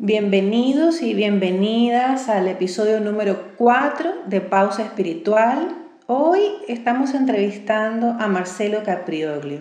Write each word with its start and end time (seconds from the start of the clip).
Bienvenidos 0.00 1.02
y 1.02 1.12
bienvenidas 1.12 2.28
al 2.28 2.46
episodio 2.46 3.00
número 3.00 3.54
4 3.56 4.26
de 4.26 4.40
Pausa 4.40 4.84
Espiritual. 4.84 5.76
Hoy 6.06 6.38
estamos 6.68 7.14
entrevistando 7.14 8.14
a 8.16 8.28
Marcelo 8.28 8.84
Caprioglio. 8.84 9.58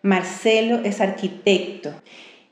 Marcelo 0.00 0.76
es 0.84 1.00
arquitecto 1.00 1.92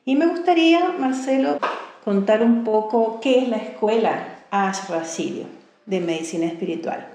y 0.04 0.16
me 0.16 0.26
gustaría, 0.26 0.96
Marcelo, 0.98 1.60
contar 2.04 2.42
un 2.42 2.64
poco 2.64 3.20
qué 3.20 3.38
es 3.42 3.48
la 3.48 3.58
escuela 3.58 4.46
Ashra 4.50 5.04
Sirio 5.04 5.44
de 5.86 6.00
Medicina 6.00 6.46
Espiritual. 6.46 7.06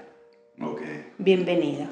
Ok. 0.62 0.80
Bienvenido. 1.18 1.84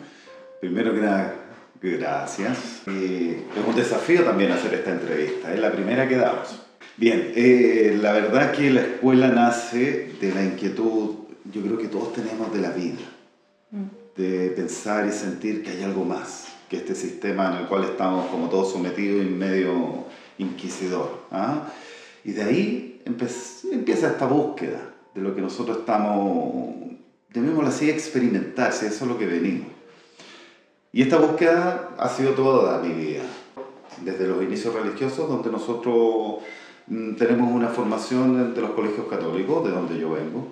Primero 0.62 0.94
que 0.94 1.00
nada, 1.02 1.34
gracias. 1.82 2.80
es 2.86 3.66
un 3.66 3.76
desafío 3.76 4.24
también 4.24 4.52
hacer 4.52 4.72
esta 4.72 4.92
entrevista, 4.92 5.52
es 5.52 5.60
la 5.60 5.70
primera 5.70 6.08
que 6.08 6.16
damos. 6.16 6.65
Bien, 6.98 7.32
eh, 7.36 7.98
la 8.00 8.12
verdad 8.12 8.52
que 8.52 8.70
la 8.70 8.80
escuela 8.80 9.28
nace 9.28 10.14
de 10.18 10.32
la 10.32 10.42
inquietud, 10.42 11.16
yo 11.52 11.60
creo 11.60 11.76
que 11.76 11.88
todos 11.88 12.14
tenemos 12.14 12.50
de 12.54 12.60
la 12.60 12.70
vida, 12.70 13.02
mm. 13.70 13.84
de 14.16 14.48
pensar 14.56 15.06
y 15.06 15.12
sentir 15.12 15.62
que 15.62 15.72
hay 15.72 15.82
algo 15.82 16.06
más 16.06 16.46
que 16.70 16.78
este 16.78 16.94
sistema 16.94 17.52
en 17.52 17.62
el 17.62 17.68
cual 17.68 17.84
estamos 17.84 18.26
como 18.28 18.48
todos 18.48 18.72
sometidos 18.72 19.26
y 19.26 19.28
medio 19.28 20.06
inquisidor. 20.38 21.20
¿ah? 21.30 21.68
Y 22.24 22.32
de 22.32 22.42
ahí 22.42 23.02
empieza 23.04 24.08
esta 24.08 24.26
búsqueda 24.26 24.80
de 25.14 25.20
lo 25.20 25.34
que 25.34 25.42
nosotros 25.42 25.78
estamos, 25.80 26.74
llamémoslo 27.32 27.68
así, 27.68 27.90
experimentar, 27.90 28.72
si 28.72 28.86
eso 28.86 29.04
es 29.04 29.10
lo 29.10 29.18
que 29.18 29.26
venimos. 29.26 29.68
Y 30.92 31.02
esta 31.02 31.18
búsqueda 31.18 31.90
ha 31.98 32.08
sido 32.08 32.32
toda 32.32 32.80
mi 32.80 32.94
vida, 32.94 33.22
desde 34.02 34.26
los 34.26 34.42
inicios 34.42 34.74
religiosos, 34.74 35.28
donde 35.28 35.50
nosotros 35.50 36.38
tenemos 36.88 37.52
una 37.52 37.68
formación 37.68 38.54
de 38.54 38.60
los 38.60 38.70
colegios 38.70 39.06
católicos, 39.08 39.64
de 39.64 39.70
donde 39.70 39.98
yo 39.98 40.12
vengo, 40.12 40.48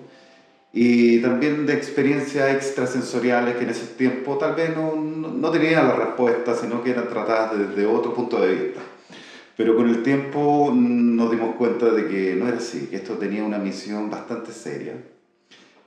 y 0.73 1.21
también 1.21 1.65
de 1.65 1.73
experiencias 1.73 2.53
extrasensoriales 2.53 3.55
que 3.55 3.63
en 3.63 3.69
ese 3.69 3.95
tiempo 3.95 4.37
tal 4.37 4.55
vez 4.55 4.75
no, 4.75 4.95
no 4.95 5.49
tenían 5.51 5.87
la 5.87 5.95
respuesta, 5.95 6.53
sino 6.53 6.83
que 6.83 6.91
eran 6.91 7.07
tratadas 7.07 7.57
desde 7.57 7.85
otro 7.85 8.13
punto 8.13 8.41
de 8.41 8.53
vista. 8.53 8.81
Pero 9.55 9.75
con 9.77 9.87
el 9.87 10.03
tiempo 10.03 10.71
mm, 10.73 11.15
nos 11.15 11.31
dimos 11.31 11.55
cuenta 11.55 11.89
de 11.91 12.07
que 12.07 12.35
no 12.35 12.47
era 12.49 12.57
así, 12.57 12.87
que 12.87 12.97
esto 12.97 13.13
tenía 13.13 13.43
una 13.45 13.57
misión 13.57 14.09
bastante 14.09 14.51
seria, 14.51 14.93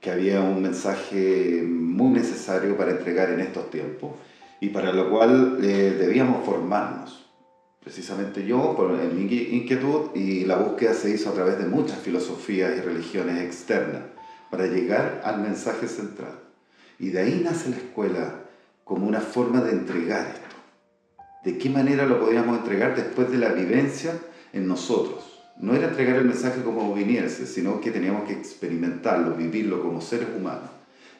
que 0.01 0.09
había 0.09 0.41
un 0.41 0.61
mensaje 0.61 1.63
muy 1.67 2.09
necesario 2.09 2.75
para 2.75 2.91
entregar 2.91 3.29
en 3.29 3.41
estos 3.41 3.69
tiempos 3.69 4.11
y 4.59 4.69
para 4.69 4.91
lo 4.91 5.11
cual 5.11 5.59
eh, 5.61 5.95
debíamos 5.99 6.43
formarnos 6.45 7.18
precisamente 7.83 8.45
yo, 8.45 8.75
por 8.75 8.91
mi 8.91 9.21
inquietud, 9.21 10.15
y 10.15 10.45
la 10.45 10.57
búsqueda 10.57 10.93
se 10.93 11.11
hizo 11.11 11.29
a 11.29 11.33
través 11.33 11.57
de 11.57 11.65
muchas 11.65 11.99
filosofías 11.99 12.77
y 12.77 12.81
religiones 12.81 13.41
externas 13.41 14.03
para 14.49 14.67
llegar 14.67 15.21
al 15.23 15.41
mensaje 15.41 15.87
central. 15.87 16.39
Y 16.97 17.09
de 17.09 17.19
ahí 17.19 17.41
nace 17.43 17.69
la 17.69 17.77
escuela 17.77 18.41
como 18.83 19.07
una 19.07 19.21
forma 19.21 19.61
de 19.61 19.71
entregar 19.71 20.27
esto. 20.27 20.55
¿De 21.43 21.57
qué 21.57 21.69
manera 21.69 22.05
lo 22.05 22.19
podíamos 22.19 22.57
entregar 22.57 22.95
después 22.95 23.31
de 23.31 23.37
la 23.37 23.49
vivencia 23.53 24.19
en 24.51 24.67
nosotros? 24.67 25.39
No 25.57 25.73
era 25.73 25.87
entregar 25.87 26.17
el 26.17 26.25
mensaje 26.25 26.61
como 26.63 26.93
viniese, 26.93 27.45
sino 27.45 27.79
que 27.79 27.91
teníamos 27.91 28.23
que 28.23 28.33
experimentarlo, 28.33 29.35
vivirlo 29.35 29.81
como 29.81 30.01
seres 30.01 30.27
humanos 30.35 30.69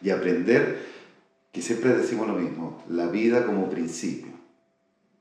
y 0.02 0.10
aprender 0.10 0.80
que 1.52 1.62
siempre 1.62 1.94
decimos 1.94 2.28
lo 2.28 2.36
mismo, 2.36 2.84
la 2.90 3.08
vida 3.08 3.46
como 3.46 3.70
principio 3.70 4.29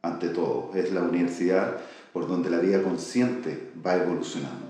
ante 0.02 0.28
todo. 0.28 0.70
Es 0.74 0.92
la 0.92 1.02
universidad 1.02 1.76
por 2.12 2.28
donde 2.28 2.50
la 2.50 2.58
vida 2.58 2.82
consciente 2.82 3.70
va 3.84 3.96
evolucionando. 3.96 4.68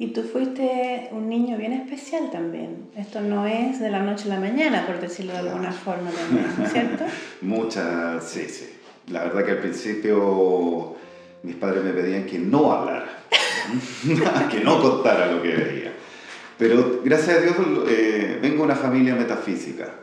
Y 0.00 0.08
tú 0.08 0.22
fuiste 0.22 1.08
un 1.10 1.28
niño 1.28 1.56
bien 1.56 1.72
especial 1.72 2.30
también. 2.30 2.90
Esto 2.96 3.20
no 3.20 3.46
es 3.46 3.80
de 3.80 3.90
la 3.90 4.00
noche 4.00 4.26
a 4.26 4.34
la 4.34 4.40
mañana, 4.40 4.86
por 4.86 5.00
decirlo 5.00 5.32
de 5.32 5.40
alguna 5.40 5.72
forma 5.72 6.10
también, 6.10 6.70
¿cierto? 6.70 7.04
Muchas, 7.40 8.22
sí, 8.22 8.48
sí. 8.48 8.68
La 9.08 9.24
verdad 9.24 9.44
que 9.44 9.50
al 9.52 9.58
principio 9.58 10.94
mis 11.42 11.56
padres 11.56 11.82
me 11.82 11.92
pedían 11.92 12.26
que 12.26 12.38
no 12.38 12.72
hablara, 12.72 13.08
que 14.50 14.60
no 14.60 14.80
contara 14.80 15.32
lo 15.32 15.42
que 15.42 15.48
veía. 15.48 15.92
Pero 16.56 17.00
gracias 17.04 17.38
a 17.38 17.40
Dios 17.40 17.56
eh, 17.88 18.38
vengo 18.40 18.58
de 18.58 18.62
una 18.62 18.76
familia 18.76 19.16
metafísica, 19.16 19.94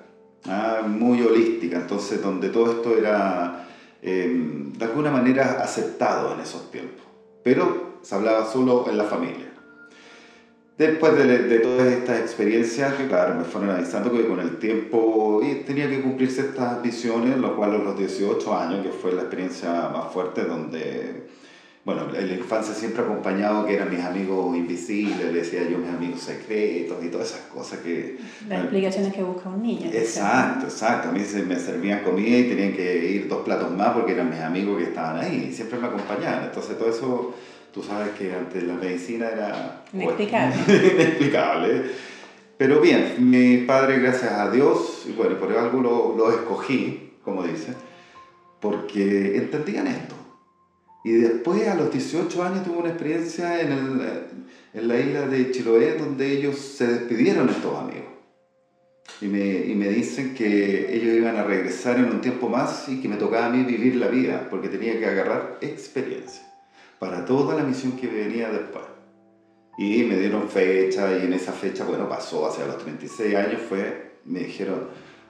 ah, 0.45 0.81
muy 0.85 1.21
holística, 1.21 1.77
entonces 1.77 2.21
donde 2.21 2.49
todo 2.49 2.71
esto 2.71 2.97
era 2.97 3.64
Em, 4.07 4.71
de 4.73 4.85
alguna 4.85 5.09
manera 5.09 5.63
aceptado 5.63 6.35
en 6.35 6.39
esos 6.39 6.69
tiempos, 6.69 7.03
pero 7.43 7.97
se 8.03 8.13
hablaba 8.13 8.45
solo 8.45 8.85
en 8.87 8.99
la 8.99 9.05
familia. 9.05 9.51
Después 10.77 11.17
de, 11.17 11.39
de 11.39 11.57
todas 11.57 11.87
estas 11.87 12.19
experiencias, 12.19 12.93
que 12.93 13.07
claro, 13.07 13.33
me 13.33 13.45
fueron 13.45 13.71
avisando 13.71 14.11
que 14.11 14.27
con 14.27 14.39
el 14.39 14.59
tiempo 14.59 15.41
tenía 15.65 15.89
que 15.89 16.03
cumplirse 16.03 16.41
estas 16.41 16.83
visiones, 16.83 17.39
lo 17.39 17.55
cual 17.55 17.73
a 17.73 17.77
los 17.79 17.97
18 17.97 18.55
años, 18.55 18.85
que 18.85 18.91
fue 18.91 19.11
la 19.11 19.21
experiencia 19.21 19.89
más 19.89 20.13
fuerte, 20.13 20.43
donde 20.43 21.27
bueno, 21.85 22.07
en 22.15 22.27
la 22.27 22.33
infancia 22.33 22.73
siempre 22.73 23.03
acompañado 23.03 23.63
que 23.63 23.75
eran 23.75 23.91
mis 23.91 24.03
amigos 24.03 24.57
invisibles, 24.57 25.31
le 25.31 25.41
decía 25.41 25.69
yo 25.69 25.77
mis 25.77 25.89
amigos 25.89 26.19
secretos 26.19 26.97
y 27.05 27.09
todas 27.09 27.29
esas 27.29 27.41
cosas 27.41 27.79
que... 27.81 28.17
Las 28.49 28.61
explicaciones 28.61 29.13
que 29.13 29.21
busca 29.21 29.49
un 29.49 29.61
niño. 29.61 29.91
Exacto, 29.93 30.65
exacto. 30.65 31.09
A 31.09 31.11
mí 31.11 31.19
se 31.19 31.43
me 31.43 31.59
servían 31.59 32.03
comida 32.03 32.39
y 32.39 32.45
tenían 32.45 32.73
que 32.73 33.07
ir 33.07 33.27
dos 33.27 33.43
platos 33.43 33.69
más 33.69 33.89
porque 33.89 34.13
eran 34.13 34.31
mis 34.31 34.39
amigos 34.39 34.79
que 34.79 34.85
estaban 34.85 35.19
ahí 35.19 35.49
y 35.51 35.53
siempre 35.53 35.77
me 35.77 35.85
acompañaban. 35.85 36.45
Entonces 36.45 36.75
todo 36.75 36.89
eso, 36.89 37.35
tú 37.71 37.83
sabes 37.83 38.15
que 38.17 38.33
antes 38.33 38.63
la 38.63 38.73
medicina 38.73 39.29
era... 39.29 39.83
Inexplicable. 39.93 40.55
inexplicable. 40.95 41.83
Pero 42.57 42.81
bien, 42.81 43.13
mi 43.19 43.57
padre, 43.57 43.99
gracias 43.99 44.31
a 44.31 44.49
Dios, 44.49 45.05
y 45.07 45.11
bueno, 45.11 45.37
por 45.37 45.55
algo 45.55 45.81
lo, 45.81 46.15
lo 46.17 46.31
escogí, 46.31 47.11
como 47.23 47.43
dice, 47.43 47.73
porque 48.59 49.37
entendían 49.37 49.85
esto 49.85 50.14
y 51.05 51.11
después, 51.11 51.67
a 51.67 51.75
los 51.75 51.91
18 51.91 52.43
años, 52.43 52.63
tuve 52.63 52.77
una 52.77 52.89
experiencia 52.89 53.61
en, 53.61 53.71
el, 53.71 54.01
en 54.73 54.87
la 54.87 54.99
isla 54.99 55.27
de 55.27 55.51
Chiloé, 55.51 55.99
donde 55.99 56.31
ellos 56.31 56.57
se 56.57 56.87
despidieron 56.87 57.47
estos 57.47 57.77
amigos. 57.77 58.09
Y 59.21 59.27
me, 59.27 59.67
y 59.67 59.75
me, 59.75 59.89
dicen 59.89 60.33
que 60.33 60.95
ellos 60.95 61.13
iban 61.13 61.37
a 61.37 61.43
regresar 61.43 61.99
en 61.99 62.05
un 62.05 62.21
tiempo 62.21 62.49
más 62.49 62.89
y 62.89 63.01
que 63.01 63.07
me 63.07 63.17
tocaba 63.17 63.45
a 63.45 63.49
mí 63.49 63.63
vivir 63.63 63.97
la 63.97 64.07
vida, 64.07 64.47
porque 64.49 64.67
tenía 64.67 64.97
que 64.97 65.05
agarrar 65.05 65.59
experiencia 65.61 66.41
para 66.97 67.23
toda 67.23 67.53
la 67.53 67.61
misión 67.61 67.91
que 67.91 68.07
venía 68.07 68.49
después. 68.49 68.85
Y 69.77 70.05
me 70.05 70.17
dieron 70.17 70.49
fecha 70.49 71.15
y 71.19 71.25
en 71.25 71.33
esa 71.33 71.51
fecha, 71.51 71.85
bueno, 71.85 72.09
pasó 72.09 72.47
hacia 72.47 72.65
los 72.65 72.79
36 72.79 73.35
años, 73.35 73.61
fue, 73.69 74.21
me 74.25 74.39
dijeron, 74.39 74.87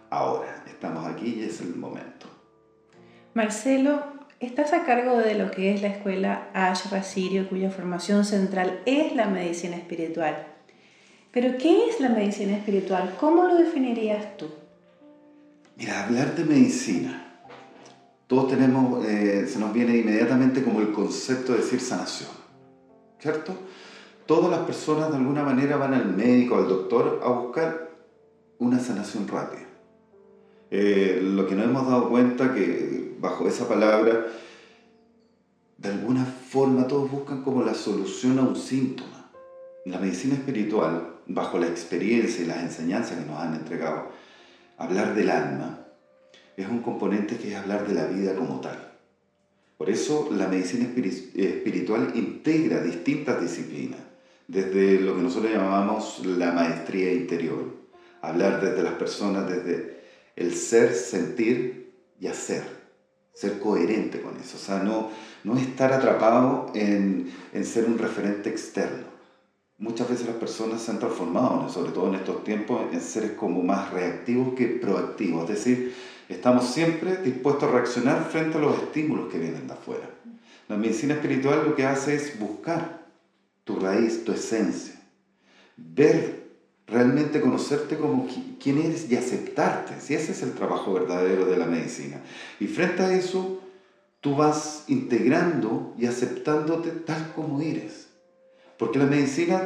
ahora, 0.09 0.63
estamos 0.67 1.05
aquí 1.05 1.35
y 1.41 1.43
es 1.43 1.59
el 1.59 1.75
momento. 1.75 2.27
Marcelo, 3.33 4.14
Estás 4.45 4.73
a 4.73 4.85
cargo 4.85 5.17
de 5.17 5.33
lo 5.33 5.49
que 5.49 5.73
es 5.73 5.81
la 5.81 5.87
escuela 5.87 6.49
Ashra 6.53 7.01
Sirio, 7.01 7.49
cuya 7.49 7.71
formación 7.71 8.23
central 8.25 8.79
es 8.85 9.15
la 9.15 9.25
medicina 9.25 9.75
espiritual. 9.75 10.45
Pero, 11.31 11.57
¿qué 11.57 11.89
es 11.89 11.99
la 11.99 12.09
medicina 12.09 12.55
espiritual? 12.55 13.15
¿Cómo 13.19 13.45
lo 13.45 13.55
definirías 13.55 14.37
tú? 14.37 14.45
Mira, 15.75 16.05
hablar 16.05 16.35
de 16.35 16.43
medicina, 16.43 17.41
todos 18.27 18.49
tenemos, 18.49 19.03
eh, 19.07 19.47
se 19.47 19.57
nos 19.57 19.73
viene 19.73 19.97
inmediatamente 19.97 20.63
como 20.63 20.79
el 20.79 20.91
concepto 20.91 21.53
de 21.53 21.57
decir 21.57 21.79
sanación, 21.79 22.29
¿cierto? 23.17 23.51
Todas 24.27 24.51
las 24.51 24.59
personas 24.59 25.09
de 25.09 25.17
alguna 25.17 25.41
manera 25.41 25.75
van 25.77 25.95
al 25.95 26.15
médico, 26.15 26.57
al 26.57 26.67
doctor, 26.67 27.19
a 27.23 27.29
buscar 27.29 27.89
una 28.59 28.79
sanación 28.79 29.27
rápida. 29.27 29.65
Eh, 30.69 31.19
lo 31.23 31.47
que 31.47 31.55
nos 31.55 31.65
hemos 31.65 31.87
dado 31.87 32.09
cuenta 32.09 32.53
que 32.53 33.14
bajo 33.25 33.47
esa 33.47 33.67
palabra, 33.67 34.27
de 35.77 35.89
alguna 35.89 36.25
forma 36.25 36.87
todos 36.87 37.11
buscan 37.11 37.43
como 37.43 37.63
la 37.63 37.73
solución 37.73 38.37
a 38.39 38.43
un 38.43 38.55
síntoma. 38.55 39.31
La 39.85 39.99
medicina 39.99 40.35
espiritual, 40.35 41.15
bajo 41.27 41.57
la 41.57 41.67
experiencia 41.67 42.43
y 42.43 42.47
las 42.47 42.61
enseñanzas 42.61 43.17
que 43.19 43.25
nos 43.25 43.39
han 43.39 43.55
entregado, 43.55 44.09
hablar 44.77 45.15
del 45.15 45.29
alma 45.29 45.79
es 46.55 46.67
un 46.69 46.81
componente 46.81 47.37
que 47.37 47.51
es 47.51 47.55
hablar 47.55 47.87
de 47.87 47.95
la 47.95 48.05
vida 48.05 48.35
como 48.35 48.61
tal. 48.61 48.93
Por 49.77 49.89
eso 49.89 50.29
la 50.31 50.47
medicina 50.47 50.85
espiritual 50.85 52.11
integra 52.15 52.81
distintas 52.81 53.41
disciplinas, 53.41 53.99
desde 54.47 55.01
lo 55.01 55.15
que 55.15 55.21
nosotros 55.23 55.51
llamamos 55.51 56.25
la 56.25 56.51
maestría 56.51 57.11
interior, 57.11 57.75
hablar 58.21 58.61
desde 58.61 58.83
las 58.83 58.93
personas, 58.93 59.49
desde 59.49 59.99
el 60.35 60.53
ser, 60.53 60.93
sentir 60.93 61.91
y 62.19 62.27
hacer 62.27 62.84
ser 63.35 63.59
coherente 63.59 64.21
con 64.21 64.37
eso, 64.37 64.55
o 64.55 64.59
sea, 64.59 64.79
no, 64.79 65.09
no 65.43 65.57
estar 65.57 65.91
atrapado 65.91 66.71
en, 66.73 67.31
en, 67.53 67.65
ser 67.65 67.85
un 67.85 67.97
referente 67.97 68.49
externo. 68.49 69.05
Muchas 69.77 70.09
veces 70.09 70.25
las 70.25 70.37
personas 70.37 70.81
se 70.81 70.91
han 70.91 70.99
transformado, 70.99 71.67
sobre 71.69 71.91
todo 71.91 72.07
en 72.07 72.15
estos 72.15 72.45
tiempos, 72.45 72.81
en 72.93 73.01
seres 73.01 73.31
como 73.31 73.61
más 73.61 73.91
reactivos 73.91 74.53
que 74.55 74.67
proactivos, 74.67 75.49
es 75.49 75.57
decir, 75.57 75.93
estamos 76.29 76.65
siempre 76.65 77.17
dispuestos 77.17 77.69
a 77.69 77.73
reaccionar 77.73 78.23
frente 78.23 78.57
a 78.57 78.61
los 78.61 78.81
estímulos 78.81 79.29
que 79.29 79.37
vienen 79.37 79.67
de 79.67 79.73
afuera. 79.73 80.09
La 80.69 80.77
medicina 80.77 81.15
espiritual 81.15 81.65
lo 81.65 81.75
que 81.75 81.85
hace 81.85 82.15
es 82.15 82.39
buscar 82.39 83.05
tu 83.65 83.75
raíz, 83.75 84.23
tu 84.23 84.31
esencia. 84.31 84.95
Ver, 85.75 86.44
realmente 86.87 87.41
conocerte 87.41 87.97
como 87.97 88.27
quién 88.61 88.79
eres 88.79 89.09
y 89.09 89.15
aceptarte. 89.15 89.99
Si 89.99 90.13
ese 90.13 90.31
es 90.33 90.43
el 90.43 90.53
trabajo 90.53 90.93
verdadero 90.93 91.45
de 91.45 91.57
la 91.57 91.65
medicina. 91.65 92.21
Y 92.59 92.67
frente 92.67 93.03
a 93.03 93.13
eso, 93.13 93.61
tú 94.21 94.35
vas 94.35 94.83
integrando 94.87 95.93
y 95.97 96.05
aceptándote 96.05 96.91
tal 96.91 97.33
como 97.33 97.61
eres. 97.61 98.07
Porque 98.77 98.99
la 98.99 99.05
medicina, 99.05 99.61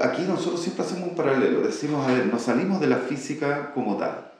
aquí 0.00 0.22
nosotros 0.22 0.62
siempre 0.62 0.84
hacemos 0.84 1.10
un 1.10 1.16
paralelo. 1.16 1.60
Decimos, 1.60 2.06
a 2.06 2.12
ver, 2.12 2.26
nos 2.26 2.42
salimos 2.42 2.80
de 2.80 2.88
la 2.88 2.98
física 2.98 3.72
como 3.72 3.96
tal. 3.96 4.32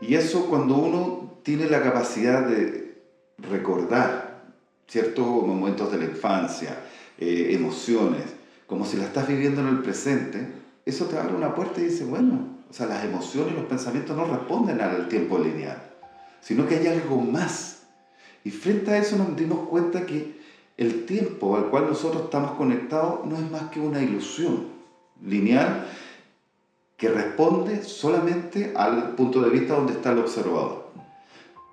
Y 0.00 0.14
eso 0.14 0.46
cuando 0.46 0.76
uno 0.76 1.40
tiene 1.42 1.68
la 1.68 1.82
capacidad 1.82 2.46
de 2.46 3.02
recordar 3.38 4.42
ciertos 4.86 5.26
momentos 5.26 5.90
de 5.92 5.98
la 5.98 6.04
infancia, 6.04 6.76
eh, 7.18 7.50
emociones, 7.52 8.24
como 8.66 8.84
si 8.84 8.96
la 8.96 9.04
estás 9.04 9.28
viviendo 9.28 9.60
en 9.60 9.68
el 9.68 9.82
presente, 9.82 10.59
eso 10.84 11.06
te 11.06 11.18
abre 11.18 11.34
una 11.34 11.54
puerta 11.54 11.80
y 11.80 11.84
dice, 11.84 12.04
bueno, 12.04 12.60
o 12.68 12.72
sea, 12.72 12.86
las 12.86 13.04
emociones 13.04 13.52
y 13.52 13.56
los 13.56 13.66
pensamientos 13.66 14.16
no 14.16 14.24
responden 14.24 14.80
al 14.80 15.08
tiempo 15.08 15.38
lineal, 15.38 15.82
sino 16.40 16.66
que 16.66 16.76
hay 16.76 16.86
algo 16.86 17.16
más. 17.16 17.82
Y 18.44 18.50
frente 18.50 18.92
a 18.92 18.98
eso 18.98 19.16
nos 19.16 19.36
dimos 19.36 19.68
cuenta 19.68 20.06
que 20.06 20.40
el 20.76 21.04
tiempo 21.04 21.56
al 21.56 21.66
cual 21.68 21.88
nosotros 21.88 22.24
estamos 22.24 22.52
conectados 22.52 23.26
no 23.26 23.36
es 23.36 23.50
más 23.50 23.64
que 23.70 23.80
una 23.80 24.02
ilusión 24.02 24.68
lineal 25.22 25.86
que 26.96 27.08
responde 27.08 27.82
solamente 27.82 28.72
al 28.76 29.14
punto 29.14 29.42
de 29.42 29.50
vista 29.50 29.74
donde 29.74 29.92
está 29.92 30.12
el 30.12 30.18
observador. 30.18 30.90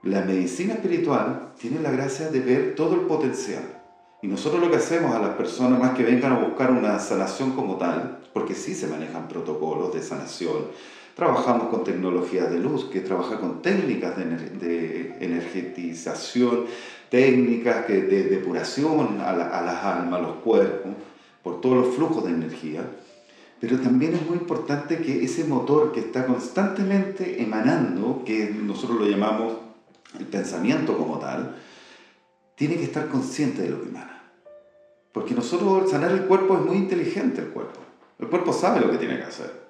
La 0.03 0.21
medicina 0.21 0.73
espiritual 0.73 1.53
tiene 1.59 1.79
la 1.79 1.91
gracia 1.91 2.29
de 2.29 2.39
ver 2.39 2.75
todo 2.75 2.95
el 2.95 3.01
potencial 3.01 3.77
y 4.21 4.27
nosotros 4.27 4.61
lo 4.61 4.71
que 4.71 4.77
hacemos 4.77 5.13
a 5.15 5.19
las 5.19 5.35
personas, 5.35 5.79
más 5.79 5.95
que 5.95 6.03
vengan 6.03 6.33
a 6.33 6.39
buscar 6.39 6.71
una 6.71 6.97
sanación 6.99 7.51
como 7.51 7.75
tal, 7.75 8.19
porque 8.37 8.53
sí 8.53 8.75
se 8.75 8.85
manejan 8.85 9.27
protocolos 9.27 9.91
de 9.95 10.03
sanación, 10.03 10.67
trabajamos 11.15 11.69
con 11.69 11.83
tecnologías 11.83 12.51
de 12.51 12.59
luz, 12.59 12.85
que 12.85 12.99
trabaja 12.99 13.39
con 13.39 13.63
técnicas 13.63 14.15
de, 14.15 14.25
de 14.25 15.17
energetización, 15.19 16.65
técnicas 17.09 17.87
de, 17.87 18.01
depuración 18.25 19.21
a, 19.21 19.31
a 19.31 19.61
las 19.63 19.83
almas, 19.83 20.19
a 20.19 20.21
los 20.21 20.35
cuerpos, 20.35 20.91
por 21.41 21.61
todos 21.61 21.87
los 21.87 21.95
flujos 21.95 22.25
de 22.25 22.29
energía. 22.29 22.85
Pero 23.59 23.79
también 23.79 24.13
es 24.13 24.23
muy 24.29 24.37
importante 24.37 24.99
que 24.99 25.23
ese 25.23 25.43
motor 25.45 25.91
que 25.91 26.01
está 26.01 26.27
constantemente 26.27 27.41
emanando, 27.41 28.21
que 28.23 28.51
nosotros 28.51 28.99
lo 28.99 29.07
llamamos 29.07 29.53
el 30.19 30.27
pensamiento 30.27 30.95
como 30.95 31.17
tal, 31.17 31.55
tiene 32.53 32.75
que 32.75 32.83
estar 32.83 33.07
consciente 33.07 33.63
de 33.63 33.69
lo 33.69 33.81
que 33.81 33.89
emana. 33.89 34.21
Porque 35.11 35.33
nosotros, 35.33 35.89
sanar 35.89 36.11
el 36.11 36.25
cuerpo 36.25 36.55
es 36.55 36.65
muy 36.67 36.77
inteligente 36.77 37.41
el 37.41 37.47
cuerpo. 37.47 37.86
El 38.19 38.27
cuerpo 38.27 38.51
sabe 38.51 38.79
lo 38.81 38.91
que 38.91 38.97
tiene 38.97 39.17
que 39.17 39.25
hacer. 39.25 39.67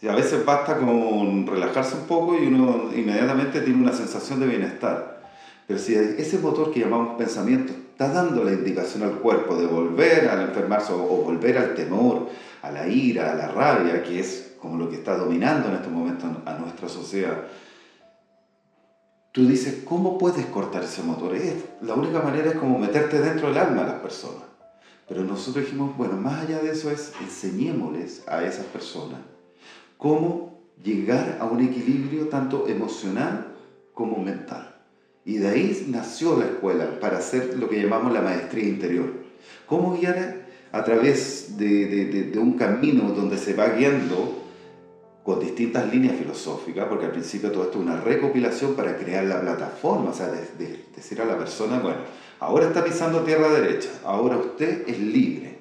Y 0.00 0.08
a 0.08 0.14
veces 0.14 0.44
basta 0.44 0.76
con 0.76 1.46
relajarse 1.46 1.96
un 1.96 2.06
poco 2.06 2.36
y 2.36 2.46
uno 2.46 2.90
inmediatamente 2.94 3.60
tiene 3.60 3.82
una 3.82 3.92
sensación 3.92 4.40
de 4.40 4.46
bienestar. 4.46 5.22
Pero 5.66 5.78
si 5.78 5.94
ese 5.94 6.38
motor 6.38 6.70
que 6.72 6.80
llamamos 6.80 7.16
pensamiento 7.16 7.72
está 7.72 8.08
dando 8.08 8.44
la 8.44 8.52
indicación 8.52 9.02
al 9.04 9.18
cuerpo 9.18 9.56
de 9.56 9.66
volver 9.66 10.28
al 10.28 10.42
enfermarse 10.42 10.92
o, 10.92 10.98
volver 10.98 11.56
al 11.56 11.74
temor, 11.74 12.28
a 12.62 12.70
la 12.70 12.86
ira, 12.86 13.32
a 13.32 13.34
la 13.34 13.48
rabia, 13.48 14.02
que 14.02 14.20
es 14.20 14.54
como 14.60 14.76
lo 14.76 14.90
que 14.90 14.96
está 14.96 15.16
dominando 15.16 15.68
en 15.68 15.76
este 15.76 15.88
momento 15.88 16.26
a 16.44 16.54
nuestra 16.54 16.88
sociedad, 16.88 17.44
tú 19.32 19.46
dices, 19.46 19.82
¿cómo 19.84 20.18
puedes 20.18 20.44
cortar 20.46 20.82
ese 20.84 21.02
motor? 21.02 21.32
la 21.82 21.94
única 21.94 22.20
manera 22.20 22.50
es 22.50 22.56
como 22.56 22.78
meterte 22.78 23.20
dentro 23.20 23.48
del 23.48 23.58
alma 23.58 23.82
de 23.82 23.88
las 23.88 24.00
personas. 24.00 24.45
Pero 25.08 25.24
nosotros 25.24 25.64
dijimos, 25.64 25.96
bueno, 25.96 26.16
más 26.16 26.44
allá 26.44 26.60
de 26.60 26.72
eso 26.72 26.90
es 26.90 27.12
enseñémosles 27.20 28.24
a 28.26 28.44
esas 28.44 28.66
personas 28.66 29.20
cómo 29.96 30.60
llegar 30.82 31.38
a 31.40 31.46
un 31.46 31.60
equilibrio 31.60 32.28
tanto 32.28 32.68
emocional 32.68 33.54
como 33.94 34.18
mental. 34.18 34.74
Y 35.24 35.38
de 35.38 35.48
ahí 35.48 35.86
nació 35.88 36.38
la 36.38 36.46
escuela 36.46 37.00
para 37.00 37.18
hacer 37.18 37.56
lo 37.58 37.68
que 37.68 37.82
llamamos 37.82 38.12
la 38.12 38.20
maestría 38.20 38.68
interior. 38.68 39.12
Cómo 39.66 39.96
guiar 39.96 40.46
a 40.70 40.84
través 40.84 41.56
de, 41.56 42.32
un 42.38 42.52
camino 42.52 43.10
donde 43.10 43.38
se 43.38 43.54
va 43.54 43.68
guiando 43.70 44.44
con 45.24 45.40
distintas 45.40 45.92
líneas 45.92 46.16
filosóficas, 46.16 46.86
porque 46.86 47.06
al 47.06 47.12
principio 47.12 47.50
todo 47.50 47.64
esto 47.64 47.78
es 47.78 47.84
una 47.84 48.00
recopilación 48.00 48.74
para 48.74 48.96
crear 48.96 49.24
la 49.24 49.40
plataforma, 49.40 50.10
o 50.10 50.14
sea, 50.14 50.28
de, 50.28 50.84
decir 50.94 51.20
a 51.20 51.24
la 51.24 51.36
persona, 51.36 51.80
bueno, 51.80 51.98
ahora 52.40 52.66
está 52.66 52.84
pisando 52.84 53.22
tierra 53.22 53.48
derecha, 53.48 53.88
ahora 54.04 54.36
usted 54.36 54.88
es 54.88 54.98
libre 54.98 55.58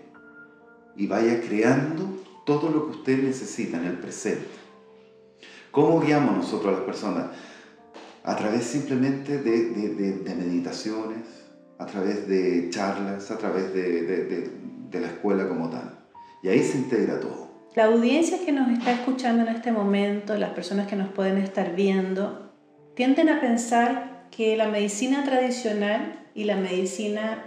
y 0.96 1.08
vaya 1.08 1.42
creando 1.42 2.24
todo 2.46 2.70
lo 2.70 2.86
que 2.86 2.98
usted 2.98 3.24
necesita 3.24 3.78
en 3.78 3.86
el 3.86 4.00
presente. 4.00 4.48
¿Cómo 5.72 6.00
guiamos 6.00 6.38
nosotros 6.38 6.74
a 6.74 6.78
las 6.78 6.86
personas? 6.86 7.26
A 8.24 8.36
través 8.36 8.64
simplemente 8.64 9.40
de, 9.40 9.70
de 9.70 10.36
meditaciones, 10.36 11.24
a 11.78 11.86
través 11.86 12.28
de 12.28 12.70
charlas, 12.70 13.30
a 13.30 13.38
través 13.38 13.74
de 13.74 15.00
la 15.00 15.08
escuela 15.08 15.48
como 15.48 15.70
tal. 15.70 16.00
Y 16.42 16.48
ahí 16.48 16.64
se 16.64 16.78
integra 16.78 17.20
todo. 17.20 17.46
La 17.76 17.86
audiencia 17.86 18.38
que 18.46 18.54
nos 18.54 18.70
está 18.70 18.94
escuchando 18.94 19.44
en 19.44 19.50
este 19.50 19.72
momento, 19.72 20.38
las 20.38 20.52
personas 20.52 20.88
que 20.88 20.96
nos 20.96 21.10
pueden 21.10 21.38
estar 21.40 21.76
viendo, 21.76 22.54
tienden 22.96 23.28
a 23.28 23.42
pensar 23.42 24.28
que 24.32 24.56
la 24.56 24.70
medicina 24.70 25.26
tradicional 25.26 26.25
y 26.36 26.44
la 26.44 26.58
medicina 26.58 27.44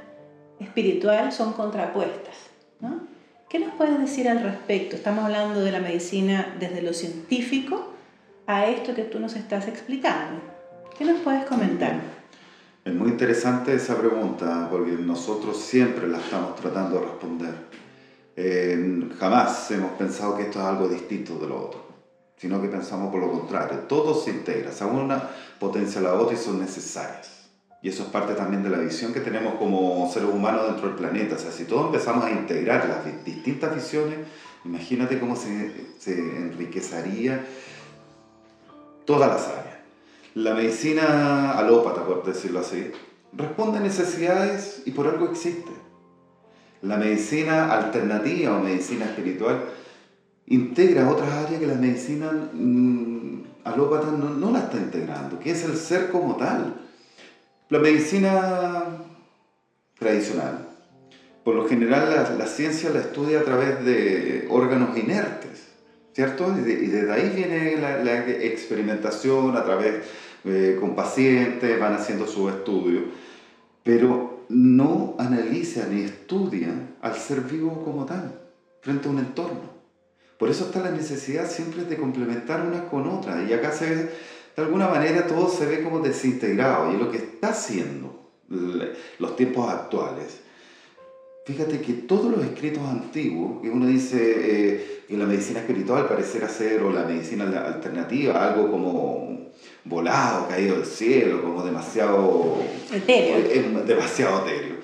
espiritual 0.59 1.31
son 1.31 1.53
contrapuestas. 1.53 2.35
¿no? 2.81 3.03
¿Qué 3.49 3.61
nos 3.61 3.75
puedes 3.75 4.01
decir 4.01 4.29
al 4.29 4.43
respecto? 4.43 4.97
Estamos 4.97 5.25
hablando 5.25 5.61
de 5.61 5.71
la 5.71 5.79
medicina 5.79 6.57
desde 6.59 6.83
lo 6.83 6.93
científico 6.93 7.93
a 8.49 8.67
esto 8.67 8.97
que 8.97 9.05
tú 9.05 9.21
nos 9.21 9.37
estás 9.37 9.69
explicando. 9.69 10.41
¿Qué 10.99 11.05
nos 11.05 11.21
puedes 11.21 11.45
comentar? 11.45 12.01
Es 12.85 12.93
muy 12.93 13.11
interesante 13.11 13.73
esa 13.73 13.97
pregunta 13.97 14.67
porque 14.69 14.93
nosotros 14.93 15.57
siempre 15.61 16.09
la 16.09 16.19
estamos 16.19 16.57
tratando 16.57 16.99
de 16.99 17.07
responder 17.07 17.69
jamás 19.19 19.71
hemos 19.73 19.93
pensado 19.93 20.37
que 20.37 20.45
esto 20.45 20.61
es 20.61 20.65
algo 20.65 20.89
distinto 20.89 21.39
de 21.39 21.49
lo 21.49 21.67
otro, 21.67 21.81
sino 22.37 22.61
que 22.63 22.69
pensamos 22.69 23.11
por 23.11 23.21
lo 23.21 23.33
contrario. 23.33 23.81
Todo 23.89 24.15
se 24.15 24.31
integra, 24.31 24.71
o 24.71 24.87
una 24.87 25.31
potencia 25.59 26.01
la 26.01 26.15
otra 26.15 26.35
y 26.35 26.39
son 26.39 26.61
necesarias. 26.61 27.38
Y 27.81 27.89
eso 27.89 28.03
es 28.03 28.09
parte 28.09 28.35
también 28.35 28.63
de 28.63 28.71
la 28.71 28.79
visión 28.79 29.13
que 29.13 29.21
tenemos 29.21 29.55
como 29.55 30.11
seres 30.13 30.29
humanos 30.29 30.67
dentro 30.67 30.89
del 30.89 30.97
planeta. 30.97 31.37
O 31.37 31.39
sea, 31.39 31.53
si 31.53 31.65
todos 31.65 31.87
empezamos 31.87 32.25
a 32.25 32.31
integrar 32.31 32.89
las 32.89 33.25
distintas 33.25 33.75
visiones, 33.75 34.19
imagínate 34.65 35.21
cómo 35.21 35.37
se, 35.37 35.73
enriquecería 36.07 37.45
todas 39.05 39.31
las 39.31 39.49
áreas. 39.49 39.79
La 40.35 40.55
medicina 40.55 41.53
alópata, 41.53 42.05
por 42.05 42.25
decirlo 42.25 42.61
así, 42.61 42.91
responde 43.33 43.79
a 43.79 43.81
necesidades 43.81 44.83
y 44.85 44.91
por 44.91 45.07
algo 45.07 45.31
existe. 45.31 45.71
La 46.83 46.97
medicina 46.97 47.73
alternativa 47.73 48.57
o 48.57 48.61
medicina 48.61 49.05
espiritual 49.05 49.65
integra 50.47 51.09
otras 51.09 51.31
áreas 51.31 51.61
que 51.61 51.67
la 51.67 51.75
medicina 51.75 52.31
mm, 52.53 53.43
alópata 53.65 54.11
no, 54.11 54.51
la 54.51 54.61
está 54.61 54.79
integrando, 54.79 55.39
que 55.39 55.51
es 55.51 55.65
el 55.65 55.77
ser 55.77 56.11
como 56.11 56.37
tal. 56.37 56.88
La 57.71 57.79
medicina 57.79 58.83
tradicional, 59.99 60.69
por 61.45 61.55
lo 61.55 61.69
general 61.69 62.37
la, 62.39 62.47
ciencia 62.47 62.89
la 62.89 63.01
estudia 63.01 63.41
a 63.41 63.45
través 63.45 63.85
de 63.85 64.47
órganos 64.49 64.97
inertes, 64.97 65.69
¿cierto? 66.15 66.55
Y, 66.59 66.63
desde 66.63 67.13
ahí 67.13 67.31
viene 67.35 67.77
la, 67.77 68.27
experimentación 68.27 69.55
a 69.55 69.65
través 69.65 69.97
eh, 70.45 70.79
con 70.81 70.97
pacientes, 70.97 71.79
van 71.79 71.93
haciendo 71.93 72.27
sus 72.27 72.51
estudios, 72.51 73.03
pero 73.83 74.45
no 74.49 75.15
analiza 75.19 75.87
ni 75.91 76.05
estudia 76.05 76.71
al 77.03 77.17
ser 77.17 77.43
vivo 77.43 77.85
como 77.85 78.07
tal, 78.07 78.33
frente 78.81 79.09
a 79.09 79.11
un 79.11 79.19
entorno. 79.19 79.79
Por 80.39 80.49
eso 80.49 80.67
está 80.67 80.81
la 80.81 80.93
necesidad 80.93 81.51
siempre 81.51 81.85
de 81.85 81.97
complementar 81.97 82.65
unas 82.65 82.83
con 82.83 83.07
otras. 83.09 83.49
Y 83.49 83.53
acá 83.53 83.73
se 83.73 84.11
de 84.59 84.65
alguna 84.65 84.89
manera, 84.89 85.25
todo 85.25 85.49
se 85.49 85.67
ve 85.67 85.85
como 85.85 86.01
desintegrado. 86.01 86.93
Y 86.93 86.97
lo 86.97 87.13
que 87.13 87.19
está 87.19 87.51
haciendo 87.51 88.19
los 89.19 89.37
tiempos 89.37 89.71
actuales, 89.71 90.41
fíjate 91.47 91.81
que 91.81 91.93
todos 91.93 92.33
los 92.33 92.45
escritos 92.45 92.83
antiguos, 92.83 93.63
que 93.63 93.71
uno 93.71 93.87
dice 93.87 94.19
eh, 94.19 95.05
que 95.07 95.17
la 95.17 95.27
medicina 95.27 95.61
espiritual 95.61 96.09
pareciera 96.09 96.49
ser, 96.49 96.83
o 96.83 96.91
la 96.91 97.05
medicina 97.05 97.45
alternativa, 97.67 98.49
algo 98.49 98.69
como 98.69 99.53
volado, 99.85 100.49
caído 100.49 100.75
del 100.75 100.87
cielo, 100.87 101.41
como 101.41 101.63
demasiado... 101.63 102.59
Etéreo. 102.93 103.85
demasiado 103.85 104.45
etéreo. 104.45 104.77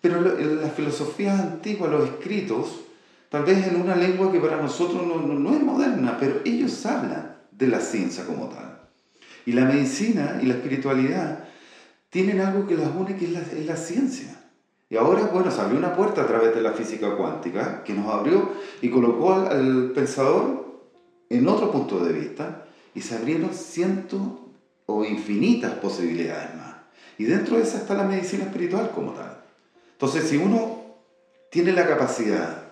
Pero 0.00 0.38
en 0.38 0.60
las 0.60 0.74
filosofías 0.74 1.38
antiguas, 1.38 1.88
los 1.88 2.08
escritos, 2.08 2.80
tal 3.28 3.44
vez 3.44 3.64
en 3.64 3.80
una 3.80 3.94
lengua 3.94 4.32
que 4.32 4.40
para 4.40 4.60
nosotros 4.60 5.06
no, 5.06 5.18
no, 5.18 5.54
es 5.54 5.62
moderna, 5.62 6.16
pero 6.18 6.40
ellos 6.44 6.84
hablan 6.84 7.36
de 7.52 7.68
la 7.68 7.78
ciencia 7.78 8.26
como 8.26 8.48
tal. 8.48 8.73
Y 9.46 9.52
la 9.52 9.64
medicina 9.64 10.38
y 10.42 10.46
la 10.46 10.54
espiritualidad 10.54 11.44
tienen 12.10 12.40
algo 12.40 12.66
que 12.66 12.76
las 12.76 12.94
une, 12.94 13.16
que 13.16 13.26
es 13.26 13.32
la, 13.32 13.40
es 13.40 13.66
la 13.66 13.76
ciencia. 13.76 14.34
Y 14.94 14.96
ahora, 14.96 15.22
bueno, 15.32 15.50
se 15.50 15.60
abrió 15.60 15.78
una 15.78 15.94
puerta 15.96 16.22
a 16.22 16.26
través 16.26 16.54
de 16.54 16.60
la 16.60 16.72
física 16.72 17.16
cuántica 17.16 17.82
que 17.82 17.94
nos 17.94 18.12
abrió 18.12 18.52
y 18.80 18.90
colocó 18.90 19.34
al, 19.34 19.90
pensador 19.92 20.82
en 21.28 21.48
otro 21.48 21.72
punto 21.72 22.04
de 22.04 22.12
vista 22.12 22.66
y 22.94 23.00
se 23.00 23.16
abrieron 23.16 23.52
cientos 23.52 24.20
o 24.86 25.04
infinitas 25.04 25.72
posibilidades 25.72 26.54
más. 26.54 26.74
Y 27.18 27.24
dentro 27.24 27.56
de 27.56 27.62
esa 27.62 27.78
está 27.78 27.94
la 27.94 28.04
medicina 28.04 28.44
espiritual 28.44 28.92
como 28.94 29.12
tal. 29.12 29.42
Entonces, 29.92 30.28
si 30.28 30.36
uno 30.36 30.84
tiene 31.50 31.72
la 31.72 31.86
capacidad 31.86 32.62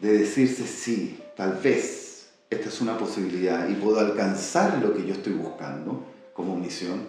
de 0.00 0.18
decirse 0.18 0.66
sí, 0.66 1.18
tal 1.36 1.54
vez 1.54 2.07
esta 2.50 2.68
es 2.68 2.80
una 2.80 2.96
posibilidad 2.96 3.68
y 3.68 3.74
puedo 3.74 4.00
alcanzar 4.00 4.78
lo 4.82 4.94
que 4.94 5.06
yo 5.06 5.14
estoy 5.14 5.34
buscando 5.34 6.04
como 6.32 6.56
misión, 6.56 7.06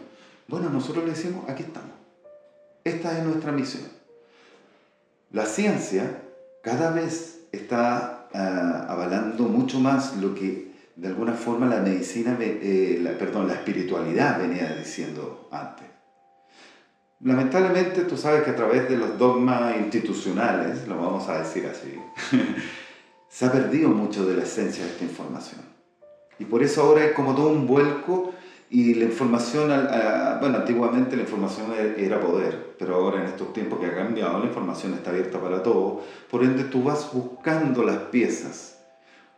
bueno, 0.48 0.70
nosotros 0.70 1.06
le 1.06 1.12
decimos, 1.12 1.48
aquí 1.48 1.64
estamos. 1.64 1.92
Esta 2.84 3.18
es 3.18 3.24
nuestra 3.24 3.52
misión. 3.52 3.84
La 5.32 5.46
ciencia 5.46 6.24
cada 6.64 6.90
vez 6.92 7.42
está 7.52 8.28
ah, 8.34 8.88
avalando 8.90 9.44
mucho 9.44 9.80
más 9.80 10.18
lo 10.18 10.34
que 10.34 10.70
de 10.96 11.08
alguna 11.08 11.34
forma 11.34 11.68
la 11.68 11.82
medicina, 11.82 12.36
eh, 12.40 13.16
perdón, 13.18 13.48
la 13.48 13.54
espiritualidad 13.54 14.40
venía 14.40 14.76
diciendo 14.76 15.48
antes. 15.52 15.86
Lamentablemente 17.22 18.02
tú 18.02 18.18
sabes 18.18 18.44
que 18.44 18.52
a 18.52 18.56
través 18.56 18.90
de 18.90 18.98
los 18.98 19.18
dogmas 19.18 19.78
institucionales, 19.78 20.88
lo 20.88 20.98
vamos 20.98 21.30
a 21.30 21.40
decir 21.40 21.68
así, 21.68 21.98
se 23.30 23.46
ha 23.46 23.52
perdido 23.52 23.90
mucho 23.90 24.26
de 24.26 24.36
la 24.36 24.44
esencia 24.44 24.84
de 24.84 24.90
esta 24.90 25.06
información. 25.06 25.62
Y 26.40 26.46
por 26.46 26.64
eso 26.64 26.82
ahora 26.82 27.06
es 27.06 27.14
como 27.14 27.36
todo 27.36 27.50
un 27.50 27.68
vuelco 27.68 28.34
y 28.70 28.96
la 28.96 29.06
información, 29.06 29.68
bueno, 30.40 30.58
antiguamente 30.58 31.16
la 31.16 31.24
información 31.24 31.68
era 31.98 32.20
poder, 32.20 32.76
pero 32.78 32.96
ahora 32.96 33.22
en 33.22 33.28
estos 33.28 33.54
tiempos 33.54 33.80
que 33.80 33.88
ha 33.88 33.96
cambiado, 33.96 34.40
la 34.40 34.46
información 34.46 34.94
está 34.94 35.12
abierta 35.12 35.40
para 35.40 35.64
todos, 35.64 36.04
por 36.30 36.44
ende 36.44 36.66
tú 36.66 36.84
vas 36.84 37.12
buscando 37.14 37.84
las 37.84 37.98
piezas 37.98 38.80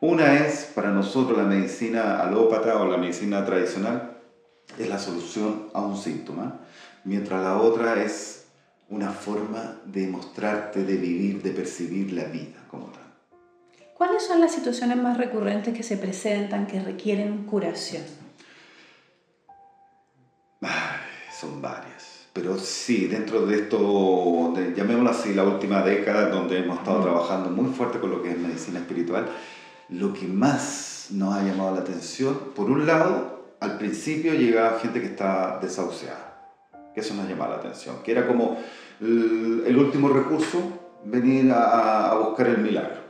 una 0.01 0.47
es 0.47 0.63
para 0.73 0.89
nosotros 0.89 1.37
la 1.37 1.43
medicina 1.43 2.21
alópata 2.21 2.81
o 2.81 2.89
la 2.89 2.97
medicina 2.97 3.45
tradicional, 3.45 4.17
es 4.79 4.89
la 4.89 4.97
solución 4.97 5.67
a 5.75 5.81
un 5.81 5.95
síntoma, 5.95 6.59
mientras 7.03 7.43
la 7.43 7.61
otra 7.61 8.03
es 8.03 8.45
una 8.89 9.11
forma 9.11 9.75
de 9.85 10.07
mostrarte, 10.07 10.85
de 10.85 10.97
vivir, 10.97 11.43
de 11.43 11.51
percibir 11.51 12.13
la 12.13 12.23
vida 12.23 12.65
como 12.67 12.87
tal. 12.87 13.00
¿Cuáles 14.01 14.25
son 14.25 14.41
las 14.41 14.51
situaciones 14.51 14.97
más 14.97 15.15
recurrentes 15.15 15.77
que 15.77 15.83
se 15.83 15.95
presentan 15.95 16.65
que 16.65 16.79
requieren 16.79 17.43
curación? 17.43 18.01
son 21.39 21.61
varias. 21.61 22.25
Pero 22.33 22.57
sí, 22.57 23.05
dentro 23.05 23.45
de 23.45 23.57
esto, 23.57 24.55
llamémoslo 24.75 25.11
así, 25.11 25.35
la 25.35 25.43
última 25.43 25.83
década, 25.83 26.29
donde 26.29 26.57
hemos 26.57 26.79
estado 26.79 27.03
trabajando 27.03 27.51
muy 27.51 27.71
fuerte 27.75 27.99
con 27.99 28.09
lo 28.09 28.23
que 28.23 28.31
es 28.31 28.39
medicina 28.39 28.79
espiritual, 28.79 29.27
lo 29.89 30.11
que 30.13 30.25
más 30.25 31.09
nos 31.11 31.35
ha 31.35 31.43
llamado 31.43 31.75
la 31.75 31.81
atención, 31.81 32.39
por 32.55 32.71
un 32.71 32.87
lado, 32.87 33.53
al 33.59 33.77
principio 33.77 34.33
llegaba 34.33 34.79
gente 34.79 34.99
que 34.99 35.05
estaba 35.05 35.59
desahuciada, 35.59 36.55
que 36.95 37.01
eso 37.01 37.13
nos 37.13 37.29
llamaba 37.29 37.51
la 37.51 37.57
atención, 37.57 37.97
que 38.03 38.13
era 38.13 38.25
como 38.25 38.57
el, 38.99 39.77
último 39.77 40.09
recurso, 40.09 40.57
venir 41.05 41.51
a, 41.53 42.15
buscar 42.15 42.47
el 42.47 42.57
milagro. 42.57 43.00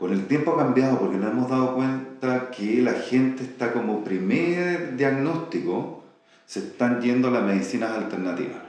Con 0.00 0.14
el 0.14 0.26
tiempo 0.26 0.52
ha 0.52 0.56
cambiado 0.56 0.98
porque 0.98 1.18
nos 1.18 1.30
hemos 1.30 1.50
dado 1.50 1.74
cuenta 1.74 2.50
que 2.50 2.80
la 2.80 2.94
gente 2.94 3.44
está 3.44 3.70
como 3.70 4.02
primer 4.02 4.96
diagnóstico, 4.96 6.02
se 6.46 6.60
están 6.60 7.02
yendo 7.02 7.28
a 7.28 7.32
las 7.32 7.42
medicinas 7.42 7.90
alternativas. 7.90 8.62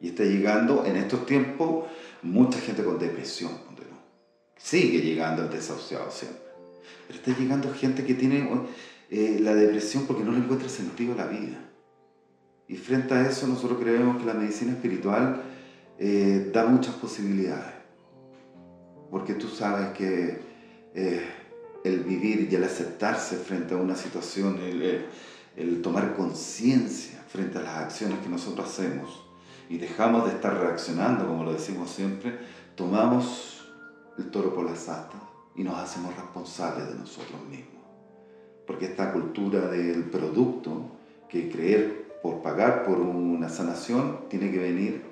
Y 0.00 0.08
está 0.08 0.24
llegando 0.24 0.86
en 0.86 0.96
estos 0.96 1.26
tiempos 1.26 1.84
mucha 2.22 2.58
gente 2.58 2.82
con 2.82 2.98
depresión, 2.98 3.52
sigue 4.56 5.02
llegando 5.02 5.42
el 5.42 5.50
desahuciado 5.50 6.10
siempre. 6.10 6.40
Pero 7.06 7.18
está 7.18 7.38
llegando 7.38 7.70
gente 7.74 8.02
que 8.02 8.14
tiene 8.14 8.48
eh, 9.10 9.40
la 9.42 9.54
depresión 9.54 10.06
porque 10.06 10.24
no 10.24 10.32
le 10.32 10.38
encuentra 10.38 10.70
sentido 10.70 11.12
a 11.12 11.16
la 11.16 11.26
vida. 11.26 11.58
Y 12.66 12.76
frente 12.76 13.12
a 13.12 13.28
eso 13.28 13.46
nosotros 13.46 13.78
creemos 13.78 14.16
que 14.16 14.24
la 14.24 14.32
medicina 14.32 14.72
espiritual 14.72 15.42
eh, 15.98 16.50
da 16.50 16.64
muchas 16.64 16.94
posibilidades. 16.94 17.74
Porque 19.10 19.34
tú 19.34 19.48
sabes 19.48 19.90
que 19.90 20.51
eh, 20.94 21.22
el 21.84 22.00
vivir 22.00 22.48
y 22.50 22.54
el 22.54 22.64
aceptarse 22.64 23.36
frente 23.36 23.74
a 23.74 23.76
una 23.76 23.96
situación, 23.96 24.58
el, 24.60 25.06
el 25.56 25.82
tomar 25.82 26.14
conciencia 26.14 27.22
frente 27.28 27.58
a 27.58 27.62
las 27.62 27.78
acciones 27.78 28.18
que 28.20 28.28
nosotros 28.28 28.68
hacemos 28.68 29.22
y 29.68 29.78
dejamos 29.78 30.26
de 30.26 30.32
estar 30.32 30.54
reaccionando, 30.58 31.26
como 31.26 31.44
lo 31.44 31.52
decimos 31.54 31.90
siempre, 31.90 32.38
tomamos 32.74 33.66
el 34.18 34.30
toro 34.30 34.54
por 34.54 34.64
las 34.68 34.88
astas 34.88 35.20
y 35.56 35.64
nos 35.64 35.78
hacemos 35.78 36.14
responsables 36.14 36.88
de 36.88 36.94
nosotros 36.94 37.40
mismos. 37.48 37.82
Porque 38.66 38.86
esta 38.86 39.12
cultura 39.12 39.68
del 39.68 40.04
producto, 40.04 40.90
que 41.28 41.50
creer 41.50 42.20
por 42.22 42.42
pagar 42.42 42.84
por 42.84 43.00
una 43.00 43.48
sanación, 43.48 44.28
tiene 44.28 44.50
que 44.50 44.58
venir 44.58 45.02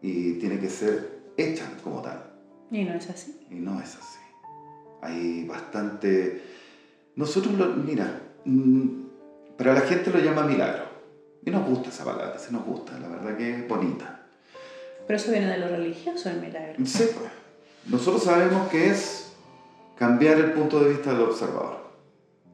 y 0.00 0.34
tiene 0.34 0.58
que 0.58 0.70
ser 0.70 1.24
hecha 1.36 1.68
como 1.82 2.00
tal. 2.00 2.32
Y 2.70 2.84
no 2.84 2.94
es 2.94 3.10
así. 3.10 3.40
Y 3.50 3.56
no 3.56 3.80
es 3.80 3.96
así. 3.96 4.18
Hay 5.04 5.44
bastante... 5.44 6.42
Nosotros, 7.16 7.54
lo, 7.54 7.66
mira, 7.66 8.20
mm, 8.44 8.88
para 9.56 9.74
la 9.74 9.82
gente 9.82 10.10
lo 10.10 10.18
llama 10.18 10.42
milagro. 10.42 10.84
Y 11.44 11.50
nos 11.50 11.66
gusta 11.66 11.90
esa 11.90 12.04
palabra, 12.04 12.38
se 12.38 12.52
nos 12.52 12.64
gusta, 12.64 12.98
la 12.98 13.08
verdad 13.08 13.36
que 13.36 13.50
es 13.50 13.68
bonita. 13.68 14.26
Pero 15.06 15.16
eso 15.16 15.30
viene 15.30 15.48
de 15.48 15.58
lo 15.58 15.68
religioso, 15.68 16.30
el 16.30 16.40
milagro. 16.40 16.74
Sí, 16.86 17.04
pues. 17.18 17.30
Nosotros 17.86 18.24
sabemos 18.24 18.68
que 18.70 18.90
es 18.90 19.32
cambiar 19.98 20.38
el 20.38 20.52
punto 20.52 20.80
de 20.80 20.90
vista 20.90 21.12
del 21.12 21.22
observador 21.22 21.84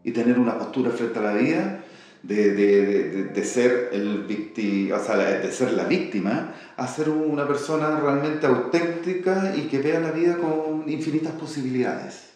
y 0.03 0.11
tener 0.11 0.39
una 0.39 0.59
postura 0.59 0.91
frente 0.91 1.19
a 1.21 1.23
la 1.23 1.35
vida 1.35 1.85
de, 2.23 2.53
de, 2.53 3.25
de, 3.25 3.45
ser, 3.45 3.91
el 3.93 4.25
victi, 4.25 4.91
o 4.91 5.03
sea, 5.03 5.17
de 5.17 5.53
ser 5.53 5.73
la 5.73 5.85
víctima 5.85 6.55
a 6.77 6.87
ser 6.87 7.09
una 7.09 7.47
persona 7.47 8.01
realmente 8.01 8.47
auténtica 8.47 9.55
y 9.57 9.69
que 9.69 9.79
vea 9.79 10.01
la 10.01 10.11
vida 10.11 10.37
con 10.37 10.85
infinitas 10.89 11.33
posibilidades. 11.33 12.30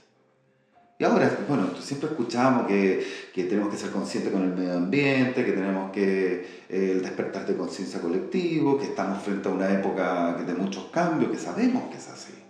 Y 0.98 1.04
ahora, 1.04 1.38
bueno, 1.48 1.70
siempre 1.80 2.10
escuchamos 2.10 2.66
que, 2.66 3.04
que 3.34 3.44
tenemos 3.44 3.72
que 3.72 3.78
ser 3.78 3.90
conscientes 3.90 4.32
con 4.32 4.42
el 4.42 4.54
medio 4.54 4.74
ambiente, 4.74 5.44
que 5.44 5.52
tenemos 5.52 5.90
que 5.90 6.64
eh, 6.68 6.92
el 6.92 7.02
despertar 7.02 7.46
de 7.46 7.56
conciencia 7.56 8.00
colectivo, 8.00 8.78
que 8.78 8.84
estamos 8.84 9.22
frente 9.22 9.48
a 9.48 9.52
una 9.52 9.70
época 9.72 10.34
de 10.34 10.54
muchos 10.54 10.84
cambios, 10.92 11.32
que 11.32 11.38
sabemos 11.38 11.90
que 11.90 11.96
es 11.96 12.08
así 12.08 12.44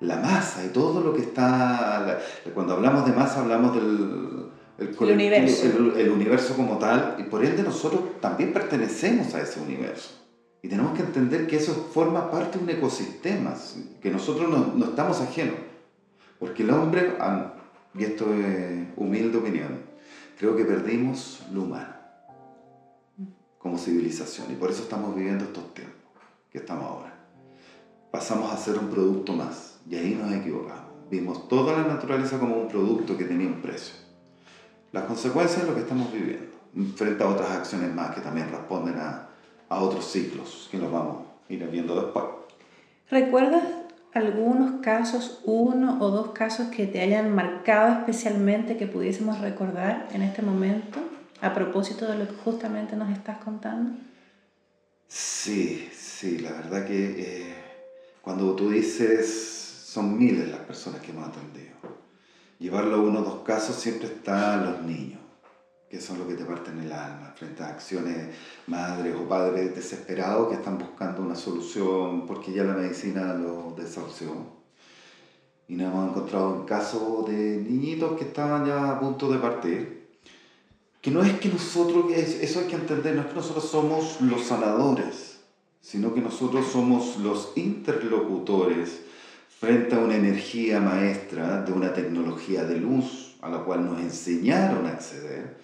la 0.00 0.16
masa 0.16 0.64
y 0.64 0.68
todo 0.68 1.00
lo 1.00 1.14
que 1.14 1.22
está... 1.22 2.20
Cuando 2.52 2.74
hablamos 2.74 3.06
de 3.06 3.12
masa 3.12 3.40
hablamos 3.40 3.74
del 3.74 4.50
el, 4.78 5.12
universo. 5.12 5.66
El, 5.96 6.10
universo 6.10 6.54
como 6.56 6.78
tal, 6.78 7.16
y 7.18 7.24
por 7.24 7.44
ende 7.44 7.62
nosotros 7.62 8.20
también 8.20 8.52
pertenecemos 8.52 9.34
a 9.34 9.40
ese 9.40 9.60
universo. 9.60 10.20
Y 10.62 10.68
tenemos 10.68 10.96
que 10.96 11.02
entender 11.02 11.46
que 11.46 11.56
eso 11.56 11.90
forma 11.92 12.30
parte 12.30 12.58
de 12.58 12.64
un 12.64 12.70
ecosistema, 12.70 13.54
que 14.00 14.10
nosotros 14.10 14.50
no, 14.50 14.72
no 14.74 14.86
estamos 14.86 15.20
ajenos. 15.20 15.54
Porque 16.38 16.62
el 16.62 16.70
hombre, 16.70 17.16
y 17.94 18.04
esto 18.04 18.32
es 18.34 18.88
humilde 18.96 19.38
opinión, 19.38 19.80
creo 20.38 20.56
que 20.56 20.64
perdimos 20.64 21.42
lo 21.52 21.62
humano 21.62 21.94
como 23.64 23.78
civilización. 23.78 24.52
Y 24.52 24.56
por 24.56 24.70
eso 24.70 24.82
estamos 24.82 25.16
viviendo 25.16 25.44
estos 25.44 25.72
tiempos 25.72 25.96
que 26.52 26.58
estamos 26.58 26.84
ahora. 26.84 27.14
Pasamos 28.10 28.52
a 28.52 28.58
ser 28.58 28.78
un 28.78 28.90
producto 28.90 29.32
más 29.32 29.80
y 29.88 29.96
ahí 29.96 30.14
nos 30.14 30.30
equivocamos. 30.32 30.84
Vimos 31.10 31.48
toda 31.48 31.72
la 31.72 31.88
naturaleza 31.88 32.38
como 32.38 32.56
un 32.56 32.68
producto 32.68 33.16
que 33.16 33.24
tenía 33.24 33.46
un 33.46 33.62
precio. 33.62 33.94
Las 34.92 35.04
consecuencias 35.04 35.62
es 35.62 35.68
lo 35.68 35.74
que 35.74 35.80
estamos 35.80 36.12
viviendo, 36.12 36.52
frente 36.94 37.24
a 37.24 37.28
otras 37.28 37.50
acciones 37.50 37.92
más 37.94 38.14
que 38.14 38.20
también 38.20 38.50
responden 38.50 38.96
a, 38.98 39.28
a 39.68 39.80
otros 39.80 40.04
ciclos 40.10 40.68
que 40.70 40.78
los 40.78 40.92
vamos 40.92 41.24
a 41.48 41.52
ir 41.52 41.66
viendo 41.68 42.00
después. 42.00 42.24
¿Recuerdas 43.10 43.64
algunos 44.14 44.80
casos, 44.80 45.40
uno 45.44 45.98
o 46.00 46.10
dos 46.10 46.30
casos 46.30 46.68
que 46.68 46.86
te 46.86 47.00
hayan 47.00 47.34
marcado 47.34 47.92
especialmente 47.98 48.76
que 48.76 48.86
pudiésemos 48.86 49.40
recordar 49.40 50.08
en 50.12 50.22
este 50.22 50.42
momento 50.42 51.00
a 51.40 51.52
propósito 51.52 52.06
de 52.06 52.18
lo 52.18 52.28
que 52.28 52.34
justamente 52.34 52.96
nos 52.96 53.10
estás 53.10 53.38
contando? 53.38 53.98
Sí, 55.08 55.88
sí, 55.92 56.38
la 56.38 56.52
verdad 56.52 56.86
que 56.86 57.14
eh, 57.18 57.54
cuando 58.22 58.54
tú 58.54 58.70
dices 58.70 59.62
son 59.94 60.18
miles 60.18 60.48
las 60.48 60.58
personas 60.58 61.00
que 61.00 61.12
hemos 61.12 61.28
atendido. 61.28 61.76
Llevarlo 62.58 62.96
a 62.96 63.00
uno 63.00 63.20
o 63.20 63.22
dos 63.22 63.44
casos 63.44 63.76
siempre 63.76 64.08
están 64.08 64.66
los 64.66 64.82
niños, 64.82 65.20
que 65.88 66.00
son 66.00 66.18
los 66.18 66.26
que 66.26 66.34
te 66.34 66.44
parten 66.44 66.80
el 66.80 66.92
alma, 66.92 67.23
frente 67.36 67.62
a 67.62 67.68
acciones 67.68 68.28
madres 68.66 69.14
o 69.16 69.28
padres 69.28 69.74
desesperados 69.74 70.48
que 70.48 70.54
están 70.54 70.78
buscando 70.78 71.22
una 71.22 71.34
solución 71.34 72.26
porque 72.26 72.52
ya 72.52 72.64
la 72.64 72.74
medicina 72.74 73.34
los 73.34 73.76
desahució. 73.76 74.32
Y 75.66 75.76
nos 75.76 75.92
hemos 75.92 76.10
encontrado 76.10 76.56
en 76.56 76.64
casos 76.66 77.26
de 77.26 77.56
niñitos 77.68 78.18
que 78.18 78.24
estaban 78.24 78.66
ya 78.66 78.90
a 78.90 79.00
punto 79.00 79.30
de 79.30 79.38
partir. 79.38 80.08
Que 81.00 81.10
no 81.10 81.22
es 81.22 81.38
que 81.38 81.48
nosotros, 81.48 82.06
eso 82.12 82.60
hay 82.60 82.66
que 82.66 82.76
entender, 82.76 83.14
no 83.14 83.22
es 83.22 83.26
que 83.28 83.34
nosotros 83.34 83.68
somos 83.68 84.20
los 84.20 84.44
sanadores, 84.44 85.40
sino 85.80 86.14
que 86.14 86.20
nosotros 86.20 86.66
somos 86.66 87.18
los 87.18 87.52
interlocutores 87.56 89.00
frente 89.60 89.94
a 89.94 89.98
una 89.98 90.16
energía 90.16 90.80
maestra 90.80 91.62
de 91.62 91.72
una 91.72 91.92
tecnología 91.92 92.64
de 92.64 92.76
luz 92.76 93.36
a 93.40 93.48
la 93.50 93.58
cual 93.58 93.84
nos 93.84 94.00
enseñaron 94.00 94.86
a 94.86 94.90
acceder, 94.90 95.58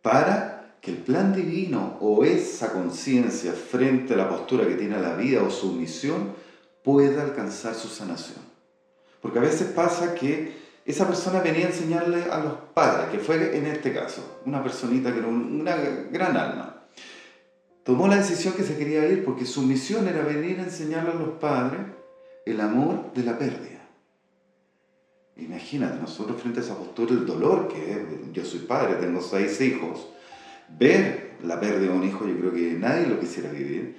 para 0.00 0.53
que 0.84 0.90
el 0.90 0.98
plan 0.98 1.34
divino 1.34 1.96
o 2.00 2.24
esa 2.24 2.70
conciencia 2.74 3.52
frente 3.52 4.12
a 4.12 4.18
la 4.18 4.28
postura 4.28 4.68
que 4.68 4.74
tiene 4.74 5.00
la 5.00 5.14
vida 5.14 5.42
o 5.42 5.50
su 5.50 5.72
misión 5.72 6.34
pueda 6.82 7.22
alcanzar 7.22 7.74
su 7.74 7.88
sanación. 7.88 8.44
Porque 9.22 9.38
a 9.38 9.42
veces 9.42 9.68
pasa 9.68 10.14
que 10.14 10.52
esa 10.84 11.06
persona 11.06 11.40
venía 11.40 11.64
a 11.64 11.70
enseñarle 11.70 12.24
a 12.30 12.38
los 12.38 12.52
padres, 12.74 13.08
que 13.08 13.18
fue 13.18 13.56
en 13.56 13.64
este 13.64 13.94
caso, 13.94 14.42
una 14.44 14.62
personita 14.62 15.10
que 15.10 15.20
era 15.20 15.28
una 15.28 15.74
gran 16.12 16.36
alma. 16.36 16.82
Tomó 17.82 18.06
la 18.06 18.16
decisión 18.16 18.52
que 18.52 18.62
se 18.62 18.76
quería 18.76 19.08
ir 19.08 19.24
porque 19.24 19.46
su 19.46 19.62
misión 19.62 20.06
era 20.06 20.22
venir 20.22 20.60
a 20.60 20.64
enseñarle 20.64 21.12
a 21.12 21.14
los 21.14 21.38
padres 21.38 21.80
el 22.44 22.60
amor 22.60 23.10
de 23.14 23.22
la 23.22 23.38
pérdida. 23.38 23.88
Imagínate, 25.36 25.98
nosotros 25.98 26.42
frente 26.42 26.60
a 26.60 26.62
esa 26.62 26.76
postura, 26.76 27.12
el 27.12 27.24
dolor 27.24 27.68
que 27.68 27.92
es, 27.92 27.98
yo 28.34 28.44
soy 28.44 28.60
padre, 28.60 28.96
tengo 28.96 29.22
seis 29.22 29.58
hijos, 29.62 30.08
ver 30.68 31.36
la 31.42 31.60
pérdida 31.60 31.90
de 31.92 31.98
un 31.98 32.04
hijo, 32.04 32.26
yo 32.26 32.38
creo 32.38 32.52
que 32.52 32.74
nadie 32.74 33.06
lo 33.06 33.20
quisiera 33.20 33.50
vivir. 33.50 33.96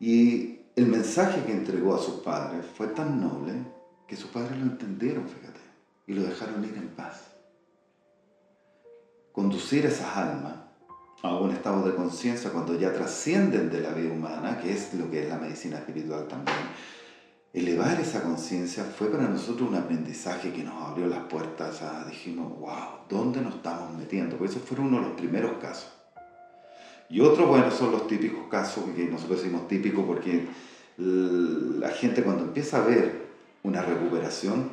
Y 0.00 0.60
el 0.76 0.86
mensaje 0.86 1.42
que 1.44 1.52
entregó 1.52 1.94
a 1.94 1.98
sus 1.98 2.20
padres 2.20 2.64
fue 2.76 2.88
tan 2.88 3.20
noble 3.20 3.52
que 4.06 4.16
sus 4.16 4.30
padres 4.30 4.56
lo 4.58 4.64
entendieron, 4.64 5.28
fíjate, 5.28 5.60
y 6.06 6.14
lo 6.14 6.22
dejaron 6.22 6.64
ir 6.64 6.74
en 6.76 6.88
paz. 6.88 7.34
Conducir 9.32 9.86
esas 9.86 10.16
almas 10.16 10.54
a 11.22 11.36
un 11.36 11.50
estado 11.50 11.84
de 11.86 11.94
conciencia 11.94 12.50
cuando 12.50 12.78
ya 12.78 12.92
trascienden 12.92 13.70
de 13.70 13.80
la 13.80 13.90
vida 13.90 14.12
humana, 14.12 14.60
que 14.60 14.72
es 14.72 14.94
lo 14.94 15.10
que 15.10 15.24
es 15.24 15.28
la 15.28 15.38
medicina 15.38 15.78
espiritual 15.78 16.28
también, 16.28 16.56
elevar 17.58 18.00
esa 18.00 18.22
conciencia 18.22 18.84
fue 18.84 19.10
para 19.10 19.28
nosotros 19.28 19.68
un 19.68 19.76
aprendizaje 19.76 20.52
que 20.52 20.62
nos 20.62 20.74
abrió 20.82 21.06
las 21.06 21.24
puertas 21.24 21.82
a, 21.82 22.04
dijimos, 22.04 22.58
wow, 22.58 23.06
¿dónde 23.08 23.40
nos 23.40 23.56
estamos 23.56 23.96
metiendo? 23.96 24.36
Porque 24.36 24.52
esos 24.52 24.66
fueron 24.66 24.86
uno 24.86 24.98
de 24.98 25.08
los 25.08 25.16
primeros 25.16 25.52
casos. 25.60 25.92
Y 27.10 27.20
otros, 27.20 27.48
bueno, 27.48 27.70
son 27.70 27.92
los 27.92 28.06
típicos 28.06 28.48
casos 28.50 28.84
que 28.94 29.04
nosotros 29.06 29.40
decimos 29.40 29.66
típicos 29.66 30.04
porque 30.04 30.46
la 30.98 31.90
gente 31.90 32.22
cuando 32.22 32.44
empieza 32.44 32.78
a 32.78 32.86
ver 32.86 33.28
una 33.62 33.82
recuperación, 33.82 34.70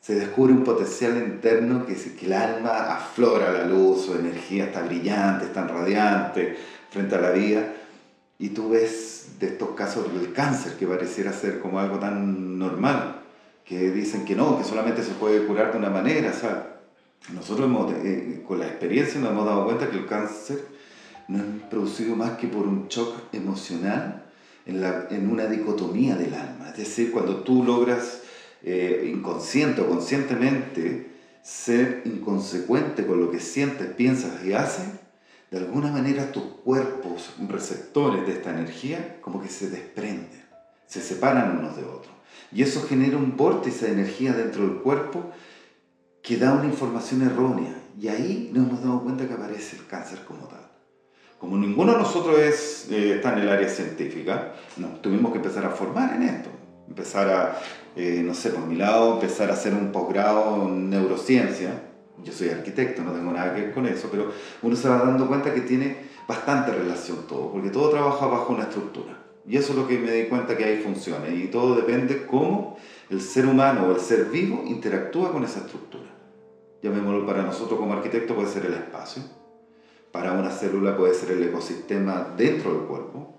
se 0.00 0.16
descubre 0.16 0.52
un 0.52 0.64
potencial 0.64 1.16
interno 1.16 1.86
que, 1.86 1.94
que 1.94 2.26
el 2.26 2.32
alma 2.32 2.96
aflora 2.96 3.52
la 3.52 3.66
luz, 3.66 4.06
su 4.06 4.14
energía 4.14 4.64
está 4.64 4.82
brillante, 4.82 5.44
está 5.44 5.66
radiante 5.66 6.56
frente 6.90 7.14
a 7.14 7.20
la 7.20 7.30
vida, 7.30 7.72
y 8.38 8.48
tú 8.48 8.70
ves 8.70 9.11
de 9.38 9.48
estos 9.48 9.70
casos 9.70 10.12
del 10.12 10.32
cáncer, 10.32 10.76
que 10.76 10.86
pareciera 10.86 11.32
ser 11.32 11.60
como 11.60 11.78
algo 11.78 11.98
tan 11.98 12.58
normal, 12.58 13.22
que 13.64 13.90
dicen 13.90 14.24
que 14.24 14.34
no, 14.34 14.58
que 14.58 14.64
solamente 14.64 15.02
se 15.02 15.12
puede 15.12 15.46
curar 15.46 15.72
de 15.72 15.78
una 15.78 15.90
manera. 15.90 16.30
O 16.30 16.40
sea, 16.40 16.80
nosotros 17.32 17.70
eh, 18.04 18.42
con 18.46 18.58
la 18.58 18.66
experiencia 18.66 19.20
nos 19.20 19.30
hemos 19.30 19.46
dado 19.46 19.64
cuenta 19.64 19.90
que 19.90 19.98
el 19.98 20.06
cáncer 20.06 20.64
no 21.28 21.38
es 21.38 21.44
producido 21.70 22.16
más 22.16 22.32
que 22.32 22.48
por 22.48 22.66
un 22.66 22.88
shock 22.88 23.14
emocional 23.32 24.24
en, 24.66 24.80
la, 24.80 25.06
en 25.10 25.30
una 25.30 25.46
dicotomía 25.46 26.16
del 26.16 26.34
alma. 26.34 26.70
Es 26.70 26.78
decir, 26.78 27.12
cuando 27.12 27.36
tú 27.36 27.64
logras 27.64 28.22
eh, 28.62 29.10
inconsciente 29.12 29.80
o 29.80 29.88
conscientemente 29.88 31.10
ser 31.42 32.02
inconsecuente 32.04 33.06
con 33.06 33.20
lo 33.20 33.30
que 33.30 33.40
sientes, 33.40 33.88
piensas 33.94 34.44
y 34.44 34.52
haces, 34.52 34.84
de 35.52 35.58
alguna 35.58 35.92
manera 35.92 36.32
tus 36.32 36.44
cuerpos 36.64 37.34
receptores 37.46 38.26
de 38.26 38.32
esta 38.32 38.50
energía 38.50 39.18
como 39.20 39.42
que 39.42 39.48
se 39.48 39.68
desprenden, 39.68 40.42
se 40.86 41.02
separan 41.02 41.58
unos 41.58 41.76
de 41.76 41.84
otros. 41.84 42.14
Y 42.50 42.62
eso 42.62 42.82
genera 42.88 43.18
un 43.18 43.36
vórtice 43.36 43.86
de 43.86 43.92
energía 43.92 44.32
dentro 44.32 44.66
del 44.66 44.78
cuerpo 44.78 45.30
que 46.22 46.38
da 46.38 46.54
una 46.54 46.64
información 46.64 47.20
errónea. 47.20 47.74
Y 48.00 48.08
ahí 48.08 48.50
nos 48.54 48.66
hemos 48.66 48.82
dado 48.82 49.02
cuenta 49.02 49.28
que 49.28 49.34
aparece 49.34 49.76
el 49.76 49.86
cáncer 49.86 50.20
como 50.26 50.46
tal. 50.46 50.70
Como 51.38 51.58
ninguno 51.58 51.92
de 51.92 51.98
nosotros 51.98 52.38
es, 52.38 52.88
eh, 52.90 53.16
está 53.16 53.34
en 53.34 53.40
el 53.40 53.50
área 53.50 53.68
científica, 53.68 54.54
nos 54.78 55.02
tuvimos 55.02 55.32
que 55.32 55.38
empezar 55.38 55.66
a 55.66 55.70
formar 55.70 56.14
en 56.16 56.22
esto. 56.22 56.48
Empezar 56.88 57.28
a, 57.28 57.60
eh, 57.94 58.22
no 58.24 58.32
sé, 58.32 58.50
por 58.50 58.66
mi 58.66 58.76
lado, 58.76 59.14
empezar 59.14 59.50
a 59.50 59.52
hacer 59.52 59.74
un 59.74 59.92
posgrado 59.92 60.66
en 60.66 60.88
neurociencia, 60.88 61.91
yo 62.24 62.32
soy 62.32 62.50
arquitecto, 62.50 63.02
no 63.02 63.12
tengo 63.12 63.32
nada 63.32 63.54
que 63.54 63.62
ver 63.62 63.74
con 63.74 63.86
eso, 63.86 64.08
pero 64.10 64.32
uno 64.62 64.76
se 64.76 64.88
va 64.88 64.98
dando 64.98 65.26
cuenta 65.26 65.52
que 65.52 65.62
tiene 65.62 65.96
bastante 66.28 66.72
relación 66.72 67.26
todo, 67.26 67.50
porque 67.52 67.70
todo 67.70 67.90
trabaja 67.90 68.26
bajo 68.26 68.52
una 68.52 68.64
estructura. 68.64 69.18
Y 69.46 69.56
eso 69.56 69.72
es 69.72 69.78
lo 69.78 69.88
que 69.88 69.98
me 69.98 70.12
di 70.12 70.28
cuenta 70.28 70.56
que 70.56 70.64
hay 70.64 70.82
funciones, 70.82 71.34
y 71.34 71.48
todo 71.48 71.74
depende 71.74 72.26
cómo 72.26 72.76
el 73.10 73.20
ser 73.20 73.46
humano 73.46 73.86
o 73.86 73.92
el 73.92 74.00
ser 74.00 74.26
vivo 74.26 74.62
interactúa 74.66 75.32
con 75.32 75.44
esa 75.44 75.60
estructura. 75.60 76.10
Llamémoslo 76.82 77.26
para 77.26 77.42
nosotros 77.42 77.78
como 77.78 77.92
arquitecto 77.92 78.34
puede 78.34 78.48
ser 78.48 78.66
el 78.66 78.74
espacio, 78.74 79.22
para 80.12 80.32
una 80.32 80.50
célula 80.50 80.96
puede 80.96 81.14
ser 81.14 81.32
el 81.32 81.42
ecosistema 81.42 82.34
dentro 82.36 82.72
del 82.72 82.82
cuerpo, 82.82 83.38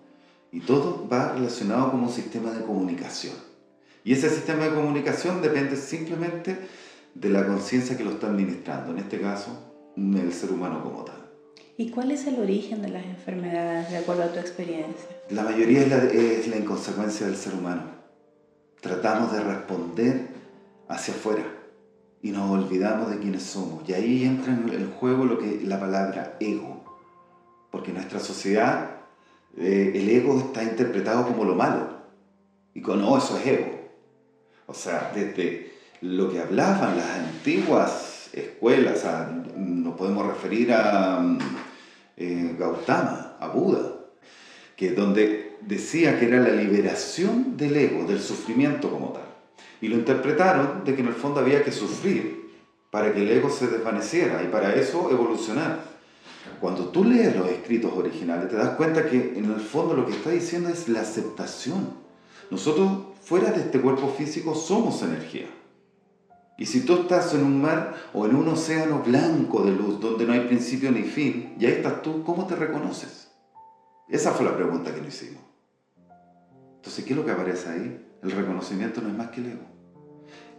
y 0.51 0.59
todo 0.59 1.07
va 1.12 1.33
relacionado 1.33 1.91
como 1.91 2.07
un 2.07 2.13
sistema 2.13 2.51
de 2.51 2.63
comunicación. 2.63 3.36
Y 4.03 4.13
ese 4.13 4.29
sistema 4.29 4.65
de 4.65 4.73
comunicación 4.75 5.41
depende 5.41 5.77
simplemente 5.77 6.57
de 7.15 7.30
la 7.30 7.45
conciencia 7.45 7.97
que 7.97 8.04
lo 8.04 8.12
está 8.12 8.28
administrando, 8.28 8.91
en 8.91 8.99
este 8.99 9.19
caso, 9.19 9.73
el 9.95 10.34
ser 10.34 10.52
humano 10.52 10.84
como 10.84 11.04
tal. 11.04 11.23
¿Y 11.78 11.89
cuál 11.89 12.12
es 12.12 12.28
el 12.28 12.39
origen 12.39 12.82
de 12.82 12.89
las 12.89 13.04
enfermedades, 13.06 13.89
de 13.89 13.97
acuerdo 13.97 14.23
a 14.23 14.32
tu 14.32 14.39
experiencia? 14.39 15.10
La 15.30 15.43
mayoría 15.43 15.82
es 15.82 15.89
la, 15.89 15.97
es 16.04 16.47
la 16.47 16.58
inconsecuencia 16.58 17.26
del 17.26 17.36
ser 17.36 17.54
humano. 17.56 17.84
Tratamos 18.80 19.32
de 19.32 19.41
responder 19.41 20.28
hacia 20.88 21.13
afuera 21.13 21.43
y 22.21 22.32
nos 22.32 22.52
olvidamos 22.52 23.10
de 23.10 23.19
quiénes 23.19 23.43
somos. 23.43 23.88
Y 23.89 23.93
ahí 23.93 24.23
entra 24.23 24.54
en 24.54 24.69
el 24.69 24.88
juego 24.88 25.26
lo 25.26 25.39
que 25.39 25.62
la 25.63 25.80
palabra 25.80 26.38
ego. 26.39 26.84
Porque 27.71 27.89
en 27.89 27.95
nuestra 27.95 28.19
sociedad 28.19 28.91
eh, 29.58 29.91
el 29.95 30.10
ego 30.10 30.38
está 30.38 30.63
interpretado 30.63 31.26
como 31.28 31.43
lo 31.43 31.56
malo. 31.56 31.88
Y 32.73 32.82
con, 32.82 33.02
no, 33.02 33.17
eso 33.17 33.38
es 33.38 33.47
ego. 33.47 33.71
O 34.67 34.73
sea, 34.73 35.12
desde 35.13 35.72
lo 36.03 36.29
que 36.29 36.39
hablaban 36.39 36.97
las 36.97 37.09
antiguas 37.11 38.29
escuelas, 38.33 39.05
nos 39.55 39.95
podemos 39.95 40.27
referir 40.27 40.73
a 40.73 41.37
eh, 42.17 42.55
Gautama, 42.59 43.37
a 43.39 43.47
Buda, 43.47 43.93
que 44.75 44.91
donde 44.91 45.55
decía 45.61 46.19
que 46.19 46.25
era 46.25 46.41
la 46.41 46.49
liberación 46.49 47.55
del 47.55 47.77
ego, 47.77 48.05
del 48.05 48.19
sufrimiento 48.19 48.89
como 48.89 49.13
tal. 49.13 49.23
Y 49.79 49.87
lo 49.87 49.95
interpretaron 49.95 50.83
de 50.83 50.93
que 50.93 51.01
en 51.01 51.07
el 51.07 51.13
fondo 51.13 51.39
había 51.39 51.63
que 51.63 51.71
sufrir 51.71 52.51
para 52.91 53.13
que 53.13 53.21
el 53.21 53.31
ego 53.31 53.49
se 53.49 53.67
desvaneciera 53.67 54.43
y 54.43 54.47
para 54.47 54.75
eso 54.75 55.09
evolucionar. 55.09 55.79
Cuando 56.59 56.89
tú 56.89 57.05
lees 57.05 57.33
los 57.33 57.47
escritos 57.47 57.93
originales 57.93 58.49
te 58.49 58.57
das 58.57 58.71
cuenta 58.71 59.05
que 59.05 59.35
en 59.37 59.45
el 59.45 59.61
fondo 59.61 59.93
lo 59.93 60.05
que 60.05 60.11
está 60.11 60.31
diciendo 60.31 60.67
es 60.67 60.89
la 60.89 60.99
aceptación. 60.99 61.93
Nosotros 62.51 62.91
fuera 63.21 63.51
de 63.51 63.61
este 63.61 63.79
cuerpo 63.79 64.13
físico 64.17 64.53
somos 64.53 65.01
energía. 65.01 65.47
Y 66.57 66.65
si 66.65 66.81
tú 66.81 66.93
estás 67.01 67.33
en 67.33 67.43
un 67.43 67.61
mar 67.61 67.95
o 68.13 68.25
en 68.25 68.35
un 68.35 68.47
océano 68.47 69.01
blanco 69.03 69.63
de 69.63 69.71
luz 69.71 69.99
donde 69.99 70.25
no 70.25 70.33
hay 70.33 70.41
principio 70.41 70.91
ni 70.91 71.03
fin, 71.03 71.55
y 71.59 71.65
ahí 71.65 71.73
estás 71.73 72.01
tú, 72.01 72.23
¿cómo 72.23 72.45
te 72.45 72.55
reconoces? 72.55 73.31
Esa 74.07 74.31
fue 74.31 74.45
la 74.45 74.55
pregunta 74.55 74.93
que 74.93 75.01
nos 75.01 75.13
hicimos. 75.13 75.41
Entonces, 76.75 77.05
¿qué 77.05 77.11
es 77.11 77.17
lo 77.17 77.25
que 77.25 77.31
aparece 77.31 77.69
ahí? 77.69 78.05
El 78.21 78.31
reconocimiento 78.31 79.01
no 79.01 79.09
es 79.09 79.15
más 79.15 79.29
que 79.29 79.41
el 79.41 79.47
ego. 79.47 79.65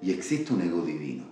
Y 0.03 0.11
existe 0.11 0.53
un 0.53 0.63
ego 0.63 0.83
divino. 0.83 1.25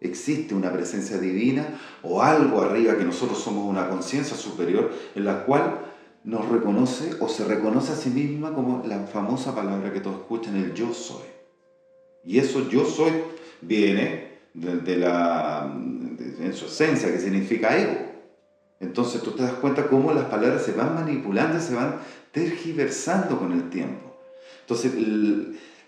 Existe 0.00 0.54
una 0.54 0.72
presencia 0.72 1.18
divina 1.18 1.78
o 2.02 2.22
algo 2.22 2.62
arriba 2.62 2.96
que 2.96 3.04
nosotros 3.04 3.38
somos 3.38 3.64
una 3.64 3.88
conciencia 3.88 4.36
superior 4.36 4.92
en 5.14 5.24
la 5.24 5.44
cual 5.44 5.80
nos 6.24 6.48
reconoce 6.48 7.16
o 7.20 7.28
se 7.28 7.44
reconoce 7.44 7.92
a 7.92 7.96
sí 7.96 8.10
misma 8.10 8.54
como 8.54 8.84
la 8.86 9.06
famosa 9.06 9.54
palabra 9.54 9.92
que 9.92 10.00
todos 10.00 10.20
escuchan, 10.20 10.56
el 10.56 10.74
yo 10.74 10.92
soy. 10.92 11.26
Y 12.24 12.38
eso 12.38 12.68
yo 12.68 12.84
soy 12.84 13.12
viene 13.60 14.28
de, 14.54 14.96
la, 14.96 15.70
en 16.40 16.52
su 16.54 16.66
esencia, 16.66 17.10
que 17.12 17.20
significa 17.20 17.76
ego. 17.76 18.08
Entonces 18.80 19.22
tú 19.22 19.32
te 19.32 19.42
das 19.42 19.54
cuenta 19.54 19.88
cómo 19.88 20.12
las 20.12 20.26
palabras 20.26 20.62
se 20.62 20.72
van 20.72 20.94
manipulando, 20.94 21.60
se 21.60 21.74
van 21.74 21.96
tergiversando 22.32 23.38
con 23.38 23.52
el 23.52 23.70
tiempo. 23.70 24.16
Entonces 24.60 24.92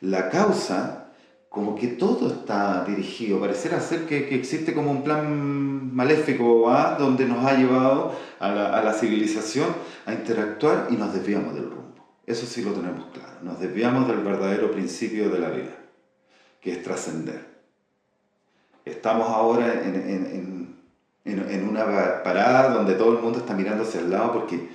la 0.00 0.28
causa, 0.28 1.12
como 1.48 1.76
que 1.76 1.88
todo 1.88 2.28
está 2.28 2.84
dirigido, 2.84 3.40
parecerá 3.40 3.80
ser 3.80 4.06
que, 4.06 4.28
que 4.28 4.34
existe 4.34 4.74
como 4.74 4.90
un 4.90 5.04
plan 5.04 5.94
maléfico 5.94 6.70
¿ah? 6.70 6.96
donde 6.98 7.26
nos 7.26 7.44
ha 7.44 7.56
llevado 7.56 8.16
a 8.38 8.50
la, 8.50 8.78
a 8.78 8.82
la 8.82 8.92
civilización 8.92 9.68
a 10.06 10.12
interactuar 10.12 10.88
y 10.90 10.94
nos 10.94 11.12
desviamos 11.12 11.54
del 11.54 11.64
rumbo. 11.64 11.80
Eso 12.26 12.46
sí 12.46 12.62
lo 12.62 12.72
tenemos 12.72 13.06
claro, 13.12 13.38
nos 13.42 13.60
desviamos 13.60 14.06
del 14.08 14.18
verdadero 14.18 14.70
principio 14.70 15.30
de 15.30 15.38
la 15.38 15.50
vida, 15.50 15.76
que 16.60 16.72
es 16.72 16.82
trascender. 16.82 17.49
Estamos 18.90 19.28
ahora 19.28 19.82
en, 19.84 21.68
una 21.68 22.22
parada 22.22 22.74
donde 22.74 22.94
todo 22.94 23.16
el 23.16 23.22
mundo 23.22 23.38
está 23.38 23.54
mirando 23.54 23.84
hacia 23.84 24.00
el 24.00 24.10
lado 24.10 24.32
porque 24.32 24.68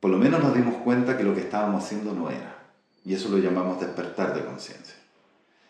por 0.00 0.10
lo 0.10 0.18
menos 0.18 0.42
nos 0.42 0.54
dimos 0.54 0.76
cuenta 0.76 1.16
que 1.16 1.24
lo 1.24 1.34
que 1.34 1.40
estábamos 1.40 1.84
haciendo 1.84 2.12
no 2.12 2.30
era. 2.30 2.56
Y 3.04 3.14
eso 3.14 3.28
lo 3.28 3.38
llamamos 3.38 3.80
despertar 3.80 4.34
de 4.34 4.44
conciencia. 4.44 4.94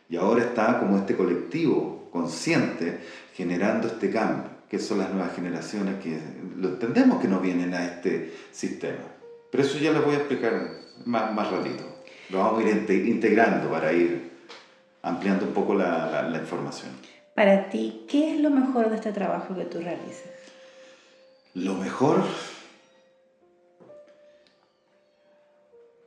Y 0.09 0.16
ahora 0.16 0.44
está 0.44 0.79
como 0.79 0.97
este 0.97 1.16
colectivo 1.16 2.09
consciente 2.12 3.01
generando 3.35 3.88
este 3.88 4.11
cambio, 4.11 4.51
que 4.68 4.79
son 4.79 4.99
las 4.99 5.11
nuevas 5.11 5.35
generaciones 5.35 6.03
que 6.03 6.18
lo 6.57 6.68
entendemos 6.68 7.21
que 7.21 7.29
no 7.29 7.40
vienen 7.40 7.75
a 7.75 7.85
este 7.85 8.35
sistema. 8.53 9.05
Pero 9.51 9.62
eso 9.62 9.79
ya 9.79 9.92
les 9.92 10.05
voy 10.05 10.14
a 10.14 10.18
explicar 10.18 10.71
más, 11.05 11.33
más 11.33 11.51
ratito. 11.51 11.85
Lo 12.31 12.38
vamos 12.38 12.64
a 12.64 12.68
ir 12.68 13.07
integrando 13.07 13.71
para 13.71 13.92
ir 13.92 14.29
ampliando 15.03 15.47
un 15.47 15.53
poco 15.53 15.75
la, 15.75 16.29
la, 16.29 16.38
información. 16.38 16.90
Para 17.38 17.70
ti, 17.70 18.05
¿qué 18.09 18.35
es 18.35 18.40
lo 18.40 18.51
mejor 18.51 18.90
de 18.90 18.96
este 18.96 19.12
trabajo 19.12 19.55
que 19.55 19.64
tú 19.64 19.79
realizas? 19.79 20.27
Lo 21.55 21.74
mejor 21.74 22.24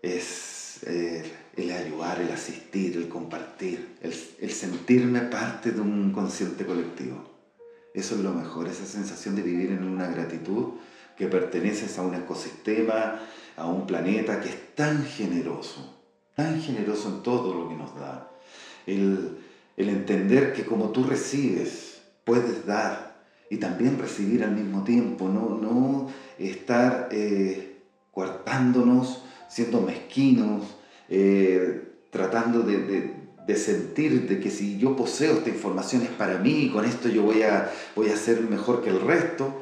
es 0.02 0.84
eh, 0.88 1.24
el 1.56 1.72
ayudar, 1.72 2.20
el 2.20 2.32
asistir, 2.32 2.98
el 2.98 3.08
compartir, 3.08 3.96
el, 4.02 4.52
sentirme 4.52 5.22
parte 5.22 5.72
de 5.72 5.80
un 5.80 6.12
consciente 6.12 6.66
colectivo. 6.66 7.24
Eso 7.94 8.16
es 8.16 8.22
lo 8.22 8.34
mejor, 8.34 8.68
esa 8.68 8.86
sensación 8.86 9.38
de 9.38 9.44
vivir 9.44 9.72
en 9.72 9.86
una 9.86 10.08
gratitud 10.08 10.74
que 11.16 11.28
perteneces 11.28 11.98
a 11.98 12.02
un 12.02 12.14
ecosistema, 12.14 13.22
a 13.56 13.68
un 13.68 13.88
planeta 13.88 14.42
que 14.42 14.50
es 14.50 14.76
tan 14.76 15.06
generoso, 15.06 15.98
tan 16.36 16.62
generoso 16.62 17.08
en 17.08 17.24
todo 17.24 17.54
lo 17.54 17.70
que 17.70 17.76
nos 17.76 17.96
da. 17.96 18.30
El, 18.86 19.38
el 19.82 19.90
entender 19.90 20.54
que 20.54 20.66
como 20.66 20.90
tú 20.90 21.04
recibes, 21.04 22.02
puedes 22.24 22.66
dar 22.66 23.26
y 23.50 23.58
también 23.58 24.00
recibir 24.00 24.44
al 24.44 24.52
mismo 24.52 24.84
tiempo, 24.84 25.28
no, 25.28 25.58
no 25.58 26.10
estar 26.38 27.10
eh, 27.12 27.80
coartándonos, 28.12 29.24
siendo 29.50 29.82
mezquinos, 29.82 30.78
eh, 31.10 31.90
tratando 32.10 32.62
de, 32.62 32.78
de, 32.78 33.22
de, 33.46 34.40
que 34.40 34.50
si 34.50 34.78
yo 34.78 34.96
poseo 34.96 35.34
esta 35.34 35.50
información 35.50 36.04
es 36.04 36.10
para 36.10 36.38
mí 36.38 36.66
y 36.66 36.70
con 36.70 36.86
esto 36.86 37.10
yo 37.10 37.24
voy 37.24 37.42
a, 37.42 37.70
voy 37.96 38.10
a 38.10 38.16
ser 38.16 38.42
mejor 38.42 38.82
que 38.82 38.90
el 38.90 39.02
resto. 39.02 39.62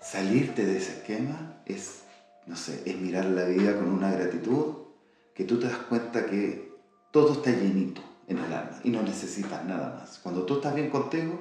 Salirte 0.00 0.66
de 0.66 0.78
ese 0.78 0.92
esquema 0.94 1.62
es, 1.64 2.00
no 2.46 2.56
sé, 2.56 2.82
es 2.84 2.98
mirar 2.98 3.26
la 3.26 3.44
vida 3.44 3.76
con 3.76 3.88
una 3.88 4.10
gratitud 4.10 4.74
que 5.34 5.44
tú 5.44 5.60
te 5.60 5.66
das 5.68 5.76
cuenta 5.76 6.26
que 6.26 6.72
todo 7.12 7.34
está 7.34 7.52
llenito 7.52 8.11
en 8.28 8.38
el 8.38 8.52
alma 8.52 8.80
y 8.84 8.90
no 8.90 9.02
necesitas 9.02 9.64
nada 9.64 9.96
más. 9.98 10.18
Cuando 10.22 10.44
tú 10.44 10.54
estás 10.56 10.74
bien 10.74 10.90
contigo, 10.90 11.40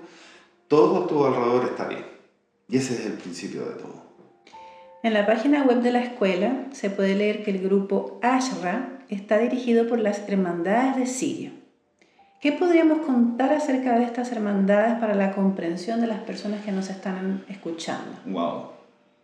todo 0.68 1.04
a 1.04 1.08
tu 1.08 1.26
alrededor 1.26 1.66
está 1.66 1.88
bien. 1.88 2.06
Y 2.70 2.78
ese 2.78 2.94
es 2.94 3.06
el 3.06 3.14
principio 3.14 3.66
de 3.66 3.76
todo. 3.76 4.12
En 5.04 5.14
la 5.14 5.26
página 5.26 5.64
web 5.64 5.82
de 5.82 5.92
la 5.92 6.02
escuela 6.02 6.68
se 6.72 6.90
puede 6.90 7.16
leer 7.16 7.44
que 7.44 7.52
el 7.52 7.60
grupo 7.60 8.20
Ashra 8.22 9.00
está 9.10 9.38
dirigido 9.40 9.88
por 9.88 10.00
las 10.00 10.28
Hermandades 10.30 10.96
de 10.96 11.06
Sirio. 11.08 11.52
¿Qué 12.40 12.52
podríamos 12.52 13.06
contar 13.06 13.54
acerca 13.54 14.00
de 14.00 14.06
estas 14.06 14.32
hermandades 14.32 15.00
para 15.00 15.14
la 15.14 15.32
comprensión 15.32 16.02
de 16.02 16.08
las 16.08 16.22
personas 16.22 16.64
que 16.66 16.72
nos 16.72 16.90
están 16.90 17.46
escuchando? 17.48 18.18
¡Wow! 18.26 18.70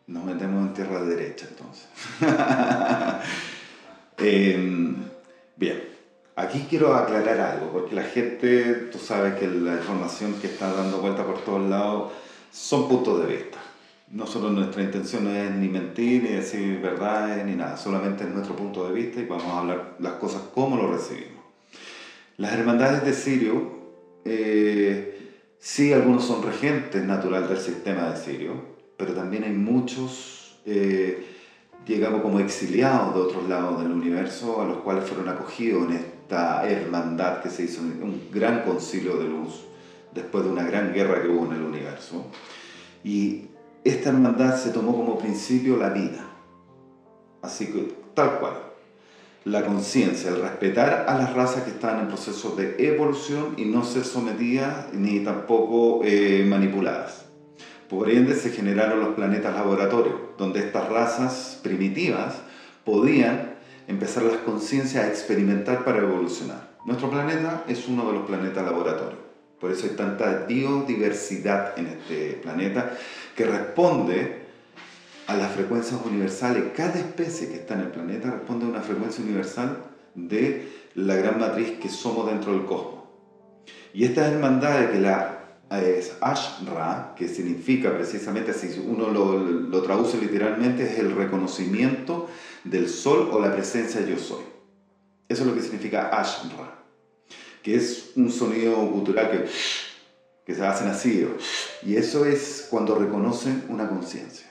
Nos 0.08 0.24
metemos 0.24 0.68
en 0.68 0.74
tierra 0.74 1.04
derecha 1.04 1.48
entonces. 1.50 1.88
Em, 4.20 4.96
bien, 5.56 5.80
aquí 6.38 6.68
quiero 6.70 6.94
aclarar 6.94 7.40
algo, 7.40 7.72
porque 7.72 7.96
la 7.96 8.04
gente, 8.04 8.74
tú 8.92 9.00
sabes 9.00 9.34
que 9.36 9.48
la 9.48 9.74
información 9.74 10.36
que 10.40 10.48
está 10.48 10.72
dando 10.72 11.00
vuelta 11.00 11.26
por 11.26 11.42
todos 11.42 11.68
lados 11.68 12.14
son 12.52 12.88
puntos 12.88 13.26
de 13.28 13.36
vista. 13.36 13.58
Nosotros 14.12 14.52
nuestra 14.52 14.84
intención 14.84 15.26
no 15.26 15.32
es 15.32 15.52
ni 15.52 15.68
mentir, 15.68 16.24
ni 16.24 16.30
decir 16.30 16.80
verdades, 16.80 17.44
ni 17.44 17.56
nada, 17.56 17.76
solamente 17.76 18.24
es 18.24 18.30
nuestro 18.30 18.56
punto 18.56 18.88
de 18.88 18.94
vista 18.94 19.20
y 19.20 19.26
vamos 19.26 19.48
a 19.48 19.60
hablar 19.60 19.96
las 20.00 20.14
cosas 20.14 20.44
como 20.54 20.78
lo 20.78 20.92
recibimos. 20.92 21.44
Las 22.38 22.54
hermandades 22.54 23.04
de 23.04 23.14
Sirio, 23.14 23.72
eh, 24.24 25.34
sí, 25.60 25.92
algunos 25.92 26.24
son 26.24 26.44
regentes 26.44 27.04
natural 27.04 27.50
del 27.50 27.58
sistema 27.58 28.12
de 28.12 28.18
Sirio, 28.18 28.54
pero 28.96 29.14
también 29.14 29.44
hay 29.44 29.54
muchos, 29.54 30.60
eh, 30.68 31.26
digamos, 31.86 32.22
como 32.22 32.40
exiliados 32.40 33.16
de 33.16 33.22
otros 33.22 33.50
lados 33.50 33.82
del 33.82 33.92
universo, 33.92 34.62
a 34.62 34.66
los 34.66 34.78
cuales 34.78 35.04
fueron 35.04 35.30
acogidos 35.30 35.90
en 35.90 36.17
esta 36.28 36.70
hermandad 36.70 37.42
que 37.42 37.50
se 37.50 37.64
hizo 37.64 37.80
un 37.80 38.28
gran 38.34 38.64
concilio 38.64 39.16
de 39.16 39.30
luz, 39.30 39.64
después 40.14 40.44
de 40.44 40.50
una 40.50 40.64
gran 40.64 40.94
guerra 40.94 41.22
que 41.22 41.30
hubo 41.30 41.46
en 41.46 41.54
el 41.54 41.62
universo. 41.62 42.26
Y 43.02 43.46
esta 43.86 44.10
hermandad 44.10 44.58
se 44.58 44.72
tomó 44.72 44.94
como 44.94 45.18
principio 45.18 45.78
la 45.78 45.88
vida. 45.88 46.26
Así 47.42 47.68
que, 47.68 47.94
tal 48.14 48.40
cual. 48.40 48.56
La 49.46 49.66
conciencia, 49.66 50.30
el 50.30 50.42
respetar 50.42 51.06
a 51.08 51.18
las 51.18 51.34
razas 51.34 51.64
que 51.64 51.70
están 51.70 52.02
en 52.02 52.08
proceso 52.10 52.58
de 52.58 52.76
evolución 52.78 53.54
y 53.56 53.64
no 53.64 53.86
ser 53.86 54.04
sometidas 54.04 54.92
ni 54.92 55.22
tampoco 55.22 56.02
eh, 56.04 56.46
manipuladas. 56.46 57.24
Por 57.88 58.10
ende, 58.10 58.36
se 58.36 58.50
generaron 58.50 59.00
los 59.00 59.16
planetas 59.16 59.56
laboratorios, 59.56 60.16
donde 60.38 60.60
estas 60.60 60.90
razas 60.90 61.62
primitivas 61.64 62.36
podían 62.84 63.47
empezar 63.88 64.24
las 64.24 64.38
conciencias 64.38 65.06
a 65.06 65.08
experimentar 65.08 65.84
para 65.84 66.00
evolucionar. 66.00 66.78
Nuestro 66.86 67.10
planeta 67.10 67.64
es 67.68 67.88
uno 67.88 68.08
de 68.08 68.14
los 68.14 68.28
planetas 68.28 68.66
laboratorios. 68.66 69.20
Por 69.60 69.72
eso 69.72 69.88
hay 69.88 69.96
tanta 69.96 70.46
biodiversidad 70.48 71.78
en 71.80 71.88
este 71.88 72.40
planeta 72.44 72.98
que 73.36 73.46
responde 73.46 74.46
a 75.26 75.36
las 75.36 75.52
frecuencias 75.52 76.00
universales. 76.06 76.66
Cada 76.76 77.00
especie 77.00 77.50
que 77.50 77.56
está 77.56 77.74
en 77.74 77.82
el 77.82 77.88
planeta 77.88 78.30
responde 78.30 78.66
a 78.66 78.70
una 78.70 78.82
frecuencia 78.82 79.24
universal 79.24 79.78
de 80.14 80.70
la 80.96 81.16
gran 81.16 81.40
matriz 81.40 81.80
que 81.80 81.90
somos 81.90 82.28
dentro 82.28 82.54
del 82.54 82.66
cosmos. 82.66 83.04
Y 83.94 84.06
esta 84.06 84.28
hermandad 84.28 84.92
que 84.92 85.00
la 85.00 85.37
es 85.72 86.14
Ashra, 86.22 87.14
que 87.16 87.28
significa 87.28 87.94
precisamente, 87.94 88.54
si 88.54 88.80
uno 88.80 89.10
lo, 89.10 89.38
lo 89.38 89.82
traduce 89.82 90.18
literalmente, 90.18 90.84
es 90.84 91.00
el 91.00 91.16
reconocimiento 91.16 92.30
del 92.64 92.90
sol 92.90 93.30
o 93.32 93.40
la 93.40 93.54
presencia 93.54 94.02
yo 94.06 94.18
soy. 94.18 94.44
Eso 95.28 95.42
es 95.42 95.48
lo 95.48 95.56
que 95.56 95.62
significa 95.62 96.10
Ashra 96.10 96.78
que 97.68 97.76
es 97.76 98.14
un 98.16 98.32
sonido 98.32 98.78
gutural 98.78 99.30
que, 99.30 99.46
que 100.46 100.56
se 100.56 100.66
hacen 100.66 100.88
así. 100.88 101.28
Y 101.84 101.98
eso 101.98 102.24
es 102.24 102.66
cuando 102.70 102.96
reconocen 102.96 103.66
una 103.68 103.90
conciencia. 103.90 104.48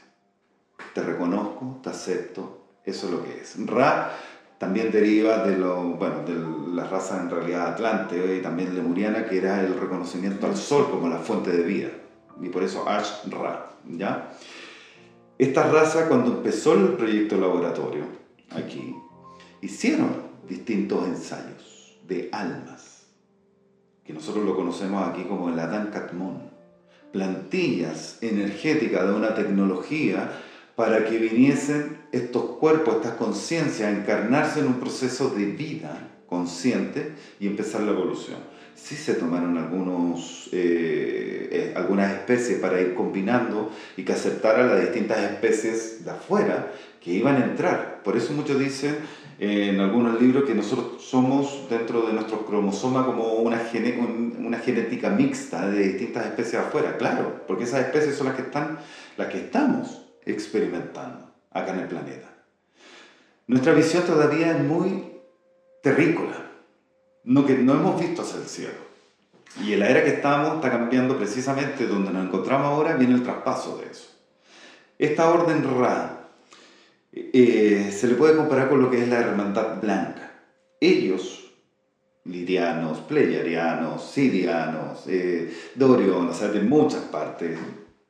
Te 0.92 1.02
reconozco, 1.02 1.80
te 1.82 1.88
acepto, 1.88 2.76
eso 2.84 3.06
es 3.06 3.12
lo 3.12 3.24
que 3.24 3.40
es. 3.40 3.54
Ra 3.66 4.14
también 4.58 4.90
deriva 4.90 5.44
de, 5.44 5.56
lo, 5.56 5.82
bueno, 5.82 6.22
de 6.24 6.74
la 6.74 6.84
raza 6.84 7.20
en 7.20 7.30
realidad 7.30 7.74
atlante 7.74 8.36
y 8.36 8.42
también 8.42 8.74
lemuriana, 8.74 9.26
que 9.26 9.38
era 9.38 9.60
el 9.60 9.78
reconocimiento 9.78 10.46
al 10.46 10.56
sol 10.56 10.88
como 10.90 11.08
la 11.08 11.18
fuente 11.18 11.50
de 11.50 11.62
vida. 11.62 11.88
Y 12.40 12.48
por 12.48 12.62
eso 12.62 12.88
Ash 12.88 13.24
Ra, 13.30 13.70
¿ya? 13.86 14.32
Esta 15.38 15.70
raza, 15.70 16.08
cuando 16.08 16.32
empezó 16.32 16.74
el 16.74 16.94
proyecto 16.94 17.36
laboratorio, 17.36 18.04
aquí, 18.50 18.96
hicieron 19.60 20.16
distintos 20.48 21.06
ensayos 21.06 21.98
de 22.06 22.28
almas 22.32 22.96
que 24.06 24.12
nosotros 24.12 24.44
lo 24.44 24.54
conocemos 24.54 25.06
aquí 25.08 25.24
como 25.24 25.48
el 25.48 25.58
Adán 25.58 25.90
Catmón, 25.92 26.50
plantillas 27.12 28.18
energéticas 28.22 29.06
de 29.06 29.12
una 29.12 29.34
tecnología 29.34 30.30
para 30.76 31.06
que 31.06 31.16
viniesen 31.16 31.96
estos 32.12 32.44
cuerpos, 32.58 32.96
estas 32.96 33.14
conciencias, 33.14 33.88
a 33.88 33.90
encarnarse 33.90 34.60
en 34.60 34.66
un 34.66 34.74
proceso 34.74 35.30
de 35.30 35.46
vida 35.46 36.10
consciente 36.26 37.14
y 37.40 37.46
empezar 37.46 37.80
la 37.80 37.92
evolución. 37.92 38.38
Sí 38.74 38.94
se 38.94 39.14
tomaron 39.14 39.56
algunos, 39.56 40.50
eh, 40.52 41.48
eh, 41.50 41.74
algunas 41.74 42.12
especies 42.12 42.58
para 42.60 42.78
ir 42.78 42.94
combinando 42.94 43.72
y 43.96 44.02
que 44.02 44.12
aceptaran 44.12 44.68
las 44.68 44.82
distintas 44.82 45.18
especies 45.18 46.04
de 46.04 46.10
afuera 46.10 46.72
que 47.00 47.10
iban 47.10 47.36
a 47.36 47.46
entrar. 47.46 48.02
Por 48.04 48.18
eso 48.18 48.34
muchos 48.34 48.58
dicen 48.58 48.98
en 49.38 49.80
algunos 49.80 50.20
libros 50.20 50.44
que 50.44 50.54
nosotros 50.54 51.02
somos 51.02 51.68
dentro 51.70 52.06
de 52.06 52.12
nuestro 52.12 52.44
cromosoma 52.44 53.06
como 53.06 53.34
una, 53.34 53.62
una 54.38 54.58
genética 54.58 55.08
mixta 55.08 55.70
de 55.70 55.88
distintas 55.88 56.26
especies 56.26 56.56
afuera, 56.56 56.98
claro, 56.98 57.44
porque 57.46 57.64
esas 57.64 57.80
especies 57.80 58.14
son 58.14 58.26
las 58.26 58.36
que, 58.36 58.42
están, 58.42 58.78
las 59.16 59.28
que 59.28 59.38
estamos 59.38 60.05
experimentando 60.26 61.30
acá 61.52 61.72
en 61.72 61.80
el 61.80 61.88
planeta. 61.88 62.28
Nuestra 63.46 63.72
visión 63.72 64.04
todavía 64.04 64.50
es 64.50 64.62
muy 64.62 65.12
terrícola, 65.82 66.50
no, 67.24 67.46
que 67.46 67.56
no 67.56 67.74
hemos 67.74 68.00
visto 68.00 68.22
hacia 68.22 68.40
el 68.40 68.46
cielo. 68.46 68.86
Y 69.62 69.72
en 69.72 69.80
la 69.80 69.88
era 69.88 70.04
que 70.04 70.10
estamos 70.10 70.56
está 70.56 70.70
cambiando 70.70 71.16
precisamente 71.16 71.86
donde 71.86 72.12
nos 72.12 72.26
encontramos 72.26 72.66
ahora, 72.66 72.96
viene 72.96 73.14
el 73.14 73.22
traspaso 73.22 73.78
de 73.78 73.90
eso. 73.90 74.08
Esta 74.98 75.30
orden 75.30 75.62
Ra 75.78 76.28
eh, 77.12 77.90
se 77.96 78.08
le 78.08 78.14
puede 78.14 78.36
comparar 78.36 78.68
con 78.68 78.82
lo 78.82 78.90
que 78.90 79.02
es 79.02 79.08
la 79.08 79.20
hermandad 79.20 79.80
blanca. 79.80 80.32
Ellos, 80.80 81.52
lirianos, 82.24 82.98
pleyarianos, 83.00 84.10
sirianos, 84.10 85.04
eh, 85.06 85.54
o 85.80 86.32
sea, 86.34 86.48
de 86.48 86.60
muchas 86.60 87.02
partes, 87.04 87.58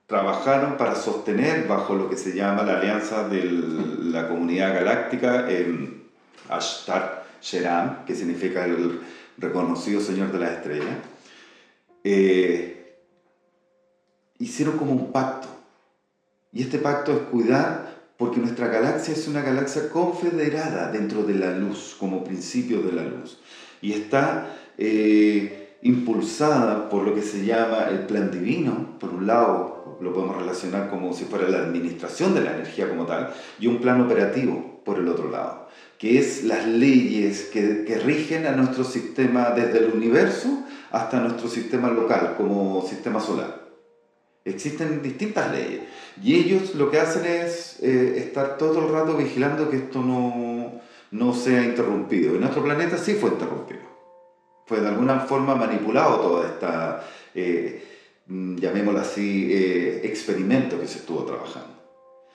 trabajaron 0.07 0.77
para 0.77 0.95
sostener 0.95 1.67
bajo 1.67 1.95
lo 1.95 2.09
que 2.09 2.17
se 2.17 2.35
llama 2.35 2.63
la 2.63 2.79
alianza 2.79 3.29
de 3.29 3.45
la 3.45 4.29
comunidad 4.29 4.75
galáctica 4.75 5.51
en 5.51 6.05
Ashtar 6.49 7.27
Sheram, 7.43 8.05
que 8.05 8.15
significa 8.15 8.65
el 8.65 9.01
reconocido 9.39 10.01
Señor 10.01 10.33
de 10.33 10.39
las 10.39 10.51
Estrellas, 10.53 10.97
eh, 12.05 12.97
hicieron 14.39 14.79
como 14.79 14.93
un 14.93 15.13
pacto. 15.13 15.49
Y 16.53 16.63
este 16.63 16.79
pacto 16.79 17.13
es 17.13 17.19
cuidar 17.31 17.97
porque 18.17 18.39
nuestra 18.39 18.69
galaxia 18.69 19.13
es 19.13 19.29
una 19.29 19.43
galaxia 19.43 19.91
confederada 19.91 20.91
dentro 20.91 21.25
de 21.25 21.35
la 21.35 21.51
luz, 21.51 21.97
como 21.99 22.25
principio 22.25 22.81
de 22.81 22.93
la 22.93 23.03
luz. 23.03 23.41
Y 23.83 23.93
está 23.93 24.57
eh, 24.79 25.77
impulsada 25.83 26.89
por 26.89 27.03
lo 27.03 27.15
que 27.15 27.23
se 27.23 27.45
llama 27.45 27.89
el 27.91 28.07
plan 28.07 28.31
divino, 28.31 28.97
por 28.99 29.11
un 29.11 29.27
lado, 29.27 29.76
lo 30.01 30.13
podemos 30.13 30.37
relacionar 30.37 30.91
como 30.91 31.13
si 31.13 31.25
fuera 31.25 31.49
la 31.49 31.59
administración 31.59 32.35
de 32.35 32.43
la 32.43 32.55
energía 32.55 32.89
como 32.89 33.07
tal, 33.07 33.33
y 33.59 33.67
un 33.67 33.81
plan 33.81 34.01
operativo 34.01 34.83
por 34.85 34.99
el 34.99 35.09
otro 35.09 35.31
lado, 35.31 35.69
que 35.99 36.19
es 36.19 36.45
las 36.45 36.67
leyes 36.67 37.51
que, 37.53 37.85
que 37.85 37.99
rigen 37.99 38.47
a 38.47 38.53
nuestro 38.53 38.85
sistema 38.85 39.51
desde 39.51 39.79
el 39.79 39.93
universo 39.93 40.65
hasta 40.91 41.21
nuestro 41.21 41.49
sistema 41.49 41.89
local 41.89 42.35
como 42.37 42.87
sistema 42.89 43.21
solar. 43.21 43.67
Existen 44.45 45.03
distintas 45.03 45.51
leyes 45.51 45.81
y 46.23 46.37
ellos 46.37 46.75
lo 46.77 46.91
que 46.91 47.01
hacen 47.01 47.27
es 47.27 47.81
eh, 47.83 48.15
estar 48.19 48.57
todo 48.57 48.87
el 48.87 48.93
rato 48.93 49.17
vigilando 49.17 49.69
que 49.69 49.77
esto 49.77 50.01
no, 50.03 50.81
no 51.11 51.35
sea 51.35 51.65
interrumpido. 51.65 52.35
En 52.35 52.41
nuestro 52.41 52.63
planeta 52.63 52.97
sí 52.97 53.15
fue 53.15 53.31
interrumpido. 53.31 53.81
Fue 54.67 54.81
de 54.81 54.89
alguna 54.89 55.21
forma 55.21 55.55
manipulado 55.55 56.21
toda 56.21 56.47
esta, 56.47 57.05
eh, 57.35 57.96
llamémoslo 58.29 59.01
así, 59.01 59.49
eh, 59.53 60.01
experimento 60.05 60.81
que 60.81 60.89
se 60.89 60.99
estuvo 60.99 61.25
trabajando. 61.25 61.75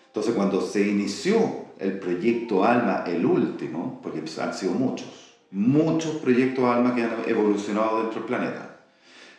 Entonces 0.07 0.33
cuando 0.33 0.61
se 0.61 0.87
inició 0.87 1.65
el 1.79 1.99
proyecto 1.99 2.63
ALMA, 2.63 3.03
el 3.07 3.25
último, 3.25 3.99
porque 4.03 4.23
han 4.41 4.53
sido 4.53 4.73
muchos, 4.73 5.07
muchos 5.51 6.15
proyectos 6.17 6.65
ALMA 6.65 6.95
que 6.95 7.03
han 7.03 7.15
evolucionado 7.27 7.99
dentro 7.99 8.19
del 8.19 8.27
planeta 8.27 8.71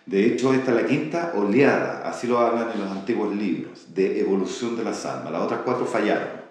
de 0.06 0.26
hecho, 0.26 0.52
esta 0.52 0.72
es 0.72 0.82
la 0.82 0.86
quinta 0.86 1.32
oleada, 1.36 2.08
así 2.08 2.26
lo 2.26 2.38
hablan 2.38 2.72
en 2.72 2.80
los 2.80 2.90
antiguos 2.90 3.34
libros, 3.36 3.94
de 3.94 4.20
evolución 4.20 4.76
de 4.76 4.84
las 4.84 5.06
almas. 5.06 5.32
Las 5.32 5.42
otras 5.42 5.60
cuatro 5.64 5.86
fallaron. 5.86 6.42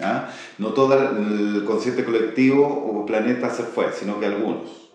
¿Ah? 0.00 0.28
No 0.58 0.68
todo 0.72 0.94
el 0.94 1.64
consciente 1.64 2.04
colectivo 2.04 2.66
o 2.66 3.06
planeta 3.06 3.50
se 3.50 3.62
fue, 3.62 3.92
sino 3.92 4.18
que 4.18 4.26
algunos. 4.26 4.90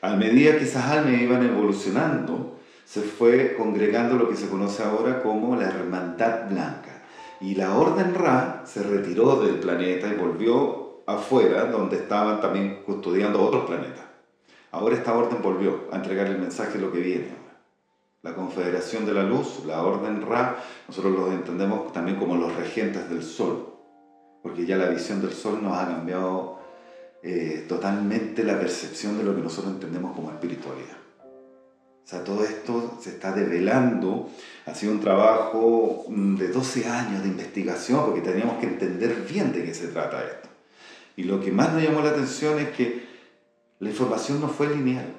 A 0.00 0.16
medida 0.16 0.56
que 0.56 0.64
esas 0.64 0.84
almas 0.84 1.20
iban 1.20 1.44
evolucionando, 1.44 2.57
se 2.88 3.02
fue 3.02 3.54
congregando 3.54 4.16
lo 4.16 4.30
que 4.30 4.36
se 4.36 4.48
conoce 4.48 4.82
ahora 4.82 5.22
como 5.22 5.54
la 5.56 5.68
Hermandad 5.68 6.48
Blanca. 6.48 7.02
Y 7.38 7.54
la 7.54 7.76
Orden 7.76 8.14
Ra 8.14 8.62
se 8.64 8.82
retiró 8.82 9.36
del 9.42 9.56
planeta 9.56 10.08
y 10.08 10.14
volvió 10.14 11.02
afuera, 11.06 11.66
donde 11.66 11.96
estaban 11.96 12.40
también 12.40 12.82
custodiando 12.86 13.42
otros 13.42 13.66
planetas. 13.66 14.06
Ahora 14.70 14.94
esta 14.94 15.14
orden 15.14 15.42
volvió 15.42 15.88
a 15.92 15.96
entregar 15.96 16.28
el 16.28 16.38
mensaje 16.38 16.78
de 16.78 16.84
lo 16.84 16.90
que 16.90 17.00
viene 17.00 17.28
La 18.22 18.34
Confederación 18.34 19.04
de 19.04 19.12
la 19.12 19.22
Luz, 19.22 19.64
la 19.66 19.82
Orden 19.82 20.22
Ra, 20.22 20.56
nosotros 20.88 21.12
los 21.12 21.30
entendemos 21.32 21.92
también 21.92 22.18
como 22.18 22.36
los 22.36 22.54
regentes 22.56 23.08
del 23.10 23.22
Sol, 23.22 23.74
porque 24.42 24.64
ya 24.64 24.76
la 24.76 24.88
visión 24.88 25.20
del 25.20 25.32
Sol 25.32 25.62
nos 25.62 25.76
ha 25.76 25.86
cambiado 25.88 26.58
eh, 27.22 27.66
totalmente 27.68 28.44
la 28.44 28.58
percepción 28.58 29.18
de 29.18 29.24
lo 29.24 29.36
que 29.36 29.42
nosotros 29.42 29.74
entendemos 29.74 30.14
como 30.14 30.30
espiritualidad. 30.30 30.97
O 32.08 32.10
sea, 32.10 32.24
todo 32.24 32.42
esto 32.42 32.96
se 33.02 33.10
está 33.10 33.32
develando, 33.32 34.30
ha 34.64 34.74
sido 34.74 34.92
un 34.92 35.00
trabajo 35.00 36.06
mm, 36.08 36.36
de 36.36 36.48
12 36.48 36.88
años 36.88 37.22
de 37.22 37.28
investigación, 37.28 38.02
porque 38.06 38.22
teníamos 38.22 38.56
que 38.56 38.66
entender 38.66 39.26
bien 39.30 39.52
de 39.52 39.62
qué 39.62 39.74
se 39.74 39.88
trata 39.88 40.24
esto. 40.24 40.48
Y 41.16 41.24
lo 41.24 41.38
que 41.38 41.52
más 41.52 41.70
nos 41.74 41.82
llamó 41.82 42.00
la 42.00 42.08
atención 42.08 42.58
es 42.60 42.70
que 42.70 43.06
la 43.80 43.90
información 43.90 44.40
no 44.40 44.48
fue 44.48 44.74
lineal, 44.74 45.12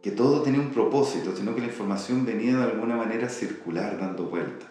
que 0.00 0.12
todo 0.12 0.42
tenía 0.42 0.60
un 0.60 0.70
propósito, 0.70 1.34
sino 1.36 1.56
que 1.56 1.60
la 1.62 1.66
información 1.66 2.24
venía 2.24 2.56
de 2.56 2.62
alguna 2.62 2.94
manera 2.94 3.28
circular, 3.28 3.98
dando 3.98 4.26
vueltas. 4.26 4.68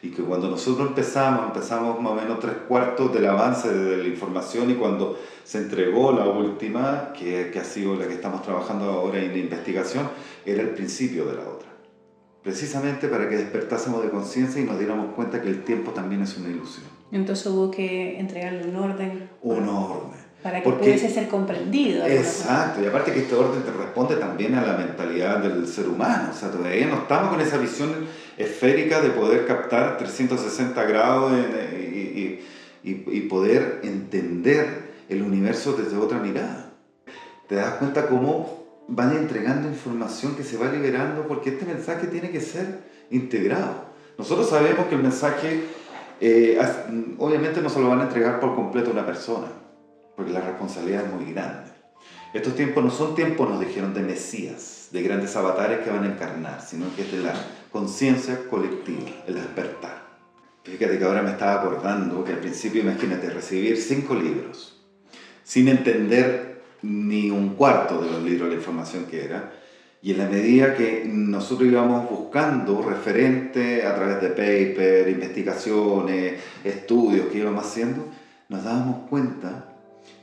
Y 0.00 0.08
que 0.08 0.22
cuando 0.22 0.48
nosotros 0.48 0.88
empezamos, 0.88 1.48
empezamos 1.48 2.00
más 2.00 2.12
o 2.12 2.14
menos 2.14 2.40
tres 2.40 2.54
cuartos 2.66 3.12
del 3.12 3.26
avance 3.26 3.70
de 3.70 3.98
la 3.98 4.08
información 4.08 4.70
y 4.70 4.74
cuando 4.76 5.18
se 5.44 5.58
entregó 5.58 6.12
la 6.12 6.24
última, 6.24 7.12
que, 7.12 7.50
que 7.52 7.58
ha 7.58 7.64
sido 7.64 7.94
la 7.94 8.08
que 8.08 8.14
estamos 8.14 8.40
trabajando 8.40 8.86
ahora 8.86 9.18
en 9.18 9.32
la 9.32 9.38
investigación, 9.38 10.08
era 10.46 10.62
el 10.62 10.70
principio 10.70 11.26
de 11.26 11.34
la 11.34 11.42
otra. 11.42 11.68
Precisamente 12.42 13.08
para 13.08 13.28
que 13.28 13.36
despertásemos 13.36 14.02
de 14.02 14.10
conciencia 14.10 14.60
y 14.60 14.64
nos 14.64 14.78
diéramos 14.78 15.14
cuenta 15.14 15.42
que 15.42 15.48
el 15.48 15.64
tiempo 15.64 15.90
también 15.90 16.22
es 16.22 16.36
una 16.36 16.48
ilusión. 16.48 16.86
Entonces 17.10 17.46
hubo 17.46 17.70
que 17.70 18.18
entregarle 18.20 18.68
un 18.68 18.76
orden. 18.76 19.28
Un 19.42 19.68
orden 19.68 20.26
para 20.46 20.62
que 20.62 20.70
pudiese 20.70 21.10
ser 21.10 21.26
comprendido. 21.26 22.06
Exacto, 22.06 22.80
y 22.80 22.86
aparte 22.86 23.12
que 23.12 23.20
este 23.20 23.34
orden 23.34 23.62
te 23.62 23.72
responde 23.72 24.14
también 24.14 24.54
a 24.54 24.64
la 24.64 24.76
mentalidad 24.76 25.38
del 25.38 25.66
ser 25.66 25.88
humano, 25.88 26.28
o 26.30 26.34
sea, 26.36 26.50
todavía 26.52 26.86
no 26.86 26.98
estamos 26.98 27.30
con 27.30 27.40
esa 27.40 27.58
visión 27.58 27.90
esférica 28.38 29.00
de 29.00 29.10
poder 29.10 29.44
captar 29.46 29.98
360 29.98 30.84
grados 30.84 31.32
y, 31.32 32.40
y, 32.84 33.20
poder 33.22 33.80
entender 33.82 34.92
el 35.08 35.22
universo 35.22 35.72
desde 35.72 35.96
otra 35.96 36.18
mirada. 36.18 36.70
Te 37.48 37.56
das 37.56 37.74
cuenta 37.74 38.06
cómo 38.06 38.55
van 38.88 39.16
entregando 39.16 39.68
información 39.68 40.36
que 40.36 40.44
se 40.44 40.56
va 40.56 40.70
liberando 40.70 41.26
porque 41.26 41.50
este 41.50 41.64
mensaje 41.64 42.06
tiene 42.06 42.30
que 42.30 42.40
ser 42.40 42.80
integrado. 43.10 43.86
Nosotros 44.18 44.48
sabemos 44.48 44.86
que 44.86 44.94
el 44.94 45.02
mensaje, 45.02 45.64
eh, 46.20 46.58
obviamente 47.18 47.60
no 47.60 47.68
se 47.68 47.80
lo 47.80 47.88
van 47.88 48.00
a 48.00 48.04
entregar 48.04 48.40
por 48.40 48.54
completo 48.54 48.90
a 48.90 48.92
una 48.92 49.06
persona 49.06 49.48
porque 50.16 50.32
la 50.32 50.40
responsabilidad 50.40 51.04
es 51.04 51.12
muy 51.12 51.32
grande. 51.32 51.70
Estos 52.32 52.56
tiempos 52.56 52.82
no 52.82 52.90
son 52.90 53.14
tiempos, 53.14 53.48
nos 53.48 53.60
dijeron, 53.60 53.94
de 53.94 54.00
mesías, 54.00 54.88
de 54.90 55.02
grandes 55.02 55.36
avatares 55.36 55.80
que 55.80 55.90
van 55.90 56.04
a 56.04 56.06
encarnar, 56.08 56.60
sino 56.62 56.86
que 56.96 57.02
es 57.02 57.12
de 57.12 57.18
la 57.18 57.34
conciencia 57.70 58.48
colectiva, 58.48 59.08
el 59.26 59.34
despertar. 59.34 60.06
Fíjate 60.64 60.98
que 60.98 61.04
ahora 61.04 61.22
me 61.22 61.30
estaba 61.30 61.60
acordando 61.60 62.24
que 62.24 62.32
al 62.32 62.38
principio, 62.38 62.82
imagínate, 62.82 63.30
recibir 63.30 63.76
cinco 63.76 64.14
libros, 64.14 64.82
sin 65.44 65.68
entender 65.68 66.45
ni 66.82 67.30
un 67.30 67.50
cuarto 67.50 68.00
de 68.00 68.10
los 68.10 68.22
libros, 68.22 68.48
la 68.48 68.54
información 68.54 69.06
que 69.06 69.24
era, 69.24 69.52
y 70.02 70.12
en 70.12 70.18
la 70.18 70.28
medida 70.28 70.74
que 70.74 71.04
nosotros 71.04 71.68
íbamos 71.68 72.08
buscando 72.08 72.82
referente 72.82 73.84
a 73.84 73.94
través 73.94 74.20
de 74.20 74.28
paper, 74.28 75.08
investigaciones, 75.08 76.34
estudios 76.62 77.26
que 77.26 77.38
íbamos 77.38 77.66
haciendo, 77.66 78.06
nos 78.48 78.62
dábamos 78.62 79.08
cuenta 79.08 79.72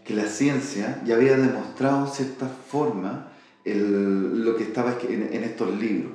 que 0.06 0.14
la 0.14 0.26
ciencia 0.26 1.02
ya 1.06 1.16
había 1.16 1.36
demostrado 1.36 2.08
cierta 2.08 2.48
forma 2.48 3.28
el, 3.66 4.46
lo 4.46 4.56
que 4.56 4.64
estaba 4.64 4.98
en, 5.10 5.30
en, 5.34 5.44
estos 5.44 5.78
libros. 5.78 6.14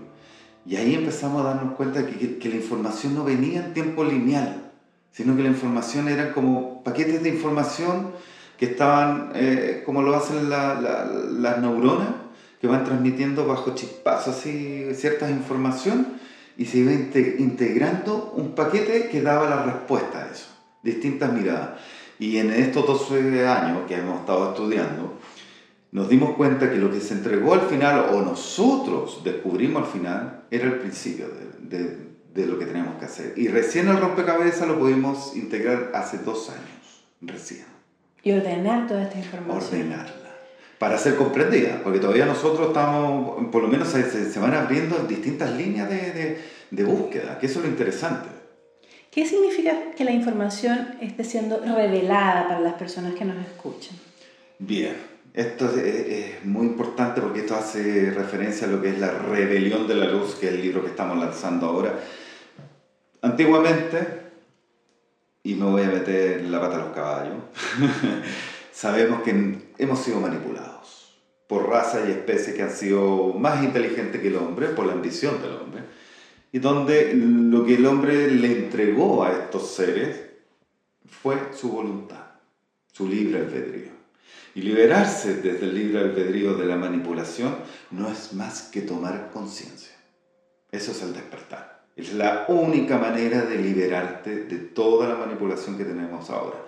Y 0.66 0.76
ahí 0.76 0.94
empezamos 0.94 1.42
a 1.42 1.48
darnos 1.48 1.74
cuenta 1.74 2.06
que, 2.06 2.38
que, 2.38 2.48
la 2.48 2.56
información 2.56 3.14
no 3.14 3.24
venía 3.24 3.64
en 3.64 3.74
tiempo 3.74 4.04
lineal, 4.04 4.70
sino 5.12 5.36
que 5.36 5.42
la 5.42 5.48
información 5.48 6.08
eran 6.08 6.32
como 6.32 6.82
paquetes 6.84 7.22
de 7.22 7.30
información 7.30 8.12
que 8.58 8.66
estaban, 8.66 9.30
eh, 9.34 9.82
como 9.86 10.02
lo 10.02 10.14
hacen 10.14 10.50
las 10.50 11.60
neuronas, 11.60 12.08
que 12.60 12.66
van 12.66 12.84
transmitiendo 12.84 13.46
bajo 13.46 13.74
chispazos 13.74 14.36
así 14.36 14.88
ciertas 14.94 15.30
información 15.30 16.18
y 16.56 16.64
se 16.64 16.78
iba 16.78 16.92
integrando 16.92 18.32
un 18.36 18.56
paquete 18.56 19.08
que 19.08 19.22
daba 19.22 19.48
la 19.48 19.62
respuesta 19.62 20.24
a 20.24 20.26
eso, 20.26 20.48
distintas 20.82 21.32
miradas. 21.32 21.80
Y 22.18 22.38
en 22.38 22.50
estos 22.50 22.84
12 22.84 23.46
años 23.46 23.82
que 23.86 23.94
hemos 23.94 24.20
estado 24.20 24.50
estudiando, 24.50 25.18
nos 25.92 26.08
dimos 26.08 26.34
cuenta 26.34 26.68
que 26.68 26.78
lo 26.78 26.90
que 26.90 27.00
se 27.00 27.14
entregó 27.14 27.54
al 27.54 27.60
final, 27.60 28.06
o 28.12 28.22
nosotros 28.22 29.22
descubrimos 29.22 29.84
al 29.84 29.88
final, 29.88 30.44
era 30.50 30.64
el 30.64 30.80
principio 30.80 31.26
de, 31.28 31.78
de, 31.78 32.08
de 32.34 32.46
lo 32.46 32.58
que 32.58 32.66
teníamos 32.66 32.98
que 32.98 33.04
hacer. 33.04 33.34
Y 33.36 33.46
recién 33.46 33.86
el 33.86 34.00
rompecabezas 34.00 34.66
lo 34.66 34.80
pudimos 34.80 35.36
integrar 35.36 35.92
hace 35.94 36.18
dos 36.18 36.50
años, 36.50 37.06
recién. 37.20 37.67
Y 38.22 38.32
ordenar 38.32 38.86
toda 38.86 39.02
esta 39.04 39.18
información. 39.18 39.80
Ordenarla. 39.80 40.14
Para 40.78 40.96
ser 40.96 41.16
comprendida, 41.16 41.80
porque 41.82 41.98
todavía 41.98 42.26
nosotros 42.26 42.68
estamos, 42.68 43.46
por 43.50 43.62
lo 43.62 43.68
menos 43.68 43.88
se, 43.88 44.30
se 44.30 44.38
van 44.38 44.54
abriendo 44.54 44.96
distintas 45.08 45.50
líneas 45.56 45.88
de, 45.88 46.38
de 46.70 46.84
búsqueda, 46.84 47.38
que 47.38 47.46
eso 47.46 47.58
es 47.58 47.64
lo 47.64 47.70
interesante. 47.70 48.28
¿Qué 49.10 49.26
significa 49.26 49.72
que 49.96 50.04
la 50.04 50.12
información 50.12 50.96
esté 51.00 51.24
siendo 51.24 51.58
revelada 51.60 52.46
para 52.46 52.60
las 52.60 52.74
personas 52.74 53.14
que 53.14 53.24
nos 53.24 53.38
escuchan? 53.44 53.96
Bien, 54.58 54.94
esto 55.34 55.72
es, 55.76 56.44
muy 56.44 56.66
importante 56.66 57.20
porque 57.20 57.40
esto 57.40 57.54
hace 57.54 58.10
referencia 58.10 58.66
a 58.66 58.70
lo 58.70 58.82
que 58.82 58.90
es 58.90 58.98
la 58.98 59.10
rebelión 59.10 59.86
de 59.88 59.94
la 59.94 60.06
luz, 60.06 60.34
que 60.34 60.48
es 60.48 60.54
el 60.54 60.62
libro 60.62 60.82
que 60.82 60.90
estamos 60.90 61.16
lanzando 61.18 61.66
ahora. 61.66 61.98
Antiguamente, 63.22 63.98
y 65.48 65.54
me 65.54 65.64
voy 65.64 65.82
a 65.82 65.88
meter 65.88 66.42
la 66.42 66.60
pata 66.60 66.76
a 66.76 66.84
los 66.84 66.94
caballos, 66.94 67.36
sabemos 68.72 69.22
que 69.22 69.58
hemos 69.78 69.98
sido 69.98 70.20
manipulados 70.20 71.16
por 71.46 71.70
razas 71.70 72.06
y 72.06 72.10
especies 72.10 72.54
que 72.54 72.62
han 72.62 72.70
sido 72.70 73.32
más 73.32 73.64
inteligentes 73.64 74.20
que 74.20 74.28
el 74.28 74.36
hombre, 74.36 74.68
por 74.68 74.84
la 74.84 74.92
ambición 74.92 75.40
del 75.40 75.52
hombre 75.52 75.84
y 76.52 76.58
donde 76.58 77.14
lo 77.14 77.64
que 77.64 77.76
el 77.76 77.86
hombre 77.86 78.30
le 78.30 78.52
entregó 78.58 79.24
a 79.24 79.32
estos 79.32 79.70
seres 79.70 80.20
fue 81.06 81.36
su 81.54 81.70
voluntad, 81.72 82.26
su 82.92 83.08
libre 83.08 83.38
albedrío. 83.38 83.92
Y 84.54 84.60
liberarse 84.60 85.36
desde 85.36 85.64
el 85.64 85.74
libre 85.74 86.00
albedrío 86.00 86.58
de 86.58 86.66
la 86.66 86.76
manipulación 86.76 87.56
no 87.90 88.10
es 88.10 88.34
más 88.34 88.62
que 88.62 88.82
tomar 88.82 89.30
conciencia. 89.32 89.94
Eso 90.70 90.90
es 90.90 91.00
el 91.00 91.14
despertar. 91.14 91.67
Es 91.98 92.12
la 92.12 92.44
única 92.46 92.96
manera 92.96 93.42
de 93.42 93.56
liberarte 93.56 94.44
de 94.44 94.56
toda 94.58 95.08
la 95.08 95.16
manipulación 95.16 95.76
que 95.76 95.84
tenemos 95.84 96.30
ahora. 96.30 96.64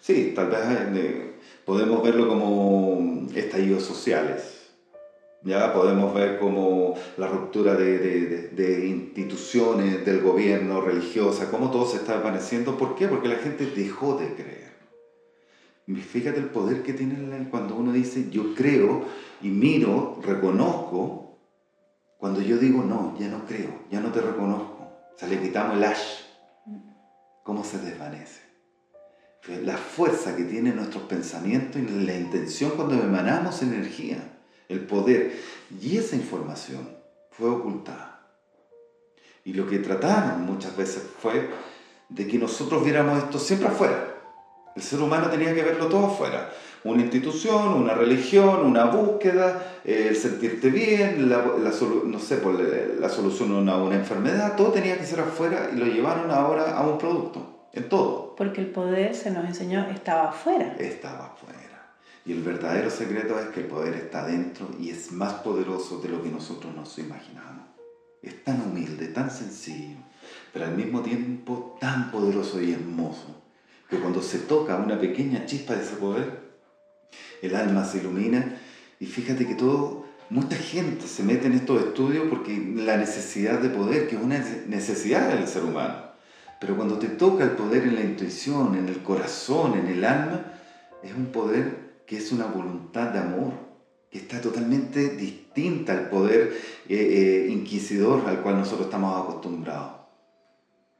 Sí, 0.00 0.32
tal 0.34 0.48
vez 0.50 0.58
eh, 0.96 1.34
podemos 1.64 2.02
verlo 2.02 2.26
como 2.26 3.28
estallidos 3.32 3.84
sociales, 3.84 4.72
ya 5.44 5.72
podemos 5.72 6.12
ver 6.12 6.40
como 6.40 6.96
la 7.16 7.28
ruptura 7.28 7.74
de, 7.74 8.48
de, 8.48 8.86
instituciones 8.88 10.04
del 10.04 10.20
gobierno, 10.20 10.80
religiosa, 10.80 11.48
cómo 11.48 11.70
todo 11.70 11.86
se 11.86 11.98
está 11.98 12.14
desvaneciendo. 12.14 12.76
¿Por 12.76 12.96
qué? 12.96 13.06
Porque 13.06 13.28
la 13.28 13.36
gente 13.36 13.66
dejó 13.66 14.16
de 14.16 14.34
creer. 14.34 14.72
Fíjate 15.86 16.40
el 16.40 16.46
poder 16.46 16.82
que 16.82 16.92
tiene 16.92 17.48
cuando 17.50 17.76
uno 17.76 17.92
dice 17.92 18.30
yo 18.30 18.54
creo 18.56 19.04
y 19.40 19.48
miro, 19.48 20.18
reconozco, 20.22 21.38
cuando 22.18 22.40
yo 22.40 22.58
digo 22.58 22.82
no, 22.82 23.16
ya 23.18 23.28
no 23.28 23.46
creo, 23.46 23.70
ya 23.90 24.00
no 24.00 24.10
te 24.10 24.20
reconozco. 24.20 24.71
Le 25.28 25.40
quitamos 25.40 25.76
el 25.76 25.84
ash. 25.84 26.20
¿Cómo 27.42 27.64
se 27.64 27.78
desvanece? 27.78 28.40
La 29.62 29.76
fuerza 29.76 30.36
que 30.36 30.44
tienen 30.44 30.76
nuestros 30.76 31.04
pensamientos 31.04 31.80
y 31.80 31.86
la 32.04 32.14
intención 32.14 32.72
cuando 32.72 32.94
emanamos 32.94 33.62
energía 33.62 34.18
el 34.68 34.86
poder. 34.86 35.38
Y 35.80 35.96
esa 35.96 36.16
información 36.16 36.96
fue 37.30 37.48
ocultada. 37.48 38.20
Y 39.44 39.54
lo 39.54 39.66
que 39.66 39.78
trataron 39.78 40.42
muchas 40.42 40.76
veces 40.76 41.02
fue 41.20 41.50
de 42.08 42.26
que 42.26 42.38
nosotros 42.38 42.84
viéramos 42.84 43.18
esto 43.18 43.38
siempre 43.38 43.68
afuera. 43.68 44.14
El 44.76 44.82
ser 44.82 45.00
humano 45.00 45.28
tenía 45.28 45.54
que 45.54 45.62
verlo 45.62 45.88
todo 45.88 46.06
afuera. 46.06 46.52
Una 46.84 47.02
institución, 47.02 47.74
una 47.74 47.94
religión, 47.94 48.66
una 48.66 48.86
búsqueda, 48.86 49.80
el 49.84 50.16
sentirte 50.16 50.68
bien, 50.70 51.30
la, 51.30 51.44
no 52.06 52.18
sé, 52.18 52.36
por 52.38 52.56
pues, 52.56 52.98
la 52.98 53.08
solución 53.08 53.68
a 53.68 53.76
una 53.76 53.94
enfermedad, 53.94 54.56
todo 54.56 54.72
tenía 54.72 54.98
que 54.98 55.04
ser 55.04 55.20
afuera 55.20 55.70
y 55.72 55.76
lo 55.76 55.86
llevaron 55.86 56.30
ahora 56.30 56.76
a 56.76 56.86
un 56.86 56.98
producto, 56.98 57.68
en 57.72 57.88
todo. 57.88 58.34
Porque 58.36 58.60
el 58.60 58.68
poder, 58.68 59.14
se 59.14 59.30
nos 59.30 59.44
enseñó, 59.44 59.86
estaba 59.90 60.30
afuera. 60.30 60.74
Estaba 60.78 61.26
afuera. 61.26 61.62
Y 62.24 62.32
el 62.32 62.42
verdadero 62.42 62.90
secreto 62.90 63.38
es 63.38 63.46
que 63.48 63.60
el 63.60 63.66
poder 63.66 63.94
está 63.94 64.26
dentro 64.26 64.68
y 64.78 64.90
es 64.90 65.12
más 65.12 65.34
poderoso 65.34 66.00
de 66.00 66.08
lo 66.08 66.22
que 66.22 66.30
nosotros 66.30 66.74
nos 66.74 66.98
imaginamos. 66.98 67.66
Es 68.22 68.44
tan 68.44 68.60
humilde, 68.60 69.08
tan 69.08 69.30
sencillo, 69.30 69.98
pero 70.52 70.66
al 70.66 70.76
mismo 70.76 71.00
tiempo 71.02 71.76
tan 71.80 72.10
poderoso 72.12 72.60
y 72.60 72.72
hermoso, 72.72 73.42
que 73.90 73.98
cuando 73.98 74.22
se 74.22 74.38
toca 74.38 74.76
una 74.76 74.98
pequeña 74.98 75.46
chispa 75.46 75.74
de 75.74 75.82
ese 75.82 75.96
poder, 75.96 76.51
el 77.42 77.54
alma 77.54 77.84
se 77.84 77.98
ilumina 77.98 78.58
y 79.00 79.06
fíjate 79.06 79.46
que 79.46 79.54
todo, 79.54 80.06
mucha 80.30 80.56
gente 80.56 81.06
se 81.08 81.22
mete 81.22 81.46
en 81.46 81.54
estos 81.54 81.82
estudios 81.82 82.26
porque 82.30 82.56
la 82.76 82.96
necesidad 82.96 83.58
de 83.58 83.68
poder, 83.68 84.08
que 84.08 84.16
es 84.16 84.22
una 84.22 84.38
necesidad 84.68 85.28
del 85.28 85.48
ser 85.48 85.64
humano, 85.64 86.12
pero 86.60 86.76
cuando 86.76 86.98
te 86.98 87.08
toca 87.08 87.42
el 87.42 87.50
poder 87.50 87.82
en 87.82 87.96
la 87.96 88.02
intuición, 88.02 88.76
en 88.76 88.88
el 88.88 89.02
corazón, 89.02 89.74
en 89.74 89.88
el 89.88 90.04
alma, 90.04 90.44
es 91.02 91.12
un 91.12 91.26
poder 91.26 92.04
que 92.06 92.16
es 92.16 92.30
una 92.30 92.46
voluntad 92.46 93.08
de 93.08 93.18
amor, 93.18 93.52
que 94.08 94.18
está 94.18 94.40
totalmente 94.40 95.16
distinta 95.16 95.92
al 95.92 96.08
poder 96.08 96.52
eh, 96.88 96.94
eh, 96.94 97.46
inquisidor 97.50 98.28
al 98.28 98.40
cual 98.42 98.58
nosotros 98.58 98.86
estamos 98.86 99.20
acostumbrados. 99.20 99.92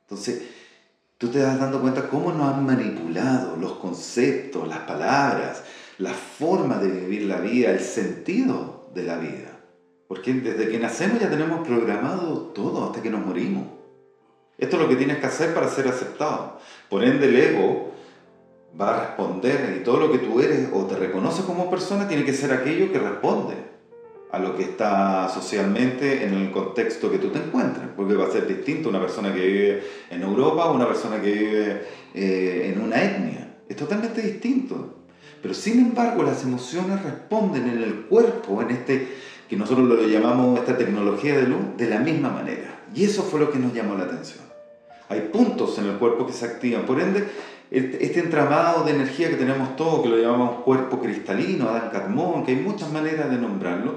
Entonces, 0.03 0.43
tú 1.19 1.29
te 1.29 1.39
das 1.39 1.61
dando 1.61 1.81
cuenta 1.81 2.09
cómo 2.09 2.33
nos 2.33 2.53
han 2.53 2.67
manipulado 2.67 3.57
los 3.57 3.75
conceptos, 3.75 4.67
las 4.67 4.81
palabras, 4.81 5.63
la 6.03 6.13
forma 6.13 6.79
de 6.79 6.89
vivir 6.89 7.23
la 7.23 7.39
vida, 7.41 7.71
el 7.71 7.81
sentido 7.81 8.91
de 8.93 9.05
la 9.05 9.19
vida. 9.19 9.61
Porque 10.09 10.35
desde 10.35 10.69
que 10.69 10.79
nacemos 10.79 11.21
ya 11.21 11.31
tenemos 11.31 11.67
programado 11.67 12.51
todo 12.53 12.87
hasta 12.87 13.01
que 13.01 13.09
nos 13.09 13.25
morimos. 13.25 13.65
Esto 14.59 14.77
es 14.77 14.83
lo 14.83 14.89
que 14.89 14.97
tienes 14.97 15.19
que 15.19 15.27
hacer 15.27 15.55
para 15.55 15.69
ser 15.69 15.87
aceptado. 15.87 16.59
Por 16.91 17.05
ende, 17.05 17.29
el 17.29 17.37
ego 17.37 17.93
va 18.79 18.95
a 18.95 19.07
responder 19.07 19.77
y 19.81 19.85
todo 19.85 19.99
lo 19.99 20.13
que 20.13 20.19
tú 20.19 20.41
eres 20.41 20.71
o 20.73 20.87
te 20.87 20.97
reconoces 20.97 21.45
como 21.45 21.71
persona 21.71 22.09
tiene 22.09 22.25
que 22.25 22.33
ser 22.33 22.53
aquello 22.53 22.91
que 22.91 22.99
responde 22.99 23.55
a 24.33 24.39
lo 24.39 24.57
que 24.57 24.65
está 24.65 25.29
socialmente 25.29 26.25
en 26.25 26.35
el 26.35 26.51
contexto 26.51 27.11
que 27.11 27.19
tú 27.19 27.29
te 27.29 27.39
encuentres, 27.39 27.87
porque 27.95 28.15
va 28.15 28.27
a 28.27 28.31
ser 28.31 28.47
distinto 28.49 28.89
una 28.89 29.01
persona 29.01 29.33
que 29.33 29.47
vive 29.47 29.83
en 30.11 30.23
Europa 30.23 30.65
o 30.65 30.75
una 30.75 30.89
persona 30.89 31.21
que 31.21 31.33
vive 31.33 31.83
eh, 32.15 32.73
en 32.75 32.83
una 32.83 33.03
etnia. 33.03 33.59
Es 33.69 33.77
totalmente 33.77 34.21
distinto. 34.21 35.02
Pero 35.43 35.55
sin 35.55 35.81
embargo 35.81 36.23
las 36.23 36.45
emociones 36.45 37.03
responden 37.03 37.69
en 37.69 37.83
el 37.83 38.07
cuerpo, 38.07 38.63
en 38.63 38.71
este 38.71 39.09
que 39.49 39.57
nosotros 39.57 39.87
lo 39.87 40.01
llamamos 40.07 40.61
esta 40.61 40.79
tecnología 40.79 41.37
de 41.37 41.43
luz, 41.43 41.77
de 41.77 41.87
la 41.87 41.99
misma 41.99 42.31
manera. 42.31 42.85
Y 42.95 43.05
eso 43.05 43.23
fue 43.23 43.39
lo 43.39 43.51
que 43.51 43.59
nos 43.59 43.75
llamó 43.75 43.97
la 43.97 44.05
atención. 44.05 44.45
Hay 45.11 45.29
puntos 45.33 45.77
en 45.79 45.87
el 45.89 45.97
cuerpo 45.99 46.27
que 46.27 46.33
se 46.33 46.47
activan. 46.47 46.87
Por 46.87 47.01
ende, 47.01 47.29
este 47.71 48.21
entramado 48.21 48.85
de 48.85 48.93
energía 48.93 49.29
que 49.29 49.37
tenemos 49.37 49.77
todos, 49.77 50.03
que 50.03 50.09
lo 50.09 50.17
llamamos 50.17 50.63
cuerpo 50.63 51.01
cristalino, 51.01 51.69
Adán 51.69 51.91
Cadmón, 51.91 52.47
que 52.47 52.53
hay 52.53 52.59
muchas 52.59 52.91
maneras 52.93 53.31
de 53.31 53.37
nombrarlo, 53.37 53.97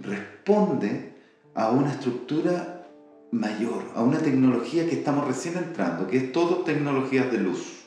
responde 0.00 1.12
a 1.54 1.70
una 1.70 1.92
estructura 1.92 2.86
mayor, 3.30 3.84
a 3.94 4.02
una 4.02 4.18
tecnología 4.18 4.88
que 4.88 4.96
estamos 4.96 5.26
recién 5.26 5.58
entrando, 5.58 6.08
que 6.08 6.16
es 6.16 6.32
todo 6.32 6.64
tecnologías 6.64 7.30
de 7.30 7.38
luz. 7.38 7.84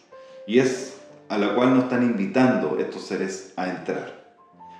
Y 0.47 0.59
es 0.59 0.90
a 1.31 1.37
la 1.37 1.55
cual 1.55 1.73
nos 1.73 1.85
están 1.85 2.03
invitando 2.03 2.77
estos 2.77 3.05
seres 3.05 3.53
a 3.55 3.69
entrar. 3.69 4.35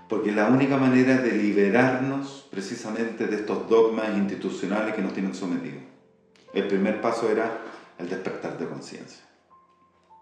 Porque 0.10 0.34
la 0.34 0.50
única 0.50 0.76
manera 0.76 1.16
de 1.16 1.32
liberarnos 1.32 2.46
precisamente 2.52 3.26
de 3.28 3.38
estos 3.38 3.70
dogmas 3.70 4.10
institucionales 4.18 4.94
que 4.94 5.02
nos 5.02 5.14
tienen 5.14 5.34
sometidos. 5.34 5.82
El 6.54 6.68
primer 6.68 7.00
paso 7.00 7.32
era 7.32 7.50
el 7.98 8.10
despertar 8.10 8.58
de 8.58 8.68
conciencia. 8.68 9.24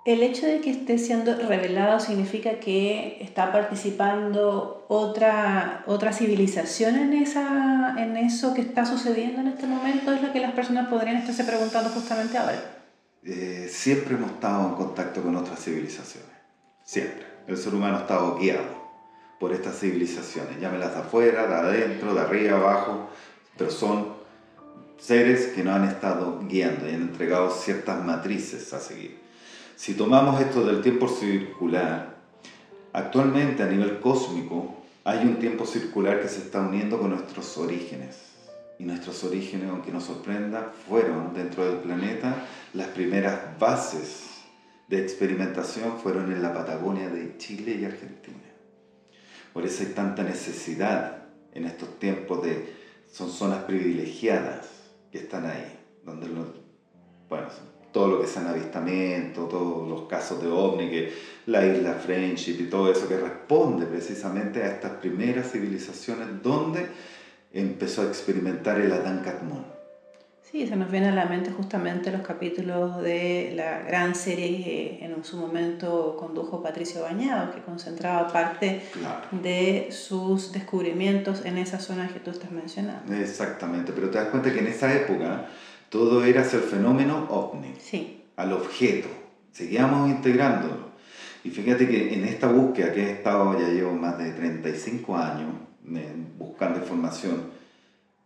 El 0.06 0.22
hecho 0.22 0.46
de 0.46 0.62
que 0.62 0.70
esté 0.70 1.00
siendo 1.00 1.36
revelado 1.36 2.00
significa 2.00 2.60
que 2.60 3.18
está 3.22 3.52
participando 3.52 4.86
otra, 4.88 5.84
otra 5.88 6.14
civilización 6.14 6.96
en, 6.96 7.14
esa, 7.14 7.96
en 7.98 8.18
eso 8.18 8.54
que 8.54 8.62
está 8.62 8.86
sucediendo 8.86 9.42
en 9.42 9.48
este 9.48 9.66
momento, 9.66 10.14
es 10.14 10.22
lo 10.22 10.32
que 10.32 10.42
las 10.42 10.52
personas 10.52 10.90
podrían 10.90 11.18
estarse 11.18 11.44
preguntando 11.44 11.90
justamente 11.90 12.38
ahora. 12.38 12.79
Eh, 13.24 13.70
siempre 13.72 14.16
hemos 14.16 14.32
estado 14.32 14.70
en 14.70 14.76
contacto 14.76 15.22
con 15.22 15.36
otras 15.36 15.64
civilizaciones, 15.64 16.30
siempre. 16.84 17.26
El 17.48 17.58
ser 17.58 17.74
humano 17.74 17.98
ha 17.98 18.02
estado 18.02 18.38
guiado 18.38 18.80
por 19.40 19.52
estas 19.54 19.80
civilizaciones, 19.80 20.60
llámelas 20.60 20.94
de 20.94 21.00
afuera, 21.00 21.48
de 21.48 21.56
adentro, 21.56 22.14
de 22.14 22.22
arriba, 22.22 22.58
abajo, 22.58 23.10
pero 23.58 23.72
son 23.72 24.20
seres 24.98 25.48
que 25.48 25.64
nos 25.64 25.76
han 25.76 25.86
estado 25.86 26.40
guiando 26.48 26.86
y 26.90 26.94
han 26.94 27.02
entregado 27.02 27.50
ciertas 27.50 28.04
matrices 28.04 28.72
a 28.74 28.80
seguir. 28.80 29.20
Si 29.76 29.94
tomamos 29.94 30.42
esto 30.42 30.66
del 30.66 30.82
tiempo 30.82 31.08
circular, 31.08 32.18
actualmente 32.92 33.64
a 33.64 33.68
nivel 33.68 34.00
cósmico 34.00 34.76
hay 35.06 35.26
un 35.26 35.40
tiempo 35.40 35.66
circular 35.66 36.22
que 36.22 36.28
se 36.28 36.40
está 36.40 36.60
uniendo 36.60 37.00
con 37.00 37.12
nuestros 37.12 37.58
orígenes. 37.58 38.18
Y 38.78 38.84
nuestros 38.84 39.24
orígenes, 39.24 39.70
aunque 39.70 39.92
nos 39.92 40.06
sorprenda, 40.06 40.72
fueron 40.88 41.34
dentro 41.34 41.66
del 41.66 41.80
planeta 41.80 42.46
las 42.74 42.88
primeras 42.88 43.58
bases 43.60 44.28
de 44.88 45.02
experimentación 45.02 46.00
fueron 46.00 46.32
en 46.32 46.42
la 46.42 46.54
Patagonia 46.54 47.10
de 47.10 47.38
Chile 47.38 47.78
y 47.80 47.86
Argentina. 47.86 48.38
Por 49.54 49.66
eso 49.66 49.84
hay 49.84 49.94
tanta 49.94 50.24
necesidad 50.24 51.28
en 51.54 51.66
estos 51.66 52.00
tiempos 52.00 52.44
de... 52.44 52.78
Son 53.12 53.32
zonas 53.32 53.64
privilegiadas 53.64 54.68
que 55.12 55.18
están 55.18 55.48
ahí, 55.48 55.80
donde, 56.06 56.28
bueno, 57.28 57.48
todo 57.92 58.08
lo 58.08 58.22
que 58.22 58.28
sean 58.28 58.48
avistamientos, 58.48 59.50
todos 59.50 59.90
los 59.90 60.08
casos 60.08 60.42
de 60.42 60.48
ovni, 60.48 60.90
que 60.90 61.14
la 61.48 61.66
isla 61.66 61.94
Friendship 61.94 62.58
y 62.60 62.70
todo 62.70 62.92
eso 62.92 63.08
que 63.08 63.18
responde 63.18 63.88
precisamente 63.88 64.62
a 64.62 64.74
estas 64.74 64.92
primeras 64.94 65.52
civilizaciones 65.52 66.44
donde 66.44 66.88
empezó 67.52 68.04
a 68.04 68.06
experimentar 68.06 68.80
el 68.80 68.92
Adán 68.92 69.22
Catmón. 69.24 69.79
Sí, 70.52 70.66
se 70.66 70.76
nos 70.76 70.90
viene 70.90 71.10
a 71.10 71.12
la 71.12 71.26
mente 71.26 71.52
justamente 71.52 72.12
los 72.12 72.22
capítulos 72.22 73.04
de 73.04 73.54
la 73.56 73.84
gran 73.84 74.16
serie 74.16 74.64
que 75.00 75.06
en 75.06 75.24
su 75.24 75.38
momento 75.38 76.16
condujo 76.18 76.64
Patricio 76.64 77.04
Bañado, 77.04 77.54
que 77.54 77.62
concentraba 77.62 78.28
parte 78.28 78.82
de 79.32 79.90
sus 79.92 80.52
descubrimientos 80.52 81.46
en 81.46 81.60
esas 81.60 81.84
zonas 81.84 82.12
que 82.12 82.20
tú 82.20 82.32
estás 82.32 82.52
mencionando. 82.52 83.14
Exactamente, 83.14 83.92
pero 83.94 84.10
te 84.10 84.18
das 84.18 84.30
cuenta 84.30 84.52
que 84.52 84.60
en 84.60 84.68
esa 84.68 84.92
época 84.92 85.46
todo 85.90 86.24
era 86.24 86.42
hacia 86.42 86.58
el 86.58 86.66
fenómeno 86.66 87.28
ovni, 87.30 87.76
sí. 87.78 88.24
al 88.36 88.52
objeto. 88.54 89.08
Seguíamos 89.52 90.10
integrándolo. 90.10 90.90
Y 91.44 91.52
fíjate 91.52 91.88
que 91.88 92.16
en 92.16 92.26
esta 92.26 92.48
búsqueda 92.48 92.92
que 92.92 93.04
he 93.04 93.12
estado, 93.12 93.60
ya 93.60 93.68
llevo 93.68 93.94
más 93.94 94.18
de 94.18 94.32
35 94.32 95.16
años 95.16 95.50
buscando 96.40 96.80
información, 96.80 97.59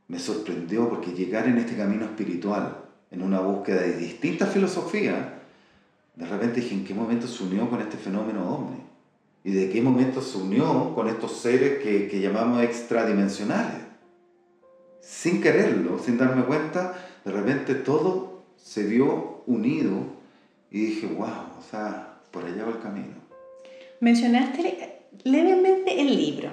me 0.07 0.19
sorprendió 0.19 0.89
porque 0.89 1.11
llegar 1.11 1.47
en 1.47 1.57
este 1.57 1.75
camino 1.75 2.05
espiritual, 2.05 2.77
en 3.11 3.21
una 3.21 3.39
búsqueda 3.39 3.81
de 3.81 3.97
distintas 3.97 4.51
filosofías, 4.51 5.27
de 6.15 6.25
repente 6.27 6.61
dije, 6.61 6.75
¿en 6.75 6.85
qué 6.85 6.93
momento 6.93 7.27
se 7.27 7.43
unió 7.43 7.69
con 7.69 7.81
este 7.81 7.97
fenómeno 7.97 8.49
hombre? 8.49 8.77
¿Y 9.43 9.51
de 9.51 9.69
qué 9.69 9.81
momento 9.81 10.21
se 10.21 10.37
unió 10.37 10.93
con 10.95 11.07
estos 11.09 11.37
seres 11.37 11.83
que, 11.83 12.07
que 12.07 12.21
llamamos 12.21 12.63
extradimensionales? 12.63 13.81
Sin 15.01 15.41
quererlo, 15.41 15.99
sin 15.99 16.17
darme 16.17 16.43
cuenta, 16.45 16.93
de 17.25 17.31
repente 17.31 17.75
todo 17.75 18.43
se 18.55 18.83
vio 18.83 19.43
unido 19.47 20.05
y 20.71 20.85
dije, 20.85 21.07
wow, 21.07 21.27
o 21.59 21.61
sea, 21.69 22.19
por 22.31 22.45
allá 22.45 22.65
va 22.65 22.71
el 22.71 22.79
camino. 22.79 23.15
Mencionaste 23.99 25.01
levemente 25.23 26.01
el 26.01 26.15
libro. 26.15 26.49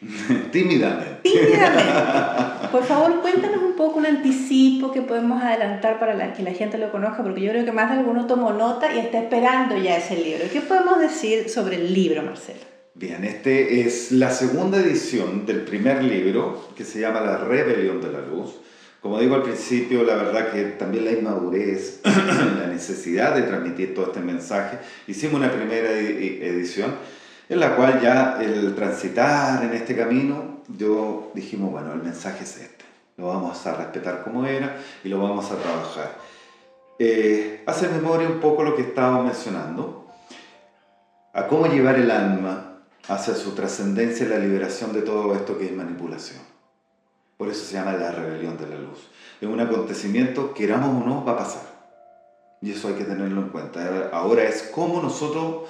Tímidamente. 0.52 1.20
Tímidamente. 1.22 1.92
Por 2.72 2.84
favor, 2.84 3.20
cuéntanos 3.20 3.62
un 3.62 3.74
poco 3.74 3.98
un 3.98 4.06
anticipo 4.06 4.92
que 4.92 5.02
podemos 5.02 5.42
adelantar 5.42 5.98
para 5.98 6.32
que 6.32 6.42
la 6.42 6.52
gente 6.52 6.78
lo 6.78 6.90
conozca, 6.92 7.22
porque 7.22 7.40
yo 7.40 7.50
creo 7.50 7.64
que 7.64 7.72
más 7.72 7.90
de 7.90 7.98
alguno 7.98 8.26
tomó 8.26 8.52
nota 8.52 8.94
y 8.94 8.98
está 8.98 9.18
esperando 9.18 9.76
ya 9.76 9.96
ese 9.96 10.16
libro. 10.16 10.44
¿Qué 10.52 10.60
podemos 10.60 11.00
decir 11.00 11.48
sobre 11.48 11.76
el 11.76 11.92
libro, 11.94 12.22
Marcelo? 12.22 12.60
Bien, 12.94 13.24
este 13.24 13.80
es 13.80 14.12
la 14.12 14.30
segunda 14.30 14.78
edición 14.78 15.44
del 15.44 15.62
primer 15.62 16.02
libro 16.02 16.68
que 16.76 16.84
se 16.84 17.00
llama 17.00 17.20
La 17.20 17.38
Rebelión 17.38 18.00
de 18.00 18.10
la 18.10 18.20
Luz. 18.20 18.54
Como 19.02 19.20
digo 19.20 19.34
al 19.34 19.42
principio, 19.42 20.02
la 20.02 20.16
verdad 20.16 20.50
que 20.50 20.62
también 20.62 21.04
la 21.04 21.12
inmadurez, 21.12 22.00
la 22.04 22.66
necesidad 22.66 23.34
de 23.34 23.42
transmitir 23.42 23.94
todo 23.94 24.06
este 24.06 24.20
mensaje. 24.20 24.78
Hicimos 25.06 25.34
una 25.34 25.52
primera 25.52 25.90
edición 25.90 26.94
en 27.48 27.60
la 27.60 27.76
cual 27.76 28.00
ya 28.00 28.38
el 28.40 28.74
transitar 28.74 29.62
en 29.62 29.74
este 29.74 29.96
camino, 29.96 30.62
yo 30.76 31.30
dijimos, 31.34 31.70
bueno, 31.70 31.92
el 31.92 32.02
mensaje 32.02 32.44
es 32.44 32.56
este, 32.56 32.84
lo 33.16 33.28
vamos 33.28 33.64
a 33.66 33.74
respetar 33.74 34.22
como 34.24 34.44
era 34.46 34.76
y 35.04 35.08
lo 35.08 35.20
vamos 35.22 35.50
a 35.50 35.56
trabajar. 35.56 36.16
Eh, 36.98 37.62
hace 37.66 37.88
memoria 37.88 38.28
un 38.28 38.40
poco 38.40 38.64
lo 38.64 38.74
que 38.74 38.82
estaba 38.82 39.22
mencionando, 39.22 40.06
a 41.32 41.46
cómo 41.46 41.66
llevar 41.66 41.96
el 41.96 42.10
alma 42.10 42.78
hacia 43.08 43.34
su 43.34 43.54
trascendencia 43.54 44.26
y 44.26 44.28
la 44.30 44.38
liberación 44.38 44.92
de 44.92 45.02
todo 45.02 45.34
esto 45.34 45.58
que 45.58 45.66
es 45.66 45.72
manipulación. 45.72 46.40
Por 47.36 47.48
eso 47.48 47.64
se 47.64 47.74
llama 47.74 47.92
la 47.92 48.10
rebelión 48.10 48.56
de 48.56 48.66
la 48.66 48.76
luz. 48.76 49.10
Es 49.40 49.48
un 49.48 49.60
acontecimiento, 49.60 50.54
queramos 50.54 51.02
o 51.02 51.06
no, 51.06 51.24
va 51.24 51.32
a 51.32 51.38
pasar. 51.38 51.76
Y 52.62 52.72
eso 52.72 52.88
hay 52.88 52.94
que 52.94 53.04
tenerlo 53.04 53.42
en 53.42 53.48
cuenta. 53.50 54.08
Ahora 54.12 54.44
es 54.44 54.62
cómo 54.74 55.02
nosotros 55.02 55.68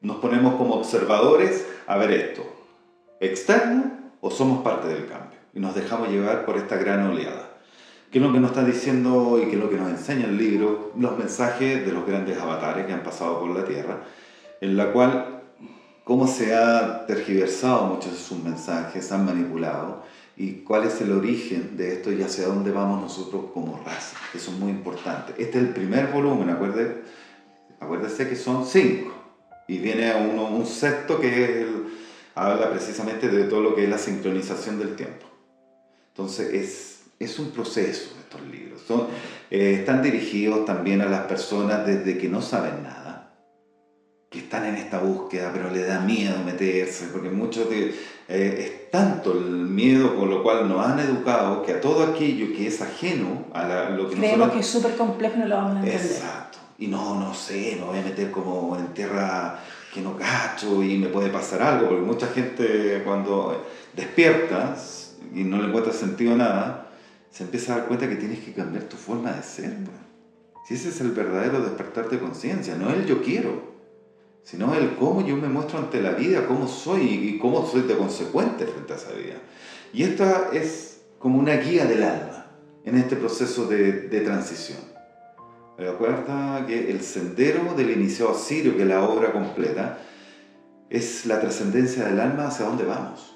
nos 0.00 0.16
ponemos 0.16 0.54
como 0.54 0.74
observadores 0.74 1.66
a 1.86 1.96
ver 1.96 2.10
esto, 2.12 2.42
externo 3.20 3.92
o 4.20 4.30
somos 4.30 4.62
parte 4.62 4.88
del 4.88 5.06
cambio 5.06 5.38
y 5.52 5.60
nos 5.60 5.74
dejamos 5.74 6.08
llevar 6.08 6.44
por 6.44 6.56
esta 6.56 6.76
gran 6.76 7.06
oleada. 7.06 7.50
¿Qué 8.10 8.18
es 8.18 8.24
lo 8.24 8.32
que 8.32 8.40
nos 8.40 8.50
está 8.50 8.64
diciendo 8.64 9.40
y 9.40 9.46
qué 9.46 9.52
es 9.56 9.62
lo 9.62 9.70
que 9.70 9.76
nos 9.76 9.88
enseña 9.88 10.26
el 10.26 10.36
libro? 10.36 10.92
Los 10.98 11.16
mensajes 11.16 11.86
de 11.86 11.92
los 11.92 12.06
grandes 12.06 12.38
avatares 12.38 12.86
que 12.86 12.92
han 12.92 13.04
pasado 13.04 13.38
por 13.38 13.50
la 13.50 13.64
Tierra, 13.64 13.98
en 14.60 14.76
la 14.76 14.92
cual 14.92 15.42
cómo 16.02 16.26
se 16.26 16.56
ha 16.56 17.06
tergiversado 17.06 17.86
muchos 17.86 18.12
de 18.12 18.18
sus 18.18 18.42
mensajes, 18.42 19.06
se 19.06 19.14
han 19.14 19.26
manipulado 19.26 20.02
y 20.36 20.62
cuál 20.62 20.84
es 20.84 21.00
el 21.00 21.12
origen 21.12 21.76
de 21.76 21.92
esto 21.92 22.10
y 22.10 22.22
hacia 22.22 22.46
dónde 22.46 22.72
vamos 22.72 23.00
nosotros 23.00 23.44
como 23.54 23.80
raza. 23.84 24.16
Eso 24.34 24.50
es 24.50 24.58
muy 24.58 24.70
importante. 24.70 25.32
Este 25.38 25.58
es 25.58 25.64
el 25.66 25.74
primer 25.74 26.08
volumen, 26.08 26.50
acuérdese, 26.50 27.02
acuérdese 27.78 28.28
que 28.28 28.36
son 28.36 28.66
cinco. 28.66 29.19
Y 29.70 29.78
viene 29.78 30.12
uno, 30.16 30.48
un 30.48 30.66
sexto 30.66 31.20
que 31.20 31.64
habla 32.34 32.70
precisamente 32.70 33.28
de 33.28 33.44
todo 33.44 33.60
lo 33.60 33.76
que 33.76 33.84
es 33.84 33.88
la 33.88 33.98
sincronización 33.98 34.80
del 34.80 34.96
tiempo. 34.96 35.26
Entonces 36.08 36.52
es, 36.52 37.02
es 37.20 37.38
un 37.38 37.52
proceso 37.52 38.10
estos 38.18 38.42
libros. 38.48 38.82
Son, 38.82 39.06
eh, 39.48 39.76
están 39.78 40.02
dirigidos 40.02 40.64
también 40.64 41.02
a 41.02 41.06
las 41.06 41.20
personas 41.26 41.86
desde 41.86 42.18
que 42.18 42.28
no 42.28 42.42
saben 42.42 42.82
nada, 42.82 43.32
que 44.28 44.40
están 44.40 44.64
en 44.64 44.74
esta 44.74 44.98
búsqueda, 44.98 45.52
pero 45.52 45.70
les 45.70 45.86
da 45.86 46.00
miedo 46.00 46.34
meterse, 46.44 47.06
porque 47.12 47.30
muchos 47.30 47.70
de, 47.70 47.94
eh, 48.26 48.56
es 48.58 48.90
tanto 48.90 49.34
el 49.34 49.50
miedo 49.50 50.16
con 50.16 50.30
lo 50.30 50.42
cual 50.42 50.68
nos 50.68 50.84
han 50.84 50.98
educado 50.98 51.62
que 51.62 51.74
a 51.74 51.80
todo 51.80 52.02
aquello 52.02 52.56
que 52.56 52.66
es 52.66 52.82
ajeno 52.82 53.46
a 53.52 53.90
lo 53.90 54.10
que 54.10 54.16
Creemos 54.16 54.50
que 54.50 54.58
es 54.58 54.66
súper 54.66 54.96
complejo 54.96 55.36
no 55.36 55.46
lo 55.46 55.54
vamos 55.54 55.76
a 55.76 55.78
entender. 55.78 56.00
Exacto 56.00 56.39
y 56.80 56.86
no, 56.86 57.20
no 57.20 57.34
sé, 57.34 57.76
me 57.78 57.84
voy 57.84 57.98
a 57.98 58.02
meter 58.02 58.30
como 58.30 58.74
en 58.76 58.94
tierra 58.94 59.60
que 59.92 60.00
no 60.00 60.16
cacho 60.16 60.82
y 60.82 60.96
me 60.96 61.08
puede 61.08 61.28
pasar 61.28 61.60
algo, 61.62 61.88
porque 61.88 62.02
mucha 62.02 62.26
gente 62.28 63.02
cuando 63.04 63.66
despierta 63.94 64.74
y 65.34 65.44
no 65.44 65.58
le 65.58 65.68
encuentra 65.68 65.92
sentido 65.92 66.32
a 66.34 66.36
nada, 66.38 66.90
se 67.30 67.44
empieza 67.44 67.74
a 67.74 67.78
dar 67.78 67.86
cuenta 67.86 68.08
que 68.08 68.16
tienes 68.16 68.38
que 68.38 68.54
cambiar 68.54 68.84
tu 68.84 68.96
forma 68.96 69.30
de 69.32 69.42
ser. 69.42 69.76
Pues. 69.76 69.96
Si 70.66 70.74
ese 70.74 70.88
es 70.88 71.00
el 71.02 71.10
verdadero 71.10 71.60
despertar 71.60 72.08
de 72.08 72.18
conciencia, 72.18 72.74
no 72.76 72.88
el 72.88 73.04
yo 73.04 73.22
quiero, 73.22 73.62
sino 74.42 74.74
el 74.74 74.96
cómo 74.96 75.24
yo 75.26 75.36
me 75.36 75.48
muestro 75.48 75.78
ante 75.78 76.00
la 76.00 76.12
vida, 76.12 76.46
cómo 76.46 76.66
soy 76.66 77.02
y 77.02 77.38
cómo 77.38 77.66
soy 77.66 77.82
de 77.82 77.98
consecuente 77.98 78.66
frente 78.66 78.94
a 78.94 78.96
esa 78.96 79.12
vida. 79.12 79.36
Y 79.92 80.04
esta 80.04 80.48
es 80.54 81.02
como 81.18 81.38
una 81.38 81.56
guía 81.56 81.84
del 81.84 82.02
alma 82.04 82.46
en 82.86 82.96
este 82.96 83.16
proceso 83.16 83.66
de, 83.66 84.08
de 84.08 84.20
transición. 84.22 84.89
Recuerda 85.80 86.66
que 86.66 86.90
el 86.90 87.00
sendero 87.00 87.72
del 87.74 87.90
iniciado 87.92 88.34
sirio, 88.34 88.76
que 88.76 88.82
es 88.82 88.88
la 88.88 89.02
obra 89.02 89.32
completa, 89.32 89.98
es 90.90 91.24
la 91.24 91.40
trascendencia 91.40 92.04
del 92.04 92.20
alma 92.20 92.48
hacia 92.48 92.66
dónde 92.66 92.84
vamos. 92.84 93.34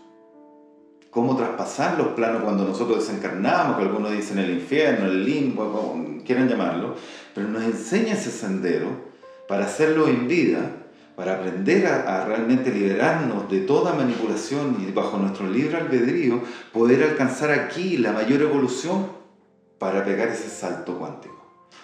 Cómo 1.09 1.37
traspasar 1.37 1.97
los 1.97 2.09
planos 2.09 2.43
cuando 2.43 2.67
nosotros 2.67 2.99
desencarnamos, 2.99 3.79
que 3.79 3.85
algunos 3.85 4.13
dicen 4.13 4.39
el 4.39 4.51
infierno, 4.51 5.07
el 5.07 5.25
limbo, 5.25 5.73
como 5.73 6.23
quieran 6.23 6.47
llamarlo, 6.47 6.97
pero 7.35 7.49
nos 7.49 7.63
enseña 7.63 8.13
ese 8.13 8.31
sendero 8.31 8.89
para 9.49 9.65
hacerlo 9.65 10.07
en 10.07 10.29
vida, 10.29 10.71
para 11.17 11.37
aprender 11.37 11.87
a, 11.87 12.25
a, 12.25 12.27
realmente 12.27 12.71
liberarnos 12.71 13.51
de 13.51 13.61
toda 13.61 13.95
manipulación 13.95 14.85
y 14.87 14.93
bajo 14.93 15.17
nuestro 15.17 15.47
libre 15.47 15.79
albedrío 15.79 16.43
poder 16.75 17.05
alcanzar 17.05 17.53
aquí 17.53 17.97
la 17.97 18.13
mayor 18.13 18.43
evolución 18.43 19.07
para 19.79 20.05
pegar 20.05 20.29
ese 20.29 20.51
salto 20.51 20.99
cuántico 20.99 21.34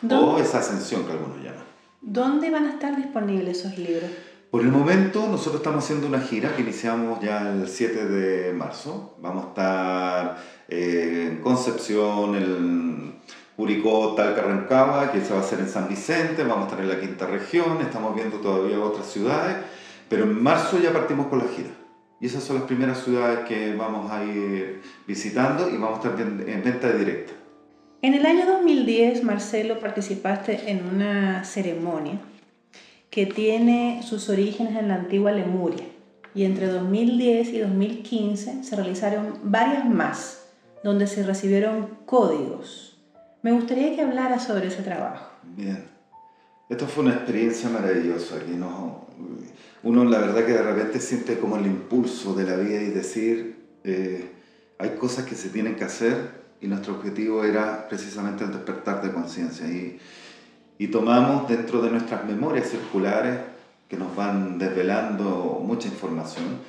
o 0.09 0.38
esa 0.38 0.59
ascensión 0.59 1.05
que 1.05 1.12
algunos 1.12 1.38
llaman. 1.38 1.64
¿Dónde 2.01 2.51
van 2.51 2.64
a 2.66 2.70
estar 2.70 2.97
disponibles 2.97 3.59
esos 3.59 3.78
libros? 3.78 4.11
Por 4.51 4.62
el 4.62 4.68
momento 4.68 5.28
nosotros 5.28 5.57
estamos 5.57 5.84
haciendo 5.84 6.09
una 6.09 6.20
gira 6.20 6.57
que 6.57 6.62
iniciamos 6.62 7.20
ya 7.20 7.53
el 7.53 7.68
7 7.68 8.07
de 8.07 8.53
marzo. 8.53 9.16
Vamos 9.20 9.45
a 9.45 9.49
estar 9.49 10.36
eh, 10.68 11.28
en 11.30 11.43
Concepción, 11.43 12.34
en 12.34 13.20
Curicó, 13.55 14.14
Talca, 14.16 14.43
Rancagua, 14.43 15.12
que 15.12 15.20
se 15.20 15.32
va 15.32 15.41
a 15.41 15.43
hacer 15.43 15.61
en 15.61 15.68
San 15.68 15.88
Vicente, 15.88 16.43
vamos 16.43 16.64
a 16.64 16.70
estar 16.70 16.80
en 16.80 16.88
la 16.88 16.99
quinta 16.99 17.26
región, 17.26 17.80
estamos 17.80 18.14
viendo 18.14 18.38
todavía 18.38 18.80
otras 18.80 19.07
ciudades, 19.07 19.59
pero 20.09 20.24
en 20.24 20.43
marzo 20.43 20.78
ya 20.80 20.93
partimos 20.93 21.26
con 21.26 21.38
la 21.38 21.45
gira. 21.45 21.70
Y 22.18 22.26
esas 22.26 22.43
son 22.43 22.57
las 22.57 22.64
primeras 22.64 23.05
ciudades 23.05 23.41
que 23.47 23.74
vamos 23.76 24.11
a 24.11 24.24
ir 24.24 24.82
visitando 25.07 25.68
y 25.68 25.76
vamos 25.76 26.05
a 26.05 26.09
estar 26.09 26.20
en 26.20 26.62
venta 26.64 26.91
directa. 26.93 27.34
En 28.03 28.14
el 28.14 28.24
año 28.24 28.46
2010, 28.46 29.24
Marcelo, 29.24 29.78
participaste 29.78 30.70
en 30.70 30.86
una 30.86 31.44
ceremonia 31.44 32.18
que 33.11 33.26
tiene 33.26 34.03
sus 34.03 34.30
orígenes 34.30 34.78
en 34.78 34.88
la 34.88 34.94
antigua 34.94 35.32
Lemuria 35.32 35.84
y 36.34 36.44
entre 36.44 36.68
2010 36.68 37.48
y 37.51 37.59
2015 37.59 38.64
se 38.64 38.76
realizaron 38.76 39.34
varias 39.42 39.86
más 39.86 40.46
donde 40.82 41.07
se 41.07 41.24
recibieron 41.24 41.98
códigos. 42.07 42.98
Me 43.42 43.53
gustaría 43.53 43.94
que 43.94 44.01
hablara 44.01 44.38
sobre 44.38 44.68
ese 44.68 44.82
trabajo. 44.82 45.32
Bien, 45.55 45.84
esto 46.70 46.86
fue 46.86 47.05
una 47.05 47.12
experiencia 47.12 47.68
maravillosa. 47.68 48.36
Aquí 48.36 48.53
no, 48.53 49.09
uno 49.82 50.05
la 50.07 50.20
verdad 50.20 50.46
que 50.46 50.53
de 50.53 50.62
repente 50.62 51.01
siente 51.01 51.38
como 51.38 51.57
el 51.57 51.66
impulso 51.66 52.34
de 52.34 52.44
la 52.44 52.57
vida 52.57 52.80
y 52.80 52.88
decir, 52.88 53.62
eh, 53.84 54.30
hay 54.78 54.90
cosas 54.90 55.26
que 55.26 55.34
se 55.34 55.51
tienen 55.51 55.76
que 55.76 55.84
hacer 55.84 56.39
y 56.61 56.66
nuestro 56.66 56.94
objetivo 56.94 57.44
era 57.44 57.88
precisamente 57.88 58.44
el 58.44 58.52
despertar 58.52 59.02
de 59.02 59.12
conciencia. 59.12 59.66
Y, 59.66 59.98
y 60.78 60.88
tomamos 60.88 61.48
dentro 61.48 61.82
de 61.82 61.90
nuestras 61.90 62.24
memorias 62.24 62.68
circulares, 62.68 63.38
que 63.88 63.96
nos 63.96 64.14
van 64.14 64.58
desvelando 64.58 65.61
mucha 65.64 65.88
información, 65.88 66.61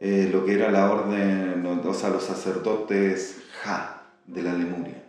eh, 0.00 0.28
lo 0.30 0.44
que 0.44 0.54
era 0.54 0.70
la 0.70 0.90
orden, 0.90 1.64
o 1.64 1.94
sea, 1.94 2.10
los 2.10 2.24
sacerdotes 2.24 3.38
Ja 3.62 4.02
de 4.26 4.42
la 4.42 4.52
Lemuria, 4.52 5.02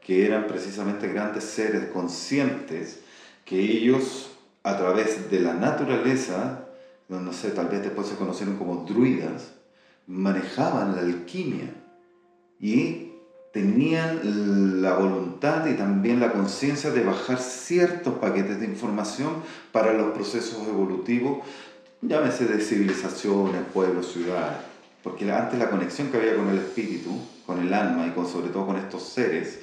que 0.00 0.26
eran 0.26 0.46
precisamente 0.46 1.08
grandes 1.08 1.44
seres 1.44 1.86
conscientes 1.86 3.00
que 3.44 3.58
ellos, 3.58 4.30
a 4.62 4.76
través 4.76 5.30
de 5.30 5.40
la 5.40 5.54
naturaleza, 5.54 6.66
no 7.08 7.32
sé, 7.32 7.50
tal 7.50 7.68
vez 7.68 7.82
después 7.82 8.06
se 8.06 8.16
conocieron 8.16 8.56
como 8.56 8.84
druidas, 8.84 9.54
manejaban 10.06 10.94
la 10.94 11.02
alquimia 11.02 11.74
y 12.60 13.09
tenían 13.52 14.82
la 14.82 14.94
voluntad 14.94 15.66
y 15.66 15.74
también 15.74 16.20
la 16.20 16.32
conciencia 16.32 16.90
de 16.90 17.02
bajar 17.02 17.38
ciertos 17.38 18.14
paquetes 18.14 18.60
de 18.60 18.66
información 18.66 19.42
para 19.72 19.92
los 19.92 20.12
procesos 20.12 20.66
evolutivos, 20.68 21.38
llámese 22.00 22.46
de 22.46 22.60
civilizaciones, 22.60 23.62
pueblos, 23.72 24.12
ciudades. 24.12 24.58
porque 25.02 25.30
antes 25.32 25.58
la 25.58 25.70
conexión 25.70 26.08
que 26.08 26.18
había 26.18 26.36
con 26.36 26.48
el 26.50 26.58
espíritu, 26.58 27.10
con 27.46 27.58
el 27.60 27.72
alma 27.72 28.06
y 28.06 28.10
con, 28.10 28.28
sobre 28.28 28.50
todo 28.50 28.66
con 28.66 28.76
estos 28.76 29.02
seres, 29.02 29.60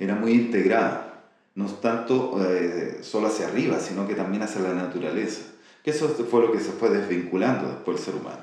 era 0.00 0.14
muy 0.14 0.32
integrada, 0.32 1.22
no 1.54 1.66
tanto 1.66 2.44
eh, 2.44 2.98
solo 3.02 3.28
hacia 3.28 3.46
arriba, 3.46 3.78
sino 3.78 4.08
que 4.08 4.14
también 4.14 4.42
hacia 4.42 4.62
la 4.62 4.74
naturaleza. 4.74 5.42
Que 5.84 5.90
eso 5.90 6.08
fue 6.08 6.40
lo 6.40 6.52
que 6.52 6.58
se 6.58 6.72
fue 6.72 6.90
desvinculando 6.90 7.68
después 7.68 7.96
del 7.96 8.04
ser 8.04 8.14
humano, 8.16 8.42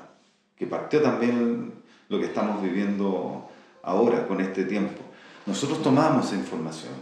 que 0.56 0.66
partió 0.66 1.02
también 1.02 1.72
lo 2.08 2.18
que 2.18 2.26
estamos 2.26 2.62
viviendo 2.62 3.48
ahora 3.88 4.26
con 4.28 4.40
este 4.40 4.64
tiempo. 4.64 5.00
Nosotros 5.46 5.82
tomamos 5.82 6.26
esa 6.26 6.36
información, 6.36 6.92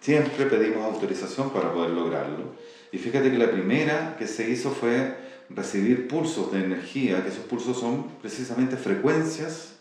siempre 0.00 0.46
pedimos 0.46 0.84
autorización 0.84 1.50
para 1.50 1.72
poder 1.72 1.90
lograrlo. 1.90 2.54
Y 2.92 2.98
fíjate 2.98 3.30
que 3.30 3.38
la 3.38 3.50
primera 3.50 4.16
que 4.18 4.26
se 4.28 4.48
hizo 4.48 4.70
fue 4.70 5.16
recibir 5.50 6.06
pulsos 6.06 6.52
de 6.52 6.64
energía, 6.64 7.22
que 7.22 7.30
esos 7.30 7.44
pulsos 7.44 7.78
son 7.78 8.04
precisamente 8.20 8.76
frecuencias 8.76 9.74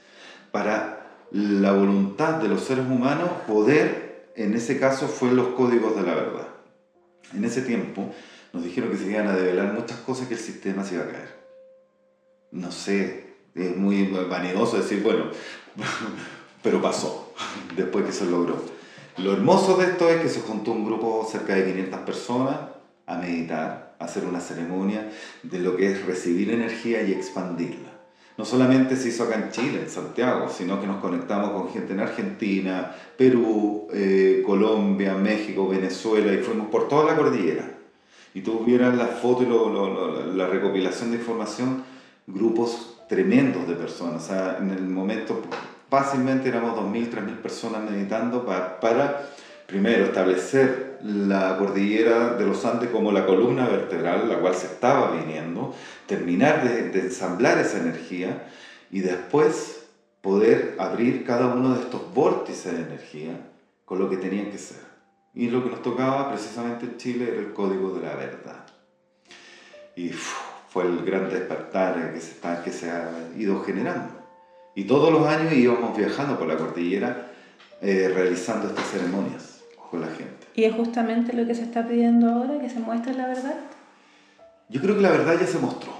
para 0.51 1.27
la 1.31 1.73
voluntad 1.73 2.41
de 2.41 2.49
los 2.49 2.61
seres 2.61 2.85
humanos 2.85 3.29
poder, 3.47 4.31
en 4.35 4.53
ese 4.55 4.79
caso, 4.79 5.07
fue 5.07 5.31
los 5.31 5.49
códigos 5.49 5.95
de 5.95 6.03
la 6.03 6.15
verdad. 6.15 6.47
En 7.33 7.45
ese 7.45 7.61
tiempo 7.61 8.13
nos 8.51 8.63
dijeron 8.63 8.89
que 8.89 8.97
se 8.97 9.09
iban 9.09 9.27
a 9.27 9.35
develar 9.35 9.73
muchas 9.73 9.99
cosas 9.99 10.27
que 10.27 10.33
el 10.33 10.39
sistema 10.39 10.83
se 10.83 10.95
iba 10.95 11.03
a 11.03 11.11
caer. 11.11 11.41
No 12.51 12.71
sé, 12.71 13.31
es 13.55 13.75
muy 13.75 14.07
vanidoso 14.29 14.77
decir, 14.77 15.01
bueno, 15.03 15.25
pero 16.63 16.81
pasó 16.81 17.33
después 17.75 18.05
que 18.05 18.11
se 18.11 18.25
logró. 18.25 18.63
Lo 19.17 19.33
hermoso 19.33 19.77
de 19.77 19.87
esto 19.87 20.09
es 20.09 20.21
que 20.21 20.29
se 20.29 20.41
juntó 20.41 20.71
un 20.71 20.85
grupo 20.85 21.27
cerca 21.29 21.55
de 21.55 21.65
500 21.65 21.99
personas 22.01 22.57
a 23.05 23.17
meditar, 23.17 23.95
a 23.99 24.05
hacer 24.05 24.25
una 24.25 24.39
ceremonia 24.39 25.11
de 25.43 25.59
lo 25.59 25.75
que 25.75 25.91
es 25.91 26.05
recibir 26.05 26.51
energía 26.51 27.03
y 27.03 27.11
expandirla. 27.11 27.89
No 28.37 28.45
solamente 28.45 28.95
se 28.95 29.09
hizo 29.09 29.25
acá 29.25 29.35
en 29.35 29.51
Chile, 29.51 29.81
en 29.83 29.89
Santiago, 29.89 30.49
sino 30.49 30.79
que 30.79 30.87
nos 30.87 31.01
conectamos 31.01 31.51
con 31.51 31.71
gente 31.71 31.93
en 31.93 31.99
Argentina, 31.99 32.95
Perú, 33.17 33.87
eh, 33.93 34.41
Colombia, 34.45 35.13
México, 35.15 35.67
Venezuela 35.67 36.33
y 36.33 36.37
fuimos 36.37 36.69
por 36.69 36.87
toda 36.87 37.05
la 37.05 37.17
cordillera. 37.17 37.69
Y 38.33 38.41
tú 38.41 38.63
vieras 38.65 38.95
la 38.95 39.07
foto 39.07 39.43
y 39.43 40.37
la 40.37 40.47
recopilación 40.47 41.11
de 41.11 41.17
información, 41.17 41.83
grupos 42.25 42.90
tremendos 43.11 43.67
de 43.67 43.75
personas. 43.75 44.23
O 44.23 44.25
sea, 44.25 44.57
en 44.61 44.71
el 44.71 44.83
momento 44.83 45.41
fácilmente 45.89 46.47
éramos 46.47 46.79
2.000, 46.79 47.09
3.000 47.11 47.35
personas 47.41 47.81
meditando 47.91 48.45
para, 48.45 49.29
primero, 49.67 50.05
establecer 50.05 50.99
la 51.03 51.57
cordillera 51.57 52.35
de 52.35 52.45
los 52.45 52.63
Andes 52.63 52.89
como 52.89 53.11
la 53.11 53.25
columna 53.25 53.67
vertebral, 53.67 54.29
la 54.29 54.39
cual 54.39 54.55
se 54.55 54.67
estaba 54.67 55.11
viniendo, 55.11 55.75
terminar 56.05 56.63
de, 56.63 56.97
ensamblar 57.01 57.57
esa 57.57 57.79
energía 57.79 58.47
y 58.89 59.01
después 59.01 59.87
poder 60.21 60.77
abrir 60.79 61.25
cada 61.25 61.47
uno 61.47 61.73
de 61.75 61.81
estos 61.81 62.13
vórtices 62.13 62.71
de 62.71 62.83
energía 62.83 63.41
con 63.83 63.99
lo 63.99 64.09
que 64.09 64.15
tenían 64.15 64.51
que 64.51 64.57
ser. 64.57 64.79
Y 65.33 65.49
lo 65.49 65.61
que 65.65 65.69
nos 65.71 65.81
tocaba 65.81 66.31
precisamente 66.31 66.85
en 66.85 66.95
Chile 66.95 67.27
era 67.29 67.41
el 67.41 67.51
código 67.51 67.93
de 67.93 68.07
la 68.07 68.15
verdad. 68.15 68.65
Fue 70.71 70.85
el 70.85 71.03
gran 71.03 71.29
despertar 71.29 72.13
que 72.13 72.21
se, 72.21 72.31
está, 72.31 72.63
que 72.63 72.71
se 72.71 72.89
ha 72.89 73.09
ido 73.37 73.61
generando. 73.61 74.13
Y 74.73 74.85
todos 74.85 75.11
los 75.11 75.27
años 75.27 75.51
íbamos 75.51 75.97
viajando 75.97 76.39
por 76.39 76.47
la 76.47 76.55
cordillera 76.55 77.27
eh, 77.81 78.09
realizando 78.15 78.69
estas 78.69 78.85
ceremonias 78.89 79.59
con 79.89 79.99
la 79.99 80.07
gente. 80.07 80.47
¿Y 80.55 80.63
es 80.63 80.73
justamente 80.73 81.33
lo 81.33 81.45
que 81.45 81.55
se 81.55 81.63
está 81.63 81.85
pidiendo 81.85 82.29
ahora, 82.29 82.57
que 82.57 82.69
se 82.69 82.79
muestre 82.79 83.13
la 83.15 83.27
verdad? 83.27 83.55
Yo 84.69 84.79
creo 84.79 84.95
que 84.95 85.01
la 85.01 85.09
verdad 85.09 85.37
ya 85.37 85.45
se 85.45 85.59
mostró. 85.59 85.91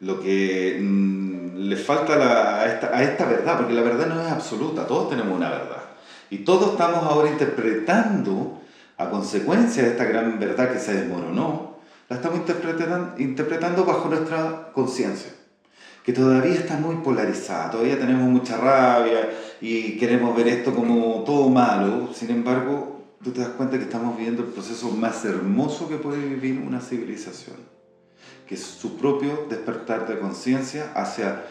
Lo 0.00 0.20
que 0.20 0.78
mm, 0.78 1.56
le 1.56 1.76
falta 1.76 2.60
a, 2.60 2.66
esta, 2.66 2.94
a 2.94 3.02
esta 3.02 3.24
verdad, 3.24 3.56
porque 3.56 3.72
la 3.72 3.82
verdad 3.82 4.06
no 4.06 4.20
es 4.20 4.30
absoluta, 4.30 4.86
todos 4.86 5.08
tenemos 5.08 5.34
una 5.34 5.48
verdad. 5.48 5.82
Y 6.28 6.38
todos 6.38 6.72
estamos 6.72 7.02
ahora 7.04 7.30
interpretando, 7.30 8.60
a 8.98 9.08
consecuencia 9.08 9.84
de 9.84 9.90
esta 9.90 10.04
gran 10.04 10.38
verdad 10.38 10.70
que 10.70 10.78
se 10.78 10.92
desmoronó, 10.92 11.67
la 12.08 12.16
estamos 12.16 12.38
interpretando, 12.38 13.14
interpretando 13.18 13.84
bajo 13.84 14.08
nuestra 14.08 14.72
conciencia 14.72 15.32
que 16.08 16.14
todavía 16.14 16.54
está 16.54 16.78
muy 16.78 16.96
polarizada, 16.96 17.70
todavía 17.70 17.98
tenemos 17.98 18.30
mucha 18.30 18.56
rabia 18.56 19.28
y 19.60 19.98
queremos 19.98 20.34
ver 20.34 20.48
esto 20.48 20.74
como 20.74 21.22
todo 21.22 21.50
malo, 21.50 22.08
sin 22.14 22.30
embargo, 22.30 23.02
tú 23.22 23.30
te 23.30 23.40
das 23.42 23.50
cuenta 23.50 23.76
que 23.76 23.84
estamos 23.84 24.16
viviendo 24.16 24.42
el 24.42 24.48
proceso 24.48 24.90
más 24.90 25.22
hermoso 25.26 25.86
que 25.86 25.96
puede 25.96 26.24
vivir 26.24 26.64
una 26.66 26.80
civilización, 26.80 27.56
que 28.46 28.54
es 28.54 28.62
su 28.62 28.96
propio 28.96 29.44
despertar 29.50 30.08
de 30.08 30.18
conciencia 30.18 30.92
hacia, 30.94 31.44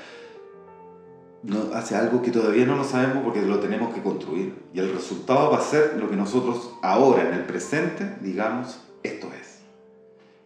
hacia 1.75 1.99
algo 1.99 2.23
que 2.23 2.31
todavía 2.31 2.65
no 2.65 2.77
lo 2.77 2.83
sabemos 2.83 3.23
porque 3.23 3.43
lo 3.43 3.59
tenemos 3.59 3.93
que 3.93 4.01
construir. 4.01 4.55
Y 4.73 4.79
el 4.79 4.91
resultado 4.91 5.51
va 5.51 5.59
a 5.59 5.61
ser 5.61 5.97
lo 5.99 6.09
que 6.09 6.15
nosotros 6.15 6.71
ahora, 6.81 7.27
en 7.27 7.35
el 7.35 7.43
presente, 7.43 8.15
digamos, 8.21 8.79
esto 9.03 9.29
es. 9.39 9.46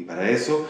Y 0.01 0.03
para 0.03 0.31
eso, 0.31 0.67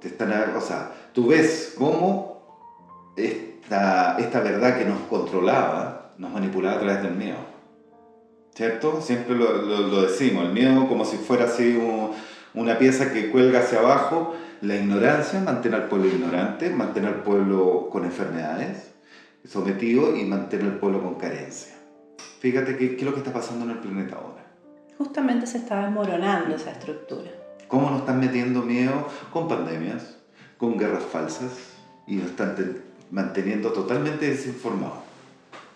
te 0.00 0.08
están, 0.08 0.32
o 0.56 0.60
sea, 0.62 0.92
tú 1.12 1.26
ves 1.26 1.74
cómo 1.76 3.12
esta, 3.14 4.16
esta 4.18 4.40
verdad 4.40 4.78
que 4.78 4.86
nos 4.86 5.00
controlaba, 5.10 6.12
nos 6.16 6.32
manipulaba 6.32 6.76
a 6.76 6.80
través 6.80 7.02
del 7.02 7.14
miedo. 7.14 7.36
¿Cierto? 8.54 9.02
Siempre 9.02 9.36
lo, 9.36 9.52
lo, 9.60 10.02
decimos, 10.02 10.46
el 10.46 10.52
miedo 10.52 10.88
como 10.88 11.04
si 11.04 11.18
fuera 11.18 11.44
así 11.44 11.78
una 12.54 12.78
pieza 12.78 13.12
que 13.12 13.30
cuelga 13.30 13.60
hacia 13.60 13.80
abajo, 13.80 14.34
la 14.62 14.76
ignorancia, 14.76 15.40
mantener 15.40 15.82
al 15.82 15.88
pueblo 15.88 16.08
ignorante, 16.08 16.70
mantener 16.70 17.10
al 17.10 17.22
pueblo 17.22 17.90
con 17.92 18.06
enfermedades, 18.06 18.94
sometido 19.44 20.16
y 20.16 20.24
mantener 20.24 20.72
al 20.72 20.78
pueblo 20.78 21.02
con 21.02 21.16
carencia. 21.16 21.74
Fíjate 22.40 22.78
qué 22.78 22.96
es 22.96 23.02
lo 23.02 23.12
que 23.12 23.18
está 23.18 23.34
pasando 23.34 23.66
en 23.66 23.72
el 23.72 23.78
planeta 23.78 24.16
ahora. 24.16 24.46
Justamente 24.96 25.46
se 25.46 25.58
está 25.58 25.82
desmoronando 25.82 26.56
esa 26.56 26.70
estructura. 26.70 27.35
¿Cómo 27.68 27.90
nos 27.90 28.00
están 28.00 28.20
metiendo 28.20 28.62
miedo? 28.62 29.08
Con 29.32 29.48
pandemias, 29.48 30.16
con 30.56 30.78
guerras 30.78 31.04
falsas, 31.04 31.52
y 32.06 32.16
nos 32.16 32.30
están 32.30 32.54
manteniendo 33.10 33.72
totalmente 33.72 34.30
desinformados. 34.30 34.98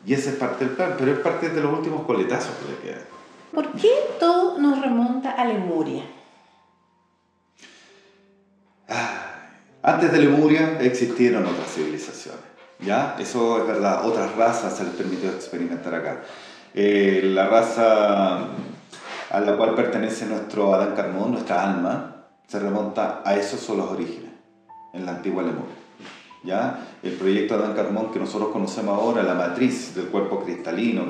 Y 0.07 0.14
ese 0.14 0.30
es 0.30 0.36
parte 0.36 0.64
del 0.64 0.74
plan, 0.74 0.95
pero 0.99 1.12
es 1.12 1.18
parte 1.18 1.49
de 1.51 1.61
los 1.61 1.72
últimos 1.72 2.07
coletazos 2.07 2.53
que 2.57 2.72
le 2.72 2.78
quedan. 2.78 3.07
¿Por 3.53 3.72
qué 3.72 3.91
todo 4.18 4.59
nos 4.59 4.80
remonta 4.80 5.32
a 5.32 5.45
Lemuria? 5.45 6.05
antes 9.82 10.11
de 10.11 10.18
Lemuria 10.18 10.78
existieron 10.80 11.47
otras 11.47 11.72
civilizaciones, 11.72 12.41
¿ya? 12.80 13.16
Eso 13.20 13.61
es 13.61 13.66
verdad, 13.68 14.05
otras 14.05 14.34
razas 14.34 14.76
se 14.76 14.84
les 14.84 14.95
permitió 14.95 15.30
experimentar 15.30 15.95
acá. 15.95 16.22
Eh, 16.74 17.20
la 17.24 17.47
raza 17.49 18.49
a 19.31 19.41
la 19.41 19.57
cual 19.57 19.74
pertenece 19.74 20.26
nuestro 20.26 20.74
Adán 20.74 20.95
Carmón, 20.95 21.33
nuestra 21.33 21.70
alma, 21.70 22.26
se 22.47 22.59
remonta 22.59 23.22
a 23.24 23.37
esos 23.37 23.61
son 23.61 23.78
los 23.78 23.89
orígenes, 23.91 24.31
en 24.93 25.07
la 25.07 25.12
antigua 25.12 25.43
Lemuria. 25.43 25.76
¿ya? 26.43 26.89
El 27.03 27.12
proyecto 27.12 27.55
Adán 27.55 27.74
Carmón 27.74 28.11
que 28.12 28.18
nosotros 28.18 28.51
conocemos 28.51 28.99
ahora, 28.99 29.22
la 29.22 29.35
matriz 29.35 29.95
del 29.95 30.07
cuerpo 30.07 30.41
cristalino, 30.41 31.05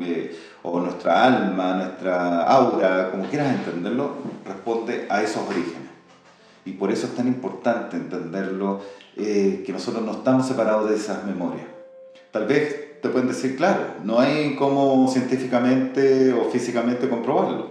eh, 0.00 0.38
o 0.62 0.80
nuestra 0.80 1.24
alma, 1.24 1.74
nuestra 1.74 2.42
aura, 2.42 3.10
como 3.10 3.24
quieras 3.24 3.54
entenderlo, 3.54 4.16
responde 4.46 5.06
a 5.08 5.22
esos 5.22 5.48
orígenes. 5.48 5.88
Y 6.66 6.72
por 6.72 6.92
eso 6.92 7.06
es 7.06 7.14
tan 7.14 7.26
importante 7.26 7.96
entenderlo, 7.96 8.80
eh, 9.16 9.62
que 9.64 9.72
nosotros 9.72 10.04
no 10.04 10.12
estamos 10.12 10.46
separados 10.46 10.90
de 10.90 10.96
esas 10.96 11.24
memorias. 11.24 11.66
Tal 12.30 12.46
vez 12.46 12.89
te 13.00 13.08
pueden 13.08 13.28
decir, 13.28 13.56
claro, 13.56 13.94
no 14.04 14.18
hay 14.18 14.54
cómo 14.56 15.08
científicamente 15.08 16.32
o 16.32 16.50
físicamente 16.50 17.08
comprobarlo, 17.08 17.70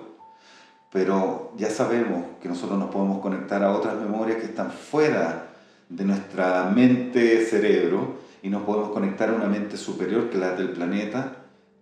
pero 0.92 1.52
ya 1.58 1.70
sabemos 1.70 2.24
que 2.42 2.50
nosotros 2.50 2.80
nos 2.80 2.90
podemos 2.90 3.20
conectar 3.20 3.64
a 3.64 3.72
otras 3.72 3.96
memorias 3.96 4.38
que 4.38 4.46
están 4.46 4.72
fuera 4.72 5.50
de 5.90 6.06
nuestra 6.06 6.72
mente-cerebro 6.76 8.18
y 8.42 8.50
nos 8.50 8.64
podemos 8.64 8.90
conectar 8.90 9.30
a 9.30 9.34
una 9.34 9.48
mente 9.48 9.78
superior 9.78 10.30
que 10.30 10.38
la 10.38 10.56
del 10.56 10.72
planeta, 10.72 11.38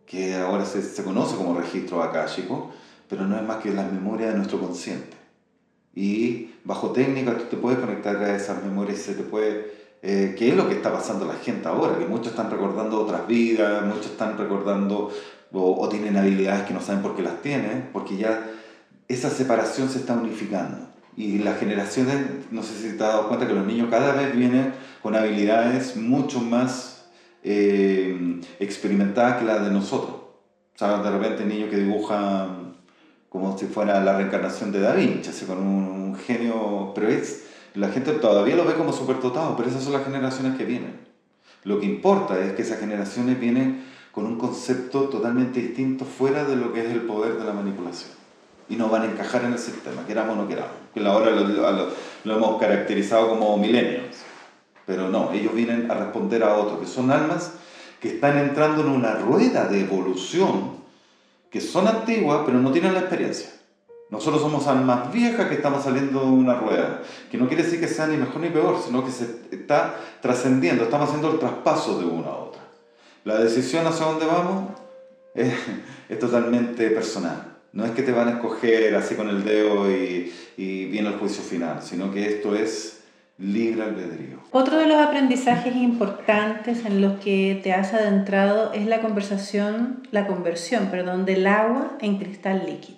que 0.06 0.36
ahora 0.36 0.66
se, 0.66 0.82
se 0.82 1.04
conoce 1.04 1.36
como 1.36 1.58
registro 1.58 2.02
akáshico, 2.02 2.72
pero 3.10 3.26
no 3.26 3.36
es 3.38 3.44
más 3.44 3.58
que 3.58 3.72
la 3.72 3.84
memoria 3.84 4.30
de 4.30 4.36
nuestro 4.36 4.60
consciente. 4.60 5.16
Y 5.96 6.52
bajo 6.64 6.92
técnica 6.92 7.38
tú 7.38 7.46
te 7.46 7.58
puedes 7.58 7.80
conectar 7.80 8.18
a 8.18 8.36
esas 8.36 8.64
memorias 8.64 9.00
y 9.00 9.02
se 9.02 9.14
te 9.14 9.24
puede... 9.24 9.87
Eh, 10.02 10.36
¿Qué 10.38 10.50
es 10.50 10.56
lo 10.56 10.68
que 10.68 10.76
está 10.76 10.92
pasando 10.92 11.26
a 11.26 11.34
la 11.34 11.40
gente 11.40 11.68
ahora? 11.68 11.98
Que 11.98 12.06
muchos 12.06 12.28
están 12.28 12.52
recordando 12.52 13.02
otras 13.02 13.28
vidas, 13.28 13.86
muchos 13.86 14.08
están 14.08 14.38
recordando 14.38 15.12
o, 15.52 15.82
o 15.82 15.90
tienen 15.90 16.18
habilidades 16.18 16.64
que 16.64 16.74
no 16.74 16.82
saben 16.82 17.02
por 17.02 17.16
qué 17.16 17.24
las 17.24 17.42
tienen, 17.42 17.90
porque 17.94 18.18
ya 18.18 18.48
esa 19.08 19.30
separación 19.30 19.90
se 19.90 20.00
está 20.00 20.14
unificando. 20.14 20.88
Y 21.16 21.40
las 21.40 21.60
generaciones, 21.60 22.28
no 22.52 22.62
sé 22.62 22.76
si 22.76 22.98
te 22.98 23.04
has 23.04 23.14
dado 23.14 23.28
cuenta 23.28 23.48
que 23.48 23.54
los 23.54 23.66
niños 23.66 23.90
cada 23.90 24.14
vez 24.14 24.36
vienen 24.36 24.74
con 25.02 25.16
habilidades 25.16 25.96
mucho 25.96 26.40
más 26.42 27.06
eh, 27.44 28.40
experimentadas 28.60 29.38
que 29.38 29.46
las 29.46 29.64
de 29.64 29.72
nosotros. 29.72 30.16
O 30.76 30.78
sea, 30.78 31.02
de 31.02 31.10
repente 31.10 31.44
niños 31.44 31.70
que 31.72 31.78
dibujan 31.78 32.76
como 33.30 33.58
si 33.58 33.66
fuera 33.66 34.00
la 34.04 34.16
reencarnación 34.18 34.72
de 34.72 34.80
Da 34.80 34.94
Vinci, 34.94 35.30
así 35.30 35.46
con 35.46 35.58
un, 35.58 36.16
genio, 36.16 36.92
pero 36.94 37.08
es 37.10 37.47
La 37.78 37.90
gente 37.90 38.12
todavía 38.14 38.56
lo 38.56 38.66
ve 38.66 38.74
como 38.74 38.92
superdotado, 38.92 39.56
pero 39.56 39.70
esas 39.70 39.84
son 39.84 39.94
las 39.94 40.04
generaciones 40.04 40.58
que 40.58 40.66
vienen. 40.66 41.00
Lo 41.64 41.80
que 41.80 41.86
importa 41.86 42.44
es 42.44 42.54
que 42.54 42.64
esas 42.64 42.80
generaciones 42.80 43.40
vienen 43.40 43.86
con 44.12 44.26
un 44.26 44.40
concepto 44.40 45.10
totalmente 45.10 45.62
distinto 45.62 46.04
fuera 46.04 46.44
de 46.44 46.56
lo 46.56 46.74
que 46.74 46.84
es 46.84 46.92
el 46.92 47.02
poder 47.02 47.38
de 47.38 47.46
la 47.46 47.54
manipulación. 47.54 48.10
Y 48.68 48.78
no 48.78 48.90
van 48.90 49.04
a 49.04 49.06
encajar 49.06 49.44
en 49.44 49.54
el 49.54 49.60
sistema, 49.60 50.08
queramos 50.08 50.36
o 50.36 50.42
no 50.42 50.48
queramos. 50.48 50.72
Que 50.92 51.06
ahora 51.06 51.30
lo, 51.30 51.48
lo, 51.48 51.90
lo 52.24 52.36
hemos 52.36 52.60
caracterizado 52.60 53.30
como 53.30 53.56
millennials. 53.58 54.24
Pero 54.88 55.10
no, 55.10 55.32
ellos 55.32 55.54
vienen 55.54 55.92
a 55.92 55.94
responder 55.94 56.44
a 56.44 56.56
otros, 56.56 56.80
que 56.80 56.88
son 56.88 57.12
almas 57.12 57.52
que 58.02 58.10
están 58.10 58.40
entrando 58.40 58.82
en 58.82 58.90
una 58.90 59.14
rueda 59.18 59.68
de 59.68 59.82
evolución, 59.82 60.78
que 61.52 61.62
son 61.62 61.88
antiguas, 61.88 62.42
pero 62.44 62.60
no 62.60 62.72
tienen 62.72 62.96
la 62.96 63.02
experiencia. 63.02 63.52
Nosotros 64.10 64.42
somos 64.42 64.68
almas 64.68 65.12
viejas 65.12 65.48
que 65.48 65.56
estamos 65.56 65.84
saliendo 65.84 66.22
de 66.22 66.28
una 66.28 66.56
rueda, 66.56 67.02
que 67.30 67.38
no 67.38 67.48
quiere 67.48 67.64
decir 67.64 67.80
que 67.80 67.90
sea 67.90 68.08
ni 68.08 68.16
mejor 68.16 68.40
ni 68.40 68.50
peor, 68.50 68.82
sino 68.86 69.04
que 69.04 69.12
se 69.12 69.26
está 69.52 69.96
trascendiendo, 70.22 70.84
estamos 70.84 71.10
haciendo 71.10 71.32
el 71.32 71.40
traspaso 71.40 72.00
de 72.00 72.06
una 72.06 72.28
a 72.28 72.38
otra. 72.38 72.62
La 73.26 73.38
decisión 73.38 73.86
hacia 73.86 74.06
dónde 74.06 74.26
vamos 74.26 74.72
es, 75.36 75.54
es, 76.10 76.20
totalmente 76.20 76.90
personal. 76.92 77.56
No 77.74 77.84
es 77.86 77.92
que 77.92 78.02
te 78.02 78.14
van 78.14 78.30
a 78.30 78.32
escoger 78.32 78.96
así 78.96 79.16
con 79.16 79.28
el 79.28 79.44
dedo 79.44 79.92
y, 79.92 80.34
y 80.56 80.86
viene 80.86 81.10
el 81.10 81.18
juicio 81.18 81.44
final, 81.44 81.82
sino 81.84 82.12
que 82.14 82.28
esto 82.28 82.56
es 82.56 83.02
libre 83.38 83.84
albedrío. 83.84 84.40
Otro 84.52 84.78
de 84.78 84.88
los 84.88 84.98
aprendizajes 84.98 85.76
importantes 85.76 86.86
en 86.86 87.02
los 87.02 87.20
que 87.20 87.60
te 87.62 87.74
has 87.74 87.94
adentrado 87.94 88.72
es 88.74 88.88
la 88.88 89.02
conversación, 89.02 90.08
la 90.12 90.26
conversión, 90.26 90.88
perdón, 90.88 91.26
del 91.26 91.46
agua 91.46 91.98
en 92.00 92.18
cristal 92.18 92.64
líquido. 92.66 92.97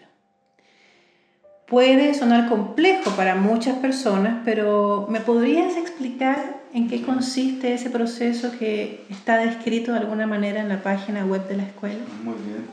Puede 1.69 2.15
sonar 2.15 2.49
complejo 2.49 3.11
para 3.11 3.35
muchas 3.35 3.77
personas, 3.77 4.41
pero 4.43 5.05
¿me 5.07 5.21
podrías 5.21 5.77
explicar 5.77 6.63
en 6.73 6.89
qué 6.89 7.03
consiste 7.03 7.75
ese 7.75 7.91
proceso 7.91 8.51
que 8.57 9.05
está 9.11 9.37
descrito 9.37 9.91
de 9.91 9.99
alguna 9.99 10.25
manera 10.25 10.61
en 10.61 10.69
la 10.69 10.81
página 10.81 11.23
web 11.25 11.47
de 11.47 11.57
la 11.57 11.63
escuela? 11.63 11.99
Muy 12.23 12.33
bien. 12.33 12.65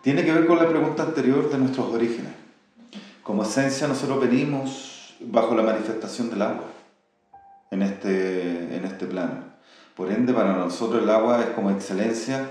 Tiene 0.00 0.24
que 0.24 0.32
ver 0.32 0.46
con 0.46 0.56
la 0.56 0.66
pregunta 0.66 1.02
anterior 1.02 1.50
de 1.52 1.58
nuestros 1.58 1.92
orígenes. 1.92 2.32
Como 3.22 3.42
esencia 3.42 3.86
nosotros 3.86 4.18
venimos 4.22 5.14
bajo 5.20 5.54
la 5.54 5.62
manifestación 5.62 6.30
del 6.30 6.40
agua 6.40 6.64
en 7.70 7.82
este, 7.82 8.76
en 8.76 8.84
este 8.86 9.04
plano. 9.04 9.44
Por 9.94 10.10
ende, 10.10 10.32
para 10.32 10.54
nosotros 10.54 11.02
el 11.02 11.10
agua 11.10 11.42
es 11.42 11.48
como 11.48 11.70
excelencia, 11.70 12.48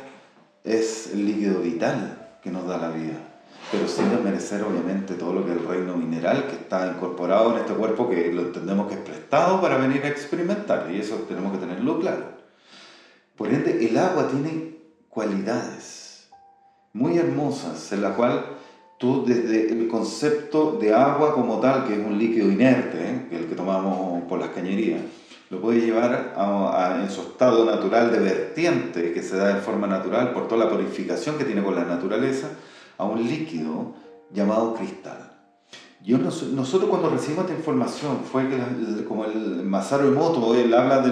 es 0.63 1.09
el 1.11 1.25
líquido 1.25 1.59
vital 1.59 2.37
que 2.43 2.51
nos 2.51 2.67
da 2.67 2.77
la 2.77 2.89
vida 2.89 3.30
pero 3.71 3.87
sin 3.87 4.09
desmerecer 4.09 4.63
obviamente 4.63 5.13
todo 5.13 5.33
lo 5.33 5.45
que 5.45 5.53
es 5.53 5.57
el 5.57 5.67
reino 5.67 5.95
mineral 5.95 6.47
que 6.47 6.55
está 6.55 6.87
incorporado 6.87 7.53
en 7.53 7.59
este 7.59 7.73
cuerpo 7.73 8.09
que 8.09 8.31
lo 8.33 8.41
entendemos 8.41 8.87
que 8.87 8.95
es 8.95 8.99
prestado 8.99 9.61
para 9.61 9.77
venir 9.77 10.03
a 10.03 10.09
experimentar 10.09 10.89
y 10.91 10.99
eso 10.99 11.15
tenemos 11.27 11.53
que 11.53 11.59
tenerlo 11.59 11.99
claro. 11.99 12.41
Por 13.37 13.49
ende, 13.53 13.85
el 13.85 13.97
agua 13.97 14.27
tiene 14.27 14.75
cualidades 15.09 16.29
muy 16.93 17.17
hermosas 17.17 17.91
en 17.91 18.01
la 18.01 18.15
cual 18.15 18.45
tú 18.97 19.25
desde 19.25 19.71
el 19.71 19.87
concepto 19.87 20.77
de 20.79 20.93
agua 20.93 21.33
como 21.33 21.59
tal, 21.59 21.87
que 21.87 21.99
es 21.99 22.05
un 22.05 22.19
líquido 22.19 22.51
inerte, 22.51 22.97
¿eh? 22.99 23.27
el 23.31 23.47
que 23.47 23.55
tomamos 23.55 24.23
por 24.23 24.39
las 24.39 24.49
cañerías, 24.49 25.01
lo 25.49 25.59
puedes 25.59 25.83
llevar 25.83 26.33
a, 26.37 26.99
en 27.01 27.09
su 27.09 27.21
estado 27.21 27.65
natural 27.65 28.11
de 28.11 28.19
vertiente 28.19 29.11
que 29.11 29.23
se 29.23 29.35
da 29.35 29.55
de 29.55 29.61
forma 29.61 29.87
natural 29.87 30.31
por 30.33 30.47
toda 30.47 30.65
la 30.65 30.71
purificación 30.71 31.37
que 31.37 31.45
tiene 31.45 31.63
con 31.63 31.75
la 31.75 31.83
naturaleza, 31.83 32.47
a 33.01 33.05
un 33.05 33.27
líquido 33.27 33.95
llamado 34.31 34.75
cristal. 34.75 35.31
Yo, 36.03 36.17
nosotros 36.19 36.89
cuando 36.89 37.09
recibimos 37.09 37.45
esta 37.45 37.57
información, 37.57 38.19
fue 38.31 38.47
que 38.47 39.05
como 39.05 39.25
el 39.25 39.63
Masaru 39.63 40.07
Emoto, 40.07 40.53
él 40.53 40.71
habla 40.73 41.01
de 41.01 41.11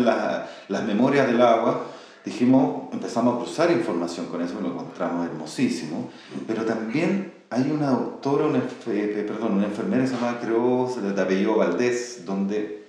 las 0.68 0.84
memorias 0.86 1.28
del 1.28 1.42
agua, 1.42 1.86
dijimos, 2.24 2.94
empezamos 2.94 3.36
a 3.36 3.38
cruzar 3.40 3.72
información 3.72 4.28
con 4.28 4.42
eso, 4.42 4.60
lo 4.62 4.68
encontramos 4.68 5.26
hermosísimo, 5.26 6.10
pero 6.48 6.64
también 6.64 7.34
hay 7.50 7.72
una 7.72 7.90
doctora, 7.90 8.46
una, 8.46 8.60
eh, 8.88 9.26
perdón, 9.28 9.54
una 9.54 9.66
enfermera 9.66 10.06
se 10.06 10.14
llama, 10.14 10.40
creo, 10.40 10.88
de 10.96 11.22
apellido 11.22 11.58
Valdés, 11.58 12.24
donde 12.24 12.86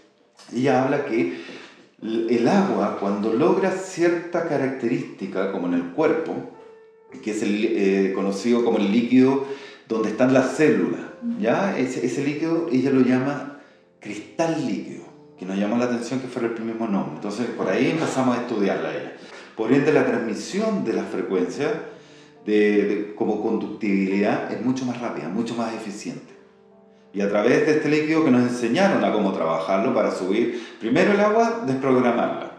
ella 0.54 0.84
habla 0.84 1.06
que 1.06 1.40
el 2.02 2.48
agua, 2.48 2.98
cuando 3.00 3.32
logra 3.32 3.70
cierta 3.70 4.46
característica, 4.46 5.52
como 5.52 5.68
en 5.68 5.74
el 5.74 5.84
cuerpo, 5.92 6.59
que 7.22 7.30
es 7.32 7.42
el, 7.42 7.64
eh, 7.64 8.12
conocido 8.14 8.64
como 8.64 8.78
el 8.78 8.90
líquido 8.90 9.44
donde 9.88 10.10
están 10.10 10.32
las 10.32 10.56
células. 10.56 11.00
¿ya? 11.38 11.76
Ese, 11.76 12.04
ese, 12.06 12.24
líquido 12.24 12.68
ella 12.72 12.90
lo 12.90 13.00
llama 13.00 13.58
cristal 14.00 14.66
líquido, 14.66 15.04
que 15.38 15.44
nos 15.44 15.58
llama 15.58 15.76
la 15.78 15.86
atención 15.86 16.20
que 16.20 16.28
fuera 16.28 16.48
el 16.48 16.64
mismo 16.64 16.86
nombre. 16.86 17.16
Entonces 17.16 17.46
por 17.46 17.68
ahí 17.68 17.90
empezamos 17.90 18.38
a 18.38 18.42
estudiarla 18.42 18.94
ella. 18.94 19.12
Por 19.56 19.72
ende 19.72 19.92
la 19.92 20.06
transmisión 20.06 20.84
de 20.84 20.92
las 20.94 21.06
frecuencias 21.08 21.72
de, 22.46 23.12
como 23.16 23.42
conductibilidad 23.42 24.50
es 24.50 24.64
mucho 24.64 24.86
más 24.86 25.00
rápida, 25.00 25.28
mucho 25.28 25.54
más 25.54 25.74
eficiente. 25.74 26.38
Y 27.12 27.20
a 27.20 27.28
través 27.28 27.66
de 27.66 27.72
este 27.72 27.88
líquido 27.88 28.24
que 28.24 28.30
nos 28.30 28.42
enseñaron 28.42 29.04
a 29.04 29.12
cómo 29.12 29.32
trabajarlo 29.32 29.92
para 29.92 30.12
subir 30.12 30.62
primero 30.78 31.12
el 31.12 31.20
agua, 31.20 31.64
desprogramarla, 31.66 32.52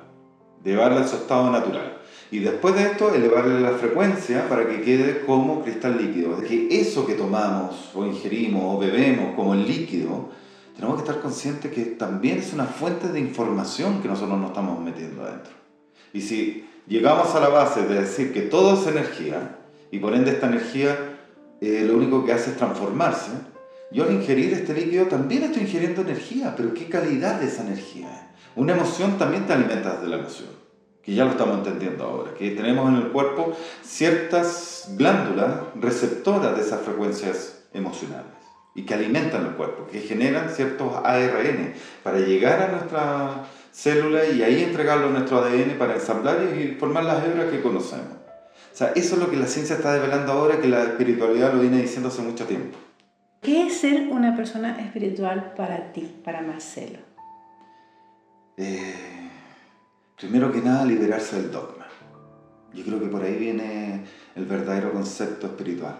llevarla 0.63 1.01
a 1.01 1.07
su 1.07 1.15
estado 1.15 1.49
natural 1.49 2.00
y 2.31 2.39
después 2.39 2.73
de 2.75 2.83
esto, 2.83 3.13
elevarle 3.13 3.59
la 3.59 3.71
frecuencia 3.71 4.47
para 4.47 4.65
que 4.65 4.81
quede 4.81 5.25
como 5.25 5.61
cristal 5.63 5.97
líquido. 5.97 6.41
Es 6.41 6.47
que 6.47 6.79
eso 6.79 7.05
que 7.05 7.15
tomamos 7.15 7.91
o 7.93 8.05
ingerimos 8.05 8.63
o 8.73 8.79
bebemos 8.79 9.35
como 9.35 9.53
líquido, 9.53 10.29
tenemos 10.73 10.95
que 10.95 11.09
estar 11.09 11.21
conscientes 11.21 11.69
que 11.73 11.81
también 11.81 12.37
es 12.37 12.53
una 12.53 12.65
fuente 12.65 13.09
de 13.09 13.19
información 13.19 14.01
que 14.01 14.07
nosotros 14.07 14.39
nos 14.39 14.51
estamos 14.51 14.79
metiendo 14.79 15.23
adentro. 15.23 15.51
Y 16.13 16.21
si 16.21 16.65
llegamos 16.87 17.35
a 17.35 17.41
la 17.41 17.49
base 17.49 17.85
de 17.85 17.99
decir 17.99 18.31
que 18.31 18.43
todo 18.43 18.79
es 18.79 18.87
energía, 18.87 19.57
y 19.91 19.99
por 19.99 20.15
ende 20.15 20.31
esta 20.31 20.47
energía 20.47 20.97
eh, 21.59 21.83
lo 21.85 21.97
único 21.97 22.25
que 22.25 22.31
hace 22.31 22.51
es 22.51 22.57
transformarse, 22.57 23.31
yo 23.91 24.05
al 24.05 24.13
ingerir 24.13 24.53
este 24.53 24.73
líquido 24.73 25.07
también 25.07 25.43
estoy 25.43 25.63
ingiriendo 25.63 26.01
energía, 26.01 26.53
pero 26.55 26.73
¿qué 26.73 26.87
calidad 26.87 27.41
de 27.41 27.47
esa 27.47 27.63
energía? 27.63 28.31
Una 28.55 28.71
emoción 28.71 29.17
también 29.17 29.45
te 29.45 29.51
alimenta 29.51 29.99
de 29.99 30.07
la 30.07 30.15
emoción 30.15 30.60
que 31.03 31.13
ya 31.13 31.25
lo 31.25 31.31
estamos 31.31 31.57
entendiendo 31.57 32.03
ahora, 32.03 32.33
que 32.33 32.51
tenemos 32.51 32.89
en 32.89 32.97
el 32.97 33.07
cuerpo 33.11 33.55
ciertas 33.81 34.93
glándulas 34.97 35.51
receptoras 35.75 36.55
de 36.55 36.61
esas 36.61 36.81
frecuencias 36.81 37.63
emocionales 37.73 38.31
y 38.75 38.83
que 38.83 38.93
alimentan 38.93 39.45
el 39.45 39.53
cuerpo, 39.53 39.87
que 39.91 39.99
generan 39.99 40.49
ciertos 40.49 40.93
ARN 41.03 41.73
para 42.03 42.19
llegar 42.19 42.61
a 42.61 42.71
nuestra 42.71 43.43
célula 43.71 44.25
y 44.25 44.43
ahí 44.43 44.63
entregarlo 44.63 45.07
a 45.07 45.11
nuestro 45.11 45.39
ADN 45.39 45.77
para 45.77 45.95
ensamblar 45.95 46.37
y 46.55 46.75
formar 46.75 47.03
las 47.03 47.23
hebras 47.25 47.49
que 47.49 47.61
conocemos. 47.61 48.17
O 48.73 48.75
sea, 48.75 48.93
eso 48.95 49.15
es 49.15 49.21
lo 49.21 49.29
que 49.29 49.37
la 49.37 49.47
ciencia 49.47 49.75
está 49.75 49.93
develando 49.93 50.31
ahora, 50.31 50.61
que 50.61 50.67
la 50.67 50.83
espiritualidad 50.83 51.53
lo 51.53 51.61
viene 51.61 51.81
diciendo 51.81 52.09
hace 52.09 52.21
mucho 52.21 52.45
tiempo. 52.45 52.77
¿Qué 53.41 53.67
es 53.67 53.77
ser 53.77 54.07
una 54.09 54.35
persona 54.35 54.79
espiritual 54.79 55.53
para 55.57 55.91
ti, 55.91 56.21
para 56.23 56.41
Marcelo? 56.41 56.99
Eh 58.57 59.20
Primero 60.21 60.51
que 60.51 60.61
nada, 60.61 60.85
liberarse 60.85 61.35
del 61.41 61.51
dogma. 61.51 61.87
Yo 62.75 62.83
creo 62.83 62.99
que 62.99 63.07
por 63.07 63.23
ahí 63.23 63.35
viene 63.37 64.05
el 64.35 64.45
verdadero 64.45 64.93
concepto 64.93 65.47
espiritual. 65.47 65.97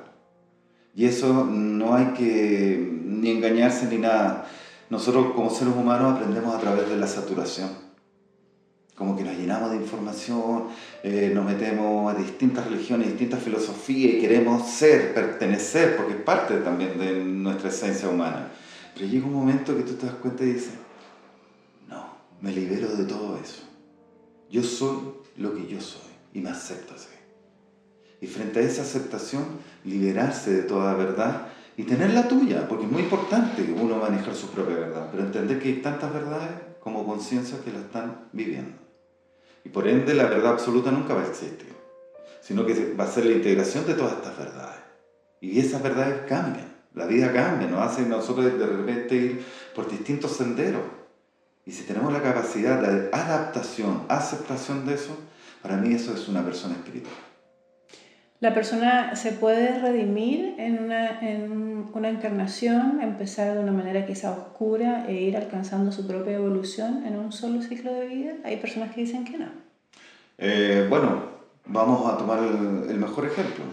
Y 0.94 1.06
eso 1.06 1.44
no 1.44 1.96
hay 1.96 2.14
que 2.14 3.00
ni 3.04 3.32
engañarse 3.32 3.88
ni 3.88 3.98
nada. 3.98 4.48
Nosotros 4.92 5.34
como 5.34 5.50
seres 5.50 5.74
humanos 5.76 6.14
aprendemos 6.14 6.54
a 6.54 6.60
través 6.60 6.88
de 6.88 6.98
la 6.98 7.08
saturación. 7.08 7.72
Como 8.96 9.18
que 9.18 9.24
nos 9.24 9.36
llenamos 9.36 9.72
de 9.72 9.78
información, 9.78 10.68
eh, 11.02 11.32
nos 11.34 11.44
metemos 11.44 12.14
a 12.14 12.16
distintas 12.16 12.66
religiones, 12.66 13.08
distintas 13.08 13.42
filosofías 13.42 14.14
y 14.14 14.20
queremos 14.20 14.70
ser, 14.70 15.16
pertenecer, 15.16 15.98
porque 15.98 16.14
es 16.14 16.22
parte 16.22 16.58
también 16.58 17.00
de 17.00 17.24
nuestra 17.24 17.70
esencia 17.70 18.08
humana. 18.08 18.50
Pero 18.94 19.08
llega 19.08 19.26
un 19.26 19.34
momento 19.34 19.76
que 19.76 19.82
tú 19.82 19.94
te 19.94 20.06
das 20.06 20.16
cuenta 20.16 20.44
y 20.44 20.54
dices, 20.54 20.74
no, 21.90 22.06
me 22.40 22.52
libero 22.52 22.96
de 22.96 23.06
todo 23.06 23.40
eso 23.44 23.71
yo 24.52 24.64
soy 24.64 24.98
lo 25.38 25.56
que 25.56 25.66
yo 25.66 25.80
soy 25.80 26.12
y 26.34 26.42
me 26.42 26.50
acepto 26.50 26.94
así. 26.94 27.08
Y 28.20 28.28
frente 28.28 28.60
a 28.60 28.64
esa 28.64 28.84
aceptación, 28.84 29.46
liberarse 29.84 30.52
de 30.52 30.64
toda 30.64 30.94
verdad 30.94 31.48
y 31.78 31.84
tener 31.84 32.12
la 32.12 32.28
tuya, 32.28 32.68
porque 32.68 32.86
es 32.86 32.92
muy 32.92 33.04
importante 33.04 33.66
que 33.66 33.72
uno 33.72 33.96
manejar 33.96 34.36
su 34.36 34.48
propia 34.50 34.76
verdad, 34.76 35.08
pero 35.10 35.24
entender 35.24 35.60
que 35.60 35.70
hay 35.70 35.76
tantas 35.82 36.14
verdades 36.14 36.50
como 36.82 37.06
conciencia 37.06 37.58
que 37.64 37.72
la 37.72 37.80
están 37.80 38.28
viviendo. 38.34 38.78
Y 39.64 39.70
por 39.70 39.88
ende 39.88 40.14
la 40.14 40.26
verdad 40.26 40.54
absoluta 40.54 40.92
nunca 40.92 41.14
va 41.14 41.22
a 41.22 41.28
existir, 41.28 41.74
sino 42.42 42.66
que 42.66 42.94
va 42.94 43.06
a 43.06 43.12
ser 43.12 43.26
la 43.26 43.34
integración 43.34 43.88
de 43.88 43.94
todas 43.94 44.14
estas 44.14 44.38
verdades. 44.38 44.82
Y 45.40 45.60
esas 45.60 45.82
verdades 45.82 46.22
cambian, 46.28 46.76
la 46.94 47.06
vida 47.06 47.32
cambia, 47.32 47.68
nos 47.68 47.80
hace 47.80 48.04
nosotros 48.04 48.46
de 48.46 48.68
repente 48.68 49.16
ir 49.16 49.46
por 49.74 49.90
distintos 49.90 50.36
senderos 50.36 50.84
y 51.66 51.72
si 51.72 51.84
tenemos 51.84 52.12
la 52.12 52.22
capacidad 52.22 52.82
de 52.82 53.10
adaptación, 53.12 54.04
aceptación 54.08 54.86
de 54.86 54.96
eso, 54.96 55.18
para 55.62 55.78
mí 55.78 55.94
eso 55.94 56.14
es 56.14 56.28
una 56.28 56.44
persona 56.44 56.74
espiritual. 56.76 57.14
¿La 58.40 58.56
persona 58.56 59.16
se 59.16 59.34
puede 59.34 59.80
redimir 59.80 60.56
en 60.58 60.84
una, 60.84 61.20
en 61.20 61.90
una 61.94 62.10
encarnación, 62.10 63.00
empezar 63.00 63.54
de 63.54 63.60
una 63.60 63.72
manera 63.72 64.08
quizá 64.08 64.32
oscura 64.32 65.06
e 65.08 65.14
ir 65.14 65.38
alcanzando 65.38 65.92
su 65.92 66.08
propia 66.08 66.34
evolución 66.34 67.06
en 67.06 67.18
un 67.18 67.32
solo 67.32 67.62
ciclo 67.62 67.94
de 67.94 68.08
vida? 68.08 68.34
Hay 68.44 68.58
personas 68.58 68.96
que 68.96 69.02
dicen 69.02 69.26
que 69.26 69.38
no. 69.38 69.46
Eh, 70.40 70.88
bueno, 70.90 71.22
vamos 71.68 72.12
a 72.12 72.18
tomar 72.18 72.40
el, 72.40 72.90
el 72.90 72.98
mejor 72.98 73.28
ejemplo, 73.28 73.64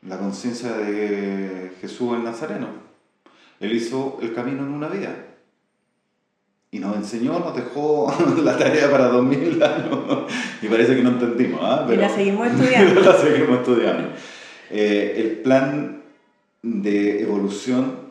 la 0.00 0.16
conciencia 0.16 0.72
de 0.72 1.72
Jesús 1.82 2.14
el 2.14 2.24
Nazareno. 2.24 2.68
Él 3.60 3.72
hizo 3.72 4.18
el 4.22 4.34
camino 4.34 4.62
en 4.62 4.70
una 4.70 4.88
vida 4.88 5.14
y 6.70 6.78
nos 6.78 6.96
enseñó, 6.96 7.38
nos 7.38 7.54
dejó 7.54 8.12
la 8.42 8.56
tarea 8.58 8.90
para 8.90 9.08
2000 9.08 9.62
años 9.62 9.98
y 10.62 10.66
parece 10.66 10.96
que 10.96 11.02
no 11.02 11.10
entendimos. 11.10 11.60
¿ah? 11.62 11.84
Pero, 11.86 12.00
y 12.00 12.04
la 12.04 12.14
seguimos 12.14 12.46
estudiando. 12.52 13.00
la 13.00 13.16
seguimos 13.18 13.58
estudiando. 13.60 14.08
Eh, 14.70 15.14
el 15.16 15.30
plan 15.42 16.02
de 16.62 17.22
evolución, 17.22 18.06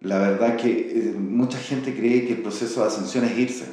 la 0.00 0.18
verdad 0.18 0.56
que 0.56 0.70
eh, 0.70 1.14
mucha 1.18 1.58
gente 1.58 1.94
cree 1.94 2.26
que 2.26 2.34
el 2.34 2.42
proceso 2.42 2.82
de 2.82 2.86
ascensión 2.86 3.24
es 3.24 3.36
irse. 3.36 3.66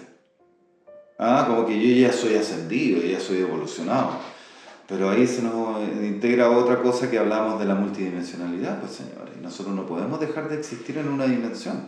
Ah, 1.18 1.46
como 1.48 1.66
que 1.66 1.80
yo 1.80 2.08
ya 2.08 2.12
soy 2.12 2.36
ascendido, 2.36 3.02
ya 3.02 3.20
soy 3.20 3.38
evolucionado. 3.38 4.20
Pero 4.88 5.10
ahí 5.10 5.26
se 5.26 5.42
nos 5.42 5.82
integra 6.04 6.52
otra 6.52 6.82
cosa 6.82 7.10
que 7.10 7.18
hablamos 7.18 7.60
de 7.60 7.66
la 7.66 7.74
multidimensionalidad, 7.74 8.80
pues 8.82 8.92
señores. 8.92 9.36
Nosotros 9.42 9.76
no 9.76 9.88
podemos 9.88 10.20
dejar 10.20 10.50
de 10.50 10.60
existir 10.60 10.98
en 10.98 11.08
una 11.08 11.26
dimensión. 11.26 11.88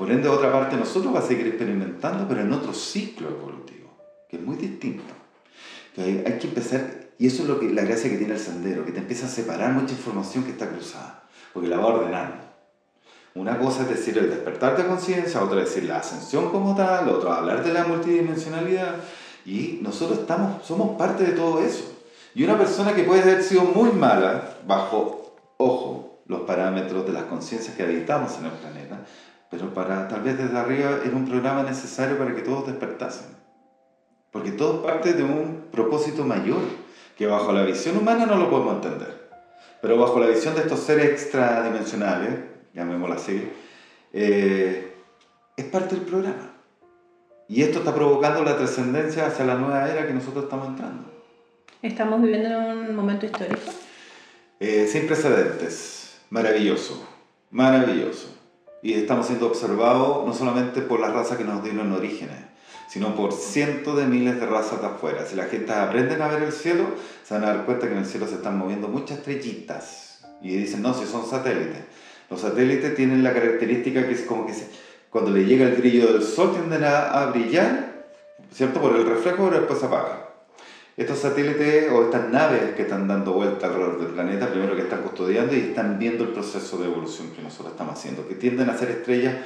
Por 0.00 0.10
ende, 0.10 0.30
otra 0.30 0.50
parte, 0.50 0.78
nosotros 0.78 1.12
vamos 1.12 1.24
a 1.24 1.28
seguir 1.28 1.48
experimentando, 1.48 2.26
pero 2.26 2.40
en 2.40 2.50
otro 2.54 2.72
ciclo 2.72 3.28
evolutivo, 3.28 3.90
que 4.30 4.36
es 4.36 4.42
muy 4.42 4.56
distinto. 4.56 5.12
Hay, 5.98 6.24
hay, 6.26 6.38
que 6.38 6.46
empezar, 6.46 7.10
y 7.18 7.26
eso 7.26 7.42
es 7.42 7.48
lo 7.50 7.60
que, 7.60 7.68
la 7.68 7.82
gracia 7.82 8.08
que 8.08 8.16
tiene 8.16 8.32
el 8.32 8.40
sendero, 8.40 8.86
que 8.86 8.92
te 8.92 9.00
empieza 9.00 9.26
a 9.26 9.28
separar 9.28 9.74
mucha 9.74 9.92
información 9.92 10.44
que 10.44 10.52
está 10.52 10.70
cruzada, 10.70 11.24
porque 11.52 11.68
la 11.68 11.76
va 11.76 11.88
ordenando. 11.88 12.36
Una 13.34 13.58
cosa 13.58 13.82
es 13.82 13.90
decir 13.90 14.16
el 14.16 14.30
despertar 14.30 14.78
de 14.78 14.86
conciencia, 14.86 15.42
otra 15.42 15.60
es 15.60 15.68
decir 15.68 15.84
la 15.84 15.98
ascensión 15.98 16.48
como 16.48 16.74
tal, 16.74 17.06
otra 17.10 17.36
hablar 17.36 17.62
de 17.62 17.74
la 17.74 17.84
multidimensionalidad, 17.84 18.94
y 19.44 19.80
nosotros 19.82 20.20
estamos, 20.20 20.64
somos 20.64 20.96
parte 20.96 21.24
de 21.24 21.32
todo 21.32 21.60
eso. 21.60 21.84
Y 22.34 22.44
una 22.44 22.56
persona 22.56 22.94
que 22.94 23.04
puede 23.04 23.20
haber 23.20 23.42
sido 23.42 23.64
muy 23.64 23.90
mala, 23.92 24.60
bajo, 24.66 25.36
ojo, 25.58 26.22
los 26.24 26.40
parámetros 26.42 27.04
de 27.04 27.12
las 27.12 27.24
conciencias 27.24 27.76
que 27.76 27.82
habitamos 27.82 28.38
en 28.38 28.46
el 28.46 28.52
planeta, 28.52 29.00
pero 29.50 29.74
para 29.74 30.06
tal 30.06 30.22
vez 30.22 30.38
desde 30.38 30.56
arriba 30.56 31.00
era 31.04 31.14
un 31.14 31.26
programa 31.26 31.64
necesario 31.64 32.16
para 32.16 32.34
que 32.34 32.42
todos 32.42 32.68
despertasen. 32.68 33.26
Porque 34.30 34.52
todo 34.52 34.80
parte 34.80 35.12
de 35.12 35.24
un 35.24 35.66
propósito 35.72 36.24
mayor, 36.24 36.60
que 37.16 37.26
bajo 37.26 37.52
la 37.52 37.64
visión 37.64 37.98
humana 37.98 38.26
no 38.26 38.36
lo 38.36 38.48
podemos 38.48 38.76
entender. 38.76 39.28
Pero 39.82 39.98
bajo 39.98 40.20
la 40.20 40.28
visión 40.28 40.54
de 40.54 40.60
estos 40.60 40.78
seres 40.80 41.06
extradimensionales, 41.06 42.38
llamémoslo 42.72 43.16
así, 43.16 43.50
eh, 44.12 44.94
es 45.56 45.64
parte 45.64 45.96
del 45.96 46.04
programa. 46.04 46.52
Y 47.48 47.62
esto 47.62 47.80
está 47.80 47.92
provocando 47.92 48.44
la 48.44 48.56
trascendencia 48.56 49.26
hacia 49.26 49.44
la 49.44 49.56
nueva 49.56 49.90
era 49.90 50.06
que 50.06 50.14
nosotros 50.14 50.44
estamos 50.44 50.68
entrando. 50.68 51.10
¿Estamos 51.82 52.22
viviendo 52.22 52.48
en 52.48 52.78
un 52.78 52.94
momento 52.94 53.26
histórico? 53.26 53.72
Eh, 54.60 54.86
sin 54.86 55.08
precedentes. 55.08 56.20
Maravilloso. 56.30 57.04
Maravilloso 57.50 58.39
y 58.82 58.94
estamos 58.94 59.26
siendo 59.26 59.46
observados 59.46 60.26
no 60.26 60.32
solamente 60.32 60.80
por 60.80 61.00
las 61.00 61.12
razas 61.12 61.36
que 61.36 61.44
nos 61.44 61.62
dieron 61.62 61.92
orígenes, 61.92 62.38
sino 62.88 63.14
por 63.14 63.32
cientos 63.32 63.96
de 63.96 64.06
miles 64.06 64.40
de 64.40 64.46
razas 64.46 64.80
de 64.80 64.86
afuera. 64.86 65.26
Si 65.26 65.36
la 65.36 65.44
gente 65.44 65.72
aprende 65.72 66.20
a 66.20 66.28
ver 66.28 66.42
el 66.42 66.52
cielo, 66.52 66.84
se 67.24 67.34
van 67.34 67.44
a 67.44 67.48
dar 67.48 67.64
cuenta 67.64 67.86
que 67.86 67.92
en 67.92 68.00
el 68.00 68.06
cielo 68.06 68.26
se 68.26 68.36
están 68.36 68.58
moviendo 68.58 68.88
muchas 68.88 69.18
estrellitas. 69.18 70.20
Y 70.42 70.56
dicen, 70.56 70.82
no, 70.82 70.94
si 70.94 71.06
son 71.06 71.26
satélites. 71.26 71.82
Los 72.30 72.40
satélites 72.40 72.94
tienen 72.94 73.22
la 73.22 73.34
característica 73.34 74.06
que 74.06 74.14
es 74.14 74.22
como 74.22 74.46
que 74.46 74.54
cuando 75.10 75.30
le 75.30 75.44
llega 75.44 75.66
el 75.66 75.74
brillo 75.74 76.12
del 76.12 76.22
sol 76.22 76.52
tienden 76.52 76.84
a, 76.84 77.10
a 77.10 77.26
brillar, 77.26 78.06
¿cierto? 78.52 78.80
Por 78.80 78.96
el 78.96 79.06
reflejo, 79.06 79.44
pero 79.44 79.58
después 79.58 79.78
se 79.78 79.86
apagan. 79.86 80.19
Estos 80.96 81.18
satélites 81.18 81.90
o 81.92 82.04
estas 82.04 82.28
naves 82.30 82.74
que 82.74 82.82
están 82.82 83.08
dando 83.08 83.32
vuelta 83.32 83.66
alrededor 83.66 84.00
del 84.00 84.12
planeta, 84.12 84.50
primero 84.50 84.76
que 84.76 84.82
están 84.82 85.02
custodiando 85.02 85.54
y 85.54 85.60
están 85.60 85.98
viendo 85.98 86.24
el 86.24 86.30
proceso 86.30 86.78
de 86.78 86.86
evolución 86.86 87.30
que 87.34 87.42
nosotros 87.42 87.72
estamos 87.72 87.98
haciendo, 87.98 88.26
que 88.28 88.34
tienden 88.34 88.68
a 88.68 88.76
ser 88.76 88.90
estrellas 88.90 89.36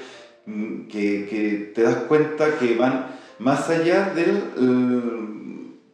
mm, 0.46 0.88
que, 0.88 1.26
que 1.28 1.72
te 1.74 1.82
das 1.82 1.96
cuenta 2.08 2.58
que 2.58 2.76
van 2.76 3.14
más 3.38 3.68
allá 3.70 4.12
del... 4.14 4.42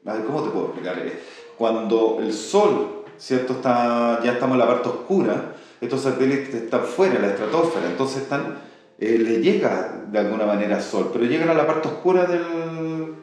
ver, 0.05 0.25
¿cómo 0.25 0.43
te 0.43 0.51
puedo 0.51 0.67
explicar? 0.67 0.99
Eh, 0.99 1.19
cuando 1.57 2.19
el 2.21 2.33
Sol, 2.33 3.05
¿cierto? 3.19 3.55
Está, 3.55 4.21
ya 4.25 4.33
estamos 4.33 4.55
en 4.55 4.61
la 4.61 4.67
parte 4.67 4.89
oscura, 4.89 5.57
estos 5.81 6.03
satélites 6.03 6.55
están 6.55 6.85
fuera, 6.85 7.17
en 7.17 7.23
la 7.23 7.29
estratosfera, 7.29 7.87
entonces 7.87 8.23
están, 8.23 8.59
eh, 9.01 9.19
le 9.19 9.41
llega 9.41 10.05
de 10.11 10.19
alguna 10.19 10.47
manera 10.47 10.81
Sol, 10.81 11.11
pero 11.13 11.25
llegan 11.25 11.49
a 11.49 11.55
la 11.55 11.67
parte 11.67 11.89
oscura 11.89 12.27
del 12.27 12.45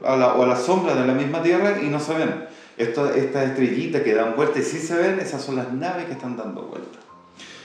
a 0.03 0.15
la, 0.15 0.33
o 0.35 0.43
a 0.43 0.47
la 0.47 0.55
sombra 0.55 0.95
de 0.95 1.05
la 1.05 1.13
misma 1.13 1.41
Tierra 1.43 1.81
y 1.81 1.87
no 1.87 1.99
se 1.99 2.13
ven. 2.13 2.45
Estas 2.77 3.15
estrellitas 3.15 4.01
que 4.03 4.13
dan 4.13 4.35
vuelta 4.35 4.59
y 4.59 4.63
sí 4.63 4.77
se 4.77 4.95
ven, 4.95 5.19
esas 5.19 5.41
son 5.41 5.55
las 5.55 5.73
naves 5.73 6.05
que 6.05 6.13
están 6.13 6.37
dando 6.37 6.63
vuelta. 6.63 6.99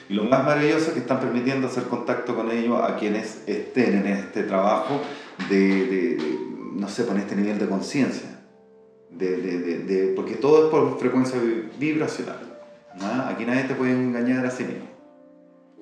Y 0.09 0.15
lo 0.15 0.25
más 0.25 0.45
maravilloso 0.45 0.89
es 0.89 0.93
que 0.95 1.01
están 1.01 1.21
permitiendo 1.21 1.69
hacer 1.69 1.85
contacto 1.85 2.35
con 2.35 2.51
ellos 2.51 2.81
a 2.83 2.97
quienes 2.97 3.43
estén 3.47 3.99
en 3.99 4.07
este 4.07 4.43
trabajo 4.43 5.01
de, 5.49 5.59
de, 5.59 6.39
no 6.75 6.89
sé, 6.89 7.07
con 7.07 7.19
este 7.19 7.37
nivel 7.37 7.59
de 7.59 7.67
conciencia. 7.69 8.29
De, 9.11 9.37
de, 9.37 10.13
porque 10.17 10.35
todo 10.35 10.65
es 10.65 10.71
por 10.71 10.99
frecuencia 10.99 11.39
vibracional. 11.79 12.39
Aquí 13.29 13.45
nadie 13.45 13.65
te 13.65 13.75
puede 13.75 13.93
engañar 13.93 14.45
a 14.47 14.51
sí 14.51 14.65
mismo. 14.65 14.92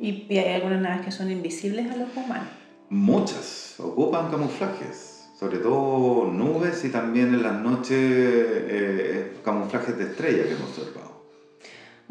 ¿Y, 0.01 0.27
¿Y 0.29 0.39
hay 0.39 0.55
algunas 0.55 0.81
naves 0.81 1.05
que 1.05 1.13
son 1.13 1.31
invisibles 1.31 1.91
a 1.91 1.97
los 1.97 2.09
humanos? 2.17 2.49
Muchas, 2.89 3.77
ocupan 3.79 4.31
camuflajes 4.31 5.11
sobre 5.41 5.57
todo 5.57 6.31
nubes 6.31 6.85
y 6.85 6.91
también 6.91 7.29
en 7.29 7.43
las 7.43 7.55
noches 7.55 7.97
eh, 7.99 9.33
camuflajes 9.43 9.97
de 9.97 10.05
estrellas 10.05 10.47
que 10.47 10.53
hemos 10.53 10.69
observado. 10.79 11.25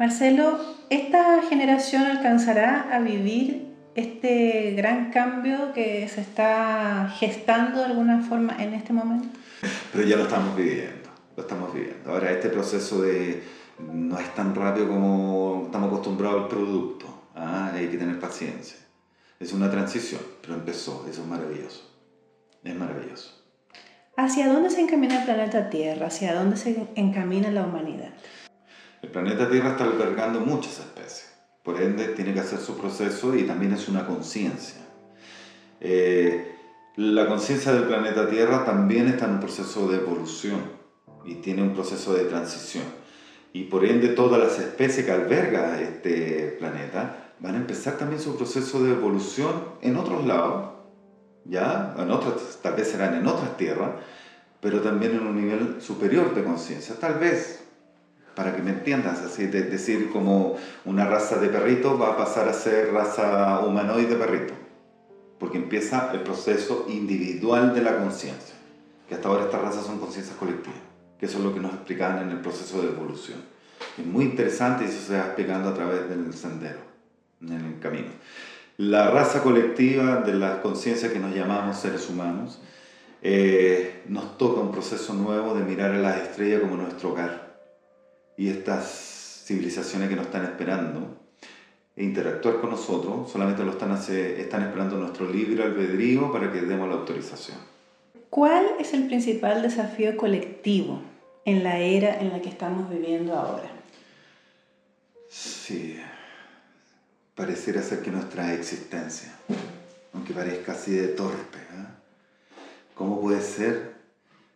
Marcelo, 0.00 0.58
¿esta 0.90 1.40
generación 1.48 2.02
alcanzará 2.02 2.88
a 2.92 2.98
vivir 2.98 3.68
este 3.94 4.72
gran 4.72 5.12
cambio 5.12 5.72
que 5.72 6.08
se 6.08 6.22
está 6.22 7.14
gestando 7.20 7.78
de 7.78 7.84
alguna 7.84 8.20
forma 8.22 8.56
en 8.58 8.74
este 8.74 8.92
momento? 8.92 9.28
Pero 9.92 10.04
ya 10.04 10.16
lo 10.16 10.24
estamos 10.24 10.56
viviendo, 10.56 11.08
lo 11.36 11.42
estamos 11.44 11.72
viviendo. 11.72 12.10
Ahora, 12.10 12.32
este 12.32 12.48
proceso 12.48 13.02
de 13.02 13.44
no 13.92 14.18
es 14.18 14.34
tan 14.34 14.56
rápido 14.56 14.88
como 14.88 15.62
estamos 15.66 15.86
acostumbrados 15.86 16.42
al 16.42 16.48
producto, 16.48 17.06
¿ah? 17.40 17.72
hay 17.74 17.88
que 17.88 17.98
tener 17.98 18.18
paciencia. 18.18 18.76
Es 19.38 19.52
una 19.52 19.70
transición, 19.70 20.20
pero 20.42 20.54
empezó, 20.54 21.06
eso 21.08 21.22
es 21.22 21.26
maravilloso. 21.26 21.90
Es 22.62 22.74
maravilloso. 22.74 23.42
¿Hacia 24.16 24.52
dónde 24.52 24.68
se 24.68 24.82
encamina 24.82 25.20
el 25.20 25.24
planeta 25.24 25.70
Tierra? 25.70 26.08
¿Hacia 26.08 26.34
dónde 26.34 26.56
se 26.56 26.88
encamina 26.94 27.50
la 27.50 27.64
humanidad? 27.64 28.12
El 29.00 29.10
planeta 29.10 29.48
Tierra 29.48 29.70
está 29.70 29.84
albergando 29.84 30.40
muchas 30.40 30.80
especies. 30.80 31.32
Por 31.62 31.80
ende, 31.80 32.08
tiene 32.08 32.34
que 32.34 32.40
hacer 32.40 32.58
su 32.58 32.76
proceso 32.76 33.34
y 33.34 33.44
también 33.44 33.72
es 33.72 33.88
una 33.88 34.06
conciencia. 34.06 34.80
Eh, 35.80 36.54
la 36.96 37.26
conciencia 37.26 37.72
del 37.72 37.84
planeta 37.84 38.28
Tierra 38.28 38.66
también 38.66 39.08
está 39.08 39.24
en 39.24 39.32
un 39.32 39.40
proceso 39.40 39.88
de 39.88 39.98
evolución 39.98 40.60
y 41.24 41.36
tiene 41.36 41.62
un 41.62 41.72
proceso 41.72 42.12
de 42.12 42.24
transición. 42.24 42.84
Y 43.54 43.64
por 43.64 43.86
ende, 43.86 44.08
todas 44.08 44.40
las 44.40 44.58
especies 44.58 45.06
que 45.06 45.12
alberga 45.12 45.80
este 45.80 46.56
planeta 46.58 47.19
van 47.40 47.54
a 47.54 47.58
empezar 47.58 47.98
también 47.98 48.20
su 48.20 48.36
proceso 48.36 48.82
de 48.82 48.92
evolución 48.92 49.52
en 49.82 49.96
otros 49.96 50.26
lados 50.26 50.70
¿ya? 51.44 51.94
En 51.98 52.10
otras, 52.10 52.58
tal 52.62 52.74
vez 52.74 52.88
serán 52.88 53.14
en 53.14 53.26
otras 53.26 53.56
tierras, 53.56 53.90
pero 54.60 54.80
también 54.80 55.12
en 55.12 55.26
un 55.26 55.36
nivel 55.36 55.80
superior 55.80 56.34
de 56.34 56.44
conciencia. 56.44 56.94
Tal 56.98 57.14
vez, 57.18 57.64
para 58.34 58.54
que 58.54 58.62
me 58.62 58.70
entiendas, 58.70 59.20
así, 59.20 59.46
de, 59.46 59.62
decir 59.62 60.10
como 60.10 60.56
una 60.84 61.06
raza 61.06 61.36
de 61.36 61.48
perrito 61.48 61.98
va 61.98 62.12
a 62.12 62.16
pasar 62.16 62.48
a 62.48 62.52
ser 62.52 62.92
raza 62.92 63.60
humanoide 63.60 64.08
de 64.08 64.16
perrito, 64.16 64.54
porque 65.38 65.58
empieza 65.58 66.10
el 66.12 66.20
proceso 66.20 66.86
individual 66.88 67.74
de 67.74 67.82
la 67.82 67.98
conciencia, 67.98 68.54
que 69.08 69.14
hasta 69.14 69.28
ahora 69.28 69.44
estas 69.44 69.62
razas 69.62 69.86
son 69.86 69.98
conciencias 69.98 70.36
colectivas, 70.36 70.80
que 71.18 71.26
eso 71.26 71.38
es 71.38 71.44
lo 71.44 71.54
que 71.54 71.60
nos 71.60 71.72
explicaban 71.72 72.22
en 72.22 72.30
el 72.30 72.40
proceso 72.40 72.82
de 72.82 72.88
evolución. 72.88 73.38
Es 73.98 74.06
muy 74.06 74.24
interesante 74.24 74.84
y 74.84 74.88
eso 74.88 75.00
se 75.00 75.18
va 75.18 75.24
explicando 75.24 75.70
a 75.70 75.74
través 75.74 76.08
del 76.08 76.32
sendero, 76.34 76.89
en 77.42 77.52
el 77.52 77.78
camino 77.80 78.10
la 78.80 79.10
raza 79.10 79.42
colectiva 79.42 80.22
de 80.22 80.32
la 80.32 80.62
conciencia 80.62 81.12
que 81.12 81.18
nos 81.18 81.34
llamamos 81.34 81.76
seres 81.76 82.08
humanos, 82.08 82.58
eh, 83.20 84.00
nos 84.08 84.38
toca 84.38 84.62
un 84.62 84.72
proceso 84.72 85.12
nuevo 85.12 85.52
de 85.52 85.62
mirar 85.62 85.90
a 85.90 85.98
las 85.98 86.22
estrellas 86.22 86.62
como 86.62 86.76
nuestro 86.76 87.10
hogar 87.10 87.58
y 88.38 88.48
estas 88.48 89.44
civilizaciones 89.44 90.08
que 90.08 90.16
nos 90.16 90.26
están 90.26 90.44
esperando 90.44 91.18
e 91.94 92.04
interactuar 92.04 92.62
con 92.62 92.70
nosotros, 92.70 93.30
solamente 93.30 93.62
lo 93.64 93.72
están, 93.72 93.92
están 93.92 94.62
esperando 94.62 94.96
nuestro 94.96 95.28
libre 95.28 95.62
albedrío 95.62 96.32
para 96.32 96.50
que 96.50 96.62
demos 96.62 96.88
la 96.88 96.94
autorización. 96.94 97.58
¿Cuál 98.30 98.64
es 98.78 98.94
el 98.94 99.08
principal 99.08 99.60
desafío 99.60 100.16
colectivo 100.16 101.02
en 101.44 101.64
la 101.64 101.80
era 101.80 102.18
en 102.18 102.30
la 102.30 102.40
que 102.40 102.48
estamos 102.48 102.88
viviendo 102.88 103.36
ahora? 103.36 103.70
Sí, 105.28 106.00
pareciera 107.40 107.82
ser 107.82 108.02
que 108.02 108.10
nuestra 108.10 108.52
existencia, 108.52 109.32
aunque 110.12 110.34
parezca 110.34 110.72
así 110.72 110.92
de 110.92 111.08
torpe, 111.08 111.56
¿eh? 111.56 111.86
¿cómo 112.94 113.18
puede 113.18 113.40
ser 113.40 113.94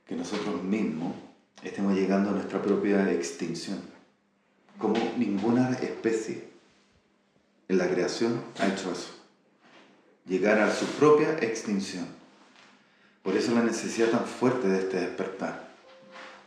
que 0.06 0.14
nosotros 0.14 0.62
mismos 0.62 1.14
estemos 1.62 1.94
llegando 1.94 2.28
a 2.28 2.34
nuestra 2.34 2.60
propia 2.60 3.10
extinción? 3.10 3.80
Como 4.76 4.96
ninguna 5.16 5.72
especie 5.78 6.44
en 7.68 7.78
la 7.78 7.88
creación 7.88 8.42
ha 8.58 8.66
hecho 8.66 8.92
eso, 8.92 9.14
llegar 10.26 10.60
a 10.60 10.70
su 10.70 10.84
propia 10.84 11.38
extinción. 11.38 12.06
Por 13.22 13.34
eso 13.34 13.54
la 13.54 13.62
necesidad 13.62 14.10
tan 14.10 14.26
fuerte 14.26 14.68
de 14.68 14.80
este 14.80 15.00
despertar. 15.00 15.70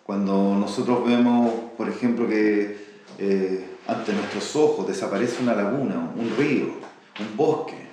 Cuando 0.04 0.54
nosotros 0.54 1.04
vemos, 1.04 1.52
por 1.76 1.90
ejemplo, 1.90 2.28
que 2.28 2.78
eh, 3.18 3.77
ante 3.88 4.14
nuestros 4.14 4.56
ojos 4.56 4.88
desaparece 4.88 5.42
una 5.42 5.56
laguna, 5.56 5.96
un 6.16 6.36
río, 6.38 6.74
un 7.20 7.38
bosque, 7.38 7.88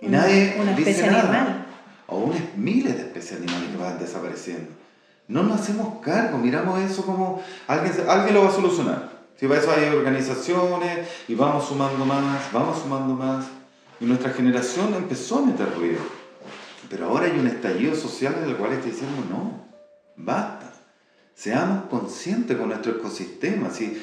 y 0.00 0.08
nadie 0.08 0.56
una 0.60 0.72
dice 0.72 0.90
especie 0.90 1.10
nada, 1.10 1.22
animal. 1.22 1.66
o 2.08 2.18
unas 2.18 2.56
miles 2.56 2.96
de 2.96 3.02
especies 3.02 3.40
animales 3.40 3.70
que 3.70 3.76
van 3.76 3.98
desapareciendo. 3.98 4.70
No 5.28 5.42
nos 5.42 5.60
hacemos 5.60 6.00
cargo, 6.02 6.38
miramos 6.38 6.80
eso 6.80 7.04
como 7.04 7.42
alguien, 7.66 7.92
alguien 8.08 8.34
lo 8.34 8.42
va 8.44 8.50
a 8.50 8.52
solucionar. 8.52 9.16
Si 9.38 9.46
para 9.46 9.60
eso 9.60 9.70
hay 9.70 9.84
organizaciones 9.94 11.08
y 11.28 11.34
vamos 11.34 11.66
sumando 11.66 12.04
más, 12.04 12.52
vamos 12.52 12.78
sumando 12.80 13.14
más. 13.14 13.46
Y 14.00 14.04
nuestra 14.04 14.30
generación 14.30 14.94
empezó 14.94 15.38
a 15.38 15.46
meter 15.46 15.74
ruido. 15.74 16.00
Pero 16.88 17.06
ahora 17.06 17.26
hay 17.26 17.38
un 17.38 17.46
estallido 17.46 17.94
social 17.94 18.36
en 18.42 18.50
el 18.50 18.56
cual 18.56 18.72
está 18.72 18.86
diciendo 18.86 19.24
no, 19.30 19.64
basta. 20.16 20.72
Seamos 21.34 21.84
conscientes 21.90 22.56
con 22.56 22.68
nuestro 22.68 22.92
ecosistema. 22.92 23.70
Si 23.70 24.00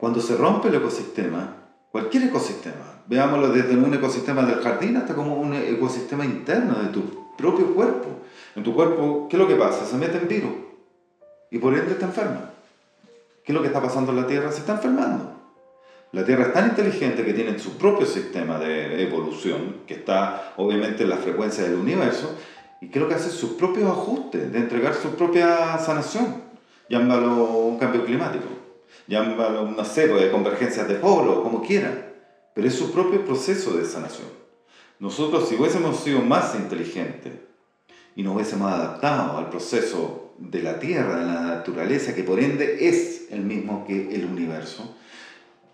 cuando 0.00 0.18
se 0.20 0.34
rompe 0.34 0.68
el 0.68 0.76
ecosistema, 0.76 1.56
cualquier 1.92 2.24
ecosistema, 2.24 3.02
veámoslo 3.06 3.50
desde 3.52 3.76
un 3.76 3.92
ecosistema 3.92 4.42
del 4.42 4.60
jardín 4.60 4.96
hasta 4.96 5.14
como 5.14 5.34
un 5.34 5.52
ecosistema 5.52 6.24
interno 6.24 6.78
de 6.78 6.88
tu 6.88 7.34
propio 7.36 7.74
cuerpo. 7.74 8.08
En 8.56 8.64
tu 8.64 8.74
cuerpo, 8.74 9.26
¿qué 9.28 9.36
es 9.36 9.42
lo 9.42 9.46
que 9.46 9.56
pasa? 9.56 9.84
Se 9.84 9.98
mete 9.98 10.16
en 10.16 10.26
virus 10.26 10.52
y 11.50 11.58
por 11.58 11.76
ende 11.76 11.94
te 11.96 12.04
enferma. 12.06 12.50
¿Qué 13.44 13.52
es 13.52 13.54
lo 13.54 13.60
que 13.60 13.68
está 13.68 13.82
pasando 13.82 14.12
en 14.12 14.22
la 14.22 14.26
Tierra? 14.26 14.50
Se 14.50 14.60
está 14.60 14.72
enfermando. 14.72 15.34
La 16.12 16.24
Tierra 16.24 16.44
es 16.44 16.54
tan 16.54 16.70
inteligente 16.70 17.22
que 17.22 17.34
tiene 17.34 17.58
su 17.58 17.76
propio 17.76 18.06
sistema 18.06 18.58
de 18.58 19.02
evolución, 19.02 19.82
que 19.86 19.94
está 19.94 20.54
obviamente 20.56 21.02
en 21.02 21.10
la 21.10 21.18
frecuencia 21.18 21.64
del 21.64 21.74
universo, 21.74 22.36
y 22.80 22.98
lo 22.98 23.06
que 23.06 23.14
hace 23.14 23.30
sus 23.30 23.50
propios 23.50 23.90
ajustes, 23.90 24.50
de 24.50 24.58
entregar 24.58 24.94
su 24.94 25.10
propia 25.10 25.76
sanación. 25.78 26.42
Llámalo 26.88 27.44
un 27.44 27.78
cambio 27.78 28.04
climático, 28.04 28.59
llámalo 29.10 29.64
una 29.64 29.84
serie 29.84 30.14
de 30.14 30.30
convergencias 30.30 30.86
de 30.86 30.94
polo, 30.94 31.42
como 31.42 31.62
quieran, 31.62 32.06
pero 32.54 32.68
es 32.68 32.74
su 32.74 32.92
propio 32.92 33.24
proceso 33.24 33.76
de 33.76 33.84
sanación. 33.84 34.28
Nosotros, 35.00 35.48
si 35.48 35.56
hubiésemos 35.56 35.98
sido 35.98 36.20
más 36.20 36.54
inteligentes 36.54 37.32
y 38.14 38.22
nos 38.22 38.36
hubiésemos 38.36 38.70
adaptado 38.70 39.36
al 39.36 39.50
proceso 39.50 40.34
de 40.38 40.62
la 40.62 40.78
Tierra, 40.78 41.18
de 41.18 41.26
la 41.26 41.40
naturaleza, 41.40 42.14
que 42.14 42.22
por 42.22 42.38
ende 42.38 42.88
es 42.88 43.26
el 43.30 43.40
mismo 43.40 43.84
que 43.84 44.14
el 44.14 44.26
universo, 44.26 44.94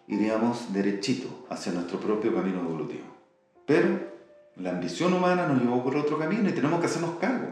iríamos 0.09 0.72
derechito 0.72 1.47
hacia 1.51 1.72
nuestro 1.72 2.01
propio 2.01 2.34
camino 2.34 2.61
evolutivo. 2.61 3.05
Pero 3.66 4.01
la 4.57 4.70
ambición 4.70 5.12
humana 5.12 5.47
nos 5.47 5.61
llevó 5.61 5.84
por 5.84 5.95
otro 5.97 6.18
camino 6.18 6.49
y 6.49 6.53
tenemos 6.53 6.80
que 6.80 6.87
hacernos 6.87 7.16
cargo. 7.20 7.49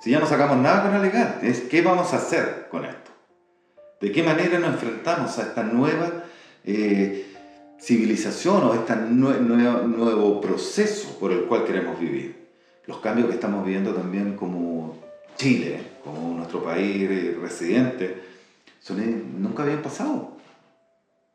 Si 0.00 0.10
ya 0.10 0.18
no 0.18 0.26
sacamos 0.26 0.56
nada 0.56 0.82
con 0.82 0.94
alegar, 0.94 1.38
es 1.42 1.60
qué 1.60 1.82
vamos 1.82 2.12
a 2.12 2.16
hacer 2.16 2.66
con 2.68 2.84
esto. 2.84 3.03
¿De 4.04 4.12
qué 4.12 4.22
manera 4.22 4.58
nos 4.58 4.74
enfrentamos 4.74 5.38
a 5.38 5.42
esta 5.44 5.62
nueva 5.62 6.24
eh, 6.62 7.24
civilización 7.80 8.62
o 8.64 8.74
este 8.74 8.92
nue- 8.92 9.38
nue- 9.40 9.82
nuevo 9.86 10.42
proceso 10.42 11.18
por 11.18 11.32
el 11.32 11.44
cual 11.44 11.64
queremos 11.64 11.98
vivir? 11.98 12.36
Los 12.86 12.98
cambios 12.98 13.28
que 13.28 13.36
estamos 13.36 13.64
viviendo 13.64 13.94
también 13.94 14.36
como 14.36 14.98
Chile, 15.38 15.80
como 16.04 16.36
nuestro 16.36 16.62
país 16.62 17.08
eh, 17.10 17.38
residente, 17.40 18.22
son, 18.78 19.42
nunca 19.42 19.62
habían 19.62 19.80
pasado. 19.80 20.32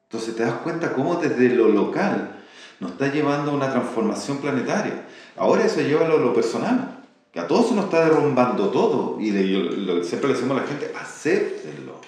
Entonces 0.03 0.35
te 0.35 0.43
das 0.43 0.53
cuenta 0.61 0.93
cómo 0.93 1.15
desde 1.15 1.49
lo 1.49 1.69
local 1.69 2.35
nos 2.79 2.91
está 2.91 3.11
llevando 3.11 3.49
a 3.49 3.55
una 3.55 3.71
transformación 3.71 4.37
planetaria. 4.37 5.05
Ahora 5.37 5.65
eso 5.65 5.81
lleva 5.81 6.05
a 6.05 6.07
lo, 6.07 6.19
lo 6.19 6.35
personal, 6.35 6.99
que 7.33 7.39
a 7.39 7.47
todos 7.47 7.69
se 7.69 7.73
nos 7.73 7.85
está 7.85 8.03
derrumbando 8.05 8.69
todo. 8.69 9.19
Y 9.19 9.31
lo- 9.31 10.03
siempre 10.03 10.29
le 10.29 10.35
decimos 10.35 10.55
a 10.55 10.61
la 10.61 10.67
gente, 10.67 10.91
acéptenlo, 10.95 11.98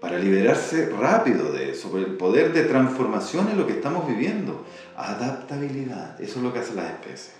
para 0.00 0.18
liberarse 0.18 0.90
rápido 0.90 1.52
de 1.52 1.70
eso. 1.70 1.96
El 1.98 2.16
poder 2.16 2.52
de 2.52 2.64
transformación 2.64 3.48
es 3.48 3.56
lo 3.56 3.66
que 3.66 3.74
estamos 3.74 4.06
viviendo. 4.06 4.64
Adaptabilidad, 4.96 6.20
eso 6.20 6.38
es 6.38 6.44
lo 6.44 6.52
que 6.52 6.60
hacen 6.60 6.76
las 6.76 6.92
especies. 6.92 7.34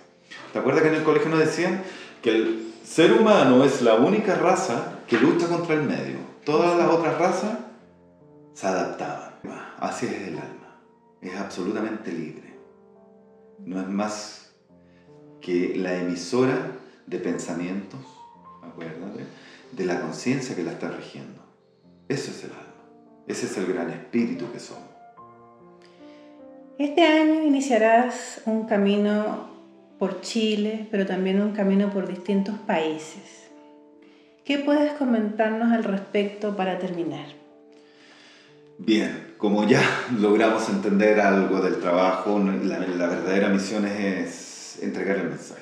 ¿Te 0.53 0.59
acuerdas 0.59 0.83
que 0.83 0.89
en 0.89 0.95
el 0.95 1.03
colegio 1.03 1.29
nos 1.29 1.39
decían 1.39 1.81
que 2.21 2.35
el 2.35 2.73
ser 2.83 3.13
humano 3.13 3.63
es 3.63 3.81
la 3.81 3.95
única 3.95 4.35
raza 4.35 4.99
que 5.07 5.19
lucha 5.19 5.47
contra 5.47 5.75
el 5.75 5.83
medio? 5.83 6.17
Todas 6.45 6.77
las 6.77 6.89
otras 6.89 7.17
razas 7.17 7.57
se 8.53 8.67
adaptaban. 8.67 9.29
Así 9.79 10.07
es 10.07 10.13
el 10.13 10.37
alma. 10.37 10.81
Es 11.21 11.35
absolutamente 11.35 12.11
libre. 12.11 12.53
No 13.59 13.79
es 13.79 13.87
más 13.87 14.51
que 15.41 15.75
la 15.77 15.95
emisora 15.95 16.71
de 17.07 17.17
pensamientos, 17.19 17.99
acuérdate, 18.61 19.25
de 19.71 19.85
la 19.85 20.01
conciencia 20.01 20.55
que 20.55 20.63
la 20.63 20.71
está 20.71 20.89
rigiendo. 20.89 21.38
Eso 22.09 22.31
es 22.31 22.43
el 22.43 22.49
alma. 22.49 22.63
Ese 23.27 23.45
es 23.45 23.57
el 23.57 23.71
gran 23.71 23.91
espíritu 23.91 24.51
que 24.51 24.59
somos. 24.59 24.83
Este 26.79 27.05
año 27.05 27.43
iniciarás 27.43 28.41
un 28.45 28.65
camino 28.65 29.49
por 29.99 30.21
Chile, 30.21 30.87
pero 30.89 31.05
también 31.05 31.39
un 31.39 31.51
camino 31.51 31.91
por 31.91 32.07
distintos 32.07 32.55
países. 32.59 33.51
¿Qué 34.43 34.57
puedes 34.57 34.93
comentarnos 34.93 35.71
al 35.71 35.83
respecto 35.83 36.55
para 36.55 36.79
terminar? 36.79 37.27
Bien, 38.79 39.35
como 39.37 39.67
ya 39.67 39.83
logramos 40.19 40.67
entender 40.69 41.21
algo 41.21 41.61
del 41.61 41.79
trabajo, 41.79 42.39
la, 42.39 42.79
la 42.79 43.07
verdadera 43.07 43.49
misión 43.49 43.85
es, 43.85 44.49
es 44.79 44.83
entregar 44.83 45.17
el 45.17 45.29
mensaje. 45.29 45.61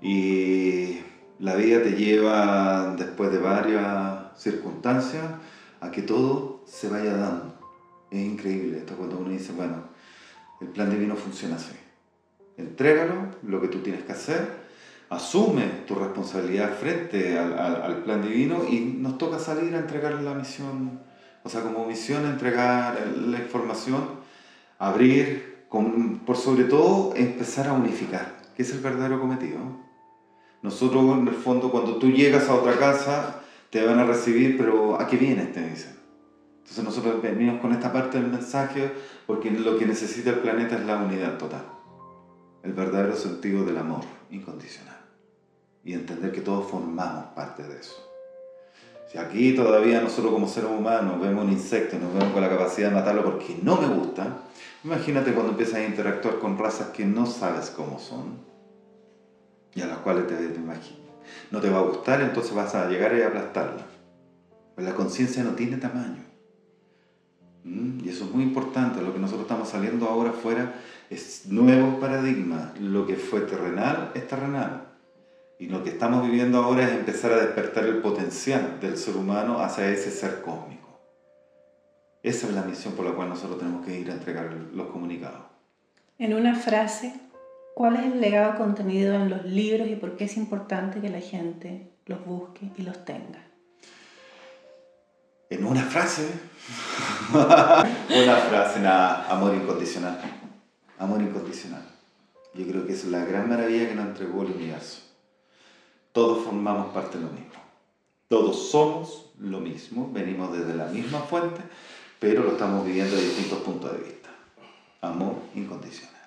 Y 0.00 1.00
la 1.38 1.54
vida 1.56 1.82
te 1.82 1.90
lleva, 1.90 2.94
después 2.96 3.30
de 3.32 3.38
varias 3.38 4.17
circunstancias, 4.38 5.24
a 5.80 5.90
que 5.90 6.02
todo 6.02 6.62
se 6.66 6.88
vaya 6.88 7.16
dando. 7.16 7.54
Es 8.10 8.20
increíble 8.24 8.78
esto 8.78 8.94
cuando 8.96 9.18
uno 9.18 9.30
dice, 9.30 9.52
bueno, 9.52 9.76
el 10.60 10.68
plan 10.68 10.90
divino 10.90 11.14
funciona 11.16 11.56
así. 11.56 11.72
Entrégalo, 12.56 13.14
lo 13.42 13.60
que 13.60 13.68
tú 13.68 13.78
tienes 13.80 14.04
que 14.04 14.12
hacer, 14.12 14.66
asume 15.10 15.64
tu 15.86 15.94
responsabilidad 15.94 16.74
frente 16.74 17.38
al 17.38 18.02
plan 18.04 18.22
divino 18.22 18.64
y 18.68 18.80
nos 18.80 19.18
toca 19.18 19.38
salir 19.38 19.74
a 19.74 19.78
entregar 19.78 20.14
la 20.22 20.34
misión 20.34 21.00
o 21.44 21.48
sea, 21.48 21.62
como 21.62 21.86
misión 21.86 22.26
entregar 22.26 23.00
la 23.16 23.38
información, 23.38 24.02
abrir, 24.78 25.64
con- 25.68 26.18
por 26.26 26.36
sobre 26.36 26.64
todo 26.64 27.14
empezar 27.16 27.68
a 27.68 27.72
unificar, 27.72 28.42
que 28.54 28.62
es 28.62 28.72
el 28.72 28.80
verdadero 28.80 29.20
cometido. 29.20 29.58
Nosotros 30.62 31.16
en 31.18 31.28
el 31.28 31.34
fondo 31.34 31.70
cuando 31.70 31.96
tú 31.96 32.10
llegas 32.10 32.48
a 32.48 32.54
otra 32.54 32.76
casa 32.76 33.40
te 33.70 33.84
van 33.84 33.98
a 33.98 34.04
recibir, 34.04 34.56
pero 34.56 35.00
¿a 35.00 35.06
qué 35.06 35.16
vienes? 35.16 35.52
Te 35.52 35.68
dicen. 35.68 35.98
Entonces 36.58 36.84
nosotros 36.84 37.22
venimos 37.22 37.60
con 37.60 37.72
esta 37.72 37.92
parte 37.92 38.20
del 38.20 38.30
mensaje 38.30 38.92
porque 39.26 39.50
lo 39.50 39.78
que 39.78 39.86
necesita 39.86 40.30
el 40.30 40.40
planeta 40.40 40.76
es 40.76 40.84
la 40.84 40.96
unidad 40.96 41.38
total, 41.38 41.64
el 42.62 42.72
verdadero 42.72 43.16
sentido 43.16 43.64
del 43.64 43.78
amor 43.78 44.04
incondicional 44.30 44.98
y 45.84 45.94
entender 45.94 46.32
que 46.32 46.42
todos 46.42 46.70
formamos 46.70 47.26
parte 47.34 47.62
de 47.62 47.78
eso. 47.78 48.08
Si 49.10 49.16
aquí 49.16 49.54
todavía 49.54 50.02
nosotros 50.02 50.34
como 50.34 50.46
seres 50.46 50.70
humanos 50.70 51.18
vemos 51.18 51.44
un 51.46 51.52
insecto 51.52 51.96
y 51.96 51.98
nos 51.98 52.12
vemos 52.12 52.30
con 52.30 52.42
la 52.42 52.50
capacidad 52.50 52.90
de 52.90 52.94
matarlo 52.94 53.24
porque 53.24 53.58
no 53.62 53.80
me 53.80 53.88
gusta, 53.88 54.42
imagínate 54.84 55.32
cuando 55.32 55.52
empiezas 55.52 55.76
a 55.76 55.84
interactuar 55.84 56.38
con 56.38 56.58
razas 56.58 56.88
que 56.88 57.06
no 57.06 57.24
sabes 57.24 57.70
cómo 57.70 57.98
son 57.98 58.36
y 59.74 59.80
a 59.80 59.86
las 59.86 59.98
cuales 59.98 60.26
te, 60.26 60.34
imaginas. 60.34 61.07
No 61.50 61.60
te 61.60 61.70
va 61.70 61.78
a 61.78 61.82
gustar, 61.82 62.20
entonces 62.20 62.54
vas 62.54 62.74
a 62.74 62.88
llegar 62.88 63.16
y 63.16 63.22
aplastarla. 63.22 63.86
Pues 64.74 64.86
la 64.86 64.94
conciencia 64.94 65.42
no 65.42 65.52
tiene 65.52 65.76
tamaño. 65.76 66.24
¿Mm? 67.64 68.04
Y 68.04 68.08
eso 68.08 68.24
es 68.24 68.30
muy 68.30 68.44
importante. 68.44 69.02
Lo 69.02 69.12
que 69.12 69.18
nosotros 69.18 69.42
estamos 69.42 69.68
saliendo 69.68 70.06
ahora 70.08 70.30
afuera 70.30 70.74
es 71.10 71.46
nuevo 71.46 71.98
paradigma. 71.98 72.72
Lo 72.80 73.06
que 73.06 73.16
fue 73.16 73.40
terrenal 73.40 74.12
es 74.14 74.26
terrenal. 74.28 74.84
Y 75.58 75.66
lo 75.66 75.82
que 75.82 75.90
estamos 75.90 76.24
viviendo 76.24 76.58
ahora 76.58 76.84
es 76.84 76.92
empezar 76.92 77.32
a 77.32 77.40
despertar 77.40 77.84
el 77.86 77.98
potencial 77.98 78.78
del 78.80 78.96
ser 78.96 79.16
humano 79.16 79.60
hacia 79.60 79.88
ese 79.90 80.10
ser 80.10 80.42
cósmico. 80.42 80.88
Esa 82.22 82.46
es 82.46 82.54
la 82.54 82.62
misión 82.62 82.94
por 82.94 83.04
la 83.04 83.12
cual 83.12 83.28
nosotros 83.28 83.58
tenemos 83.58 83.84
que 83.84 83.98
ir 83.98 84.10
a 84.10 84.14
entregar 84.14 84.52
los 84.72 84.88
comunicados. 84.88 85.42
En 86.18 86.34
una 86.34 86.54
frase, 86.54 87.14
¿cuál 87.78 87.94
es 87.94 88.12
el 88.12 88.20
legado 88.20 88.58
contenido 88.58 89.14
en 89.14 89.30
los 89.30 89.44
libros 89.44 89.86
y 89.86 89.94
por 89.94 90.16
qué 90.16 90.24
es 90.24 90.36
importante 90.36 91.00
que 91.00 91.10
la 91.10 91.20
gente 91.20 91.92
los 92.06 92.24
busque 92.26 92.72
y 92.76 92.82
los 92.82 93.04
tenga? 93.04 93.38
En 95.48 95.64
una 95.64 95.84
frase. 95.84 96.28
una 97.32 98.36
frase, 98.36 98.80
nada, 98.80 99.28
amor 99.30 99.54
incondicional. 99.54 100.18
Amor 100.98 101.22
incondicional. 101.22 101.84
Yo 102.52 102.66
creo 102.66 102.84
que 102.84 102.94
es 102.94 103.04
la 103.04 103.24
gran 103.24 103.48
maravilla 103.48 103.88
que 103.88 103.94
nos 103.94 104.08
entregó 104.08 104.42
el 104.42 104.50
universo. 104.50 105.02
Todos 106.10 106.44
formamos 106.44 106.92
parte 106.92 107.18
de 107.18 107.26
lo 107.26 107.30
mismo. 107.30 107.60
Todos 108.26 108.72
somos 108.72 109.30
lo 109.38 109.60
mismo, 109.60 110.10
venimos 110.12 110.52
desde 110.52 110.74
la 110.74 110.86
misma 110.86 111.20
fuente, 111.20 111.60
pero 112.18 112.42
lo 112.42 112.52
estamos 112.52 112.84
viviendo 112.84 113.14
de 113.14 113.22
distintos 113.22 113.60
puntos 113.60 113.92
de 113.92 113.98
vista. 113.98 114.30
Amor 115.00 115.36
incondicional. 115.54 116.17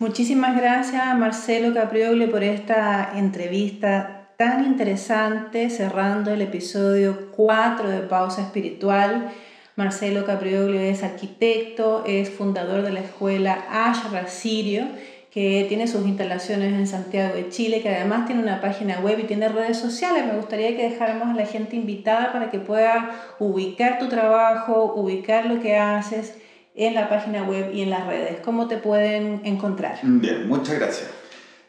Muchísimas 0.00 0.56
gracias 0.56 1.04
Marcelo 1.18 1.74
Capriole 1.74 2.28
por 2.28 2.44
esta 2.44 3.14
entrevista 3.16 4.28
tan 4.36 4.64
interesante, 4.64 5.70
cerrando 5.70 6.32
el 6.32 6.40
episodio 6.40 7.32
4 7.32 7.90
de 7.90 7.98
Pausa 8.02 8.42
Espiritual. 8.42 9.32
Marcelo 9.74 10.24
Capriolio 10.24 10.80
es 10.80 11.02
arquitecto, 11.02 12.04
es 12.06 12.30
fundador 12.30 12.82
de 12.82 12.92
la 12.92 13.00
escuela 13.00 13.64
Ashra 13.70 14.28
Sirio, 14.28 14.84
que 15.32 15.66
tiene 15.68 15.88
sus 15.88 16.06
instalaciones 16.06 16.74
en 16.74 16.86
Santiago 16.86 17.34
de 17.34 17.48
Chile, 17.48 17.82
que 17.82 17.88
además 17.88 18.26
tiene 18.26 18.40
una 18.40 18.60
página 18.60 19.00
web 19.00 19.18
y 19.18 19.24
tiene 19.24 19.48
redes 19.48 19.78
sociales. 19.78 20.24
Me 20.24 20.36
gustaría 20.36 20.76
que 20.76 20.90
dejáramos 20.90 21.30
a 21.30 21.34
la 21.34 21.44
gente 21.44 21.74
invitada 21.74 22.30
para 22.32 22.50
que 22.50 22.60
pueda 22.60 23.34
ubicar 23.40 23.98
tu 23.98 24.08
trabajo, 24.08 24.94
ubicar 24.94 25.46
lo 25.46 25.60
que 25.60 25.76
haces 25.76 26.38
en 26.78 26.94
la 26.94 27.08
página 27.08 27.42
web 27.42 27.74
y 27.74 27.82
en 27.82 27.90
las 27.90 28.06
redes. 28.06 28.38
¿Cómo 28.44 28.68
te 28.68 28.76
pueden 28.78 29.40
encontrar? 29.44 29.98
Bien, 30.02 30.48
muchas 30.48 30.78
gracias. 30.78 31.10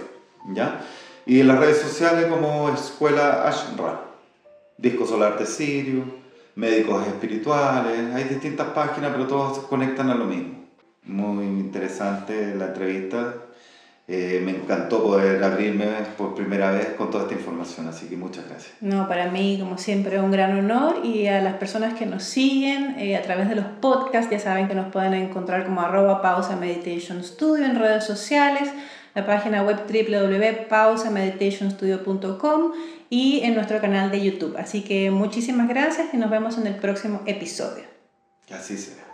¿ya? 0.54 0.80
Y 1.26 1.40
en 1.40 1.48
las 1.48 1.58
redes 1.58 1.78
sociales 1.78 2.26
como 2.26 2.70
Escuela 2.70 3.48
Ashra, 3.48 4.02
Disco 4.78 5.04
Solar 5.04 5.36
de 5.40 5.46
Sirio, 5.46 6.04
Médicos 6.56 7.06
Espirituales, 7.06 8.14
hay 8.14 8.24
distintas 8.24 8.68
páginas, 8.68 9.12
pero 9.12 9.26
todos 9.26 9.58
conectan 9.66 10.08
a 10.10 10.14
lo 10.14 10.24
mismo. 10.24 10.64
Muy 11.04 11.44
interesante 11.44 12.54
la 12.54 12.68
entrevista, 12.68 13.34
eh, 14.08 14.40
me 14.42 14.52
encantó 14.52 15.02
poder 15.02 15.44
abrirme 15.44 15.84
por 16.16 16.34
primera 16.34 16.70
vez 16.70 16.94
con 16.96 17.10
toda 17.10 17.24
esta 17.24 17.34
información, 17.34 17.88
así 17.88 18.06
que 18.06 18.16
muchas 18.16 18.48
gracias. 18.48 18.72
No, 18.80 19.06
para 19.06 19.30
mí, 19.30 19.58
como 19.60 19.76
siempre, 19.76 20.18
un 20.18 20.30
gran 20.30 20.58
honor 20.58 21.04
y 21.04 21.26
a 21.26 21.42
las 21.42 21.52
personas 21.54 21.92
que 21.92 22.06
nos 22.06 22.22
siguen 22.22 22.98
eh, 22.98 23.16
a 23.16 23.22
través 23.22 23.50
de 23.50 23.56
los 23.56 23.66
podcasts, 23.80 24.30
ya 24.30 24.38
saben 24.38 24.68
que 24.68 24.74
nos 24.74 24.90
pueden 24.92 25.12
encontrar 25.12 25.66
como 25.66 25.82
arroba 25.82 26.22
pausa 26.22 26.56
meditation 26.56 27.22
studio 27.22 27.66
en 27.66 27.78
redes 27.78 28.04
sociales, 28.04 28.70
la 29.14 29.26
página 29.26 29.62
web 29.62 29.80
www.pausameditationstudio.com 29.86 32.72
y 33.10 33.40
en 33.40 33.54
nuestro 33.54 33.80
canal 33.80 34.10
de 34.10 34.22
YouTube. 34.22 34.56
Así 34.56 34.82
que 34.82 35.10
muchísimas 35.10 35.68
gracias 35.68 36.08
y 36.12 36.16
nos 36.16 36.30
vemos 36.30 36.58
en 36.58 36.66
el 36.66 36.76
próximo 36.76 37.22
episodio. 37.26 37.84
Así 38.50 38.76
sea. 38.76 39.05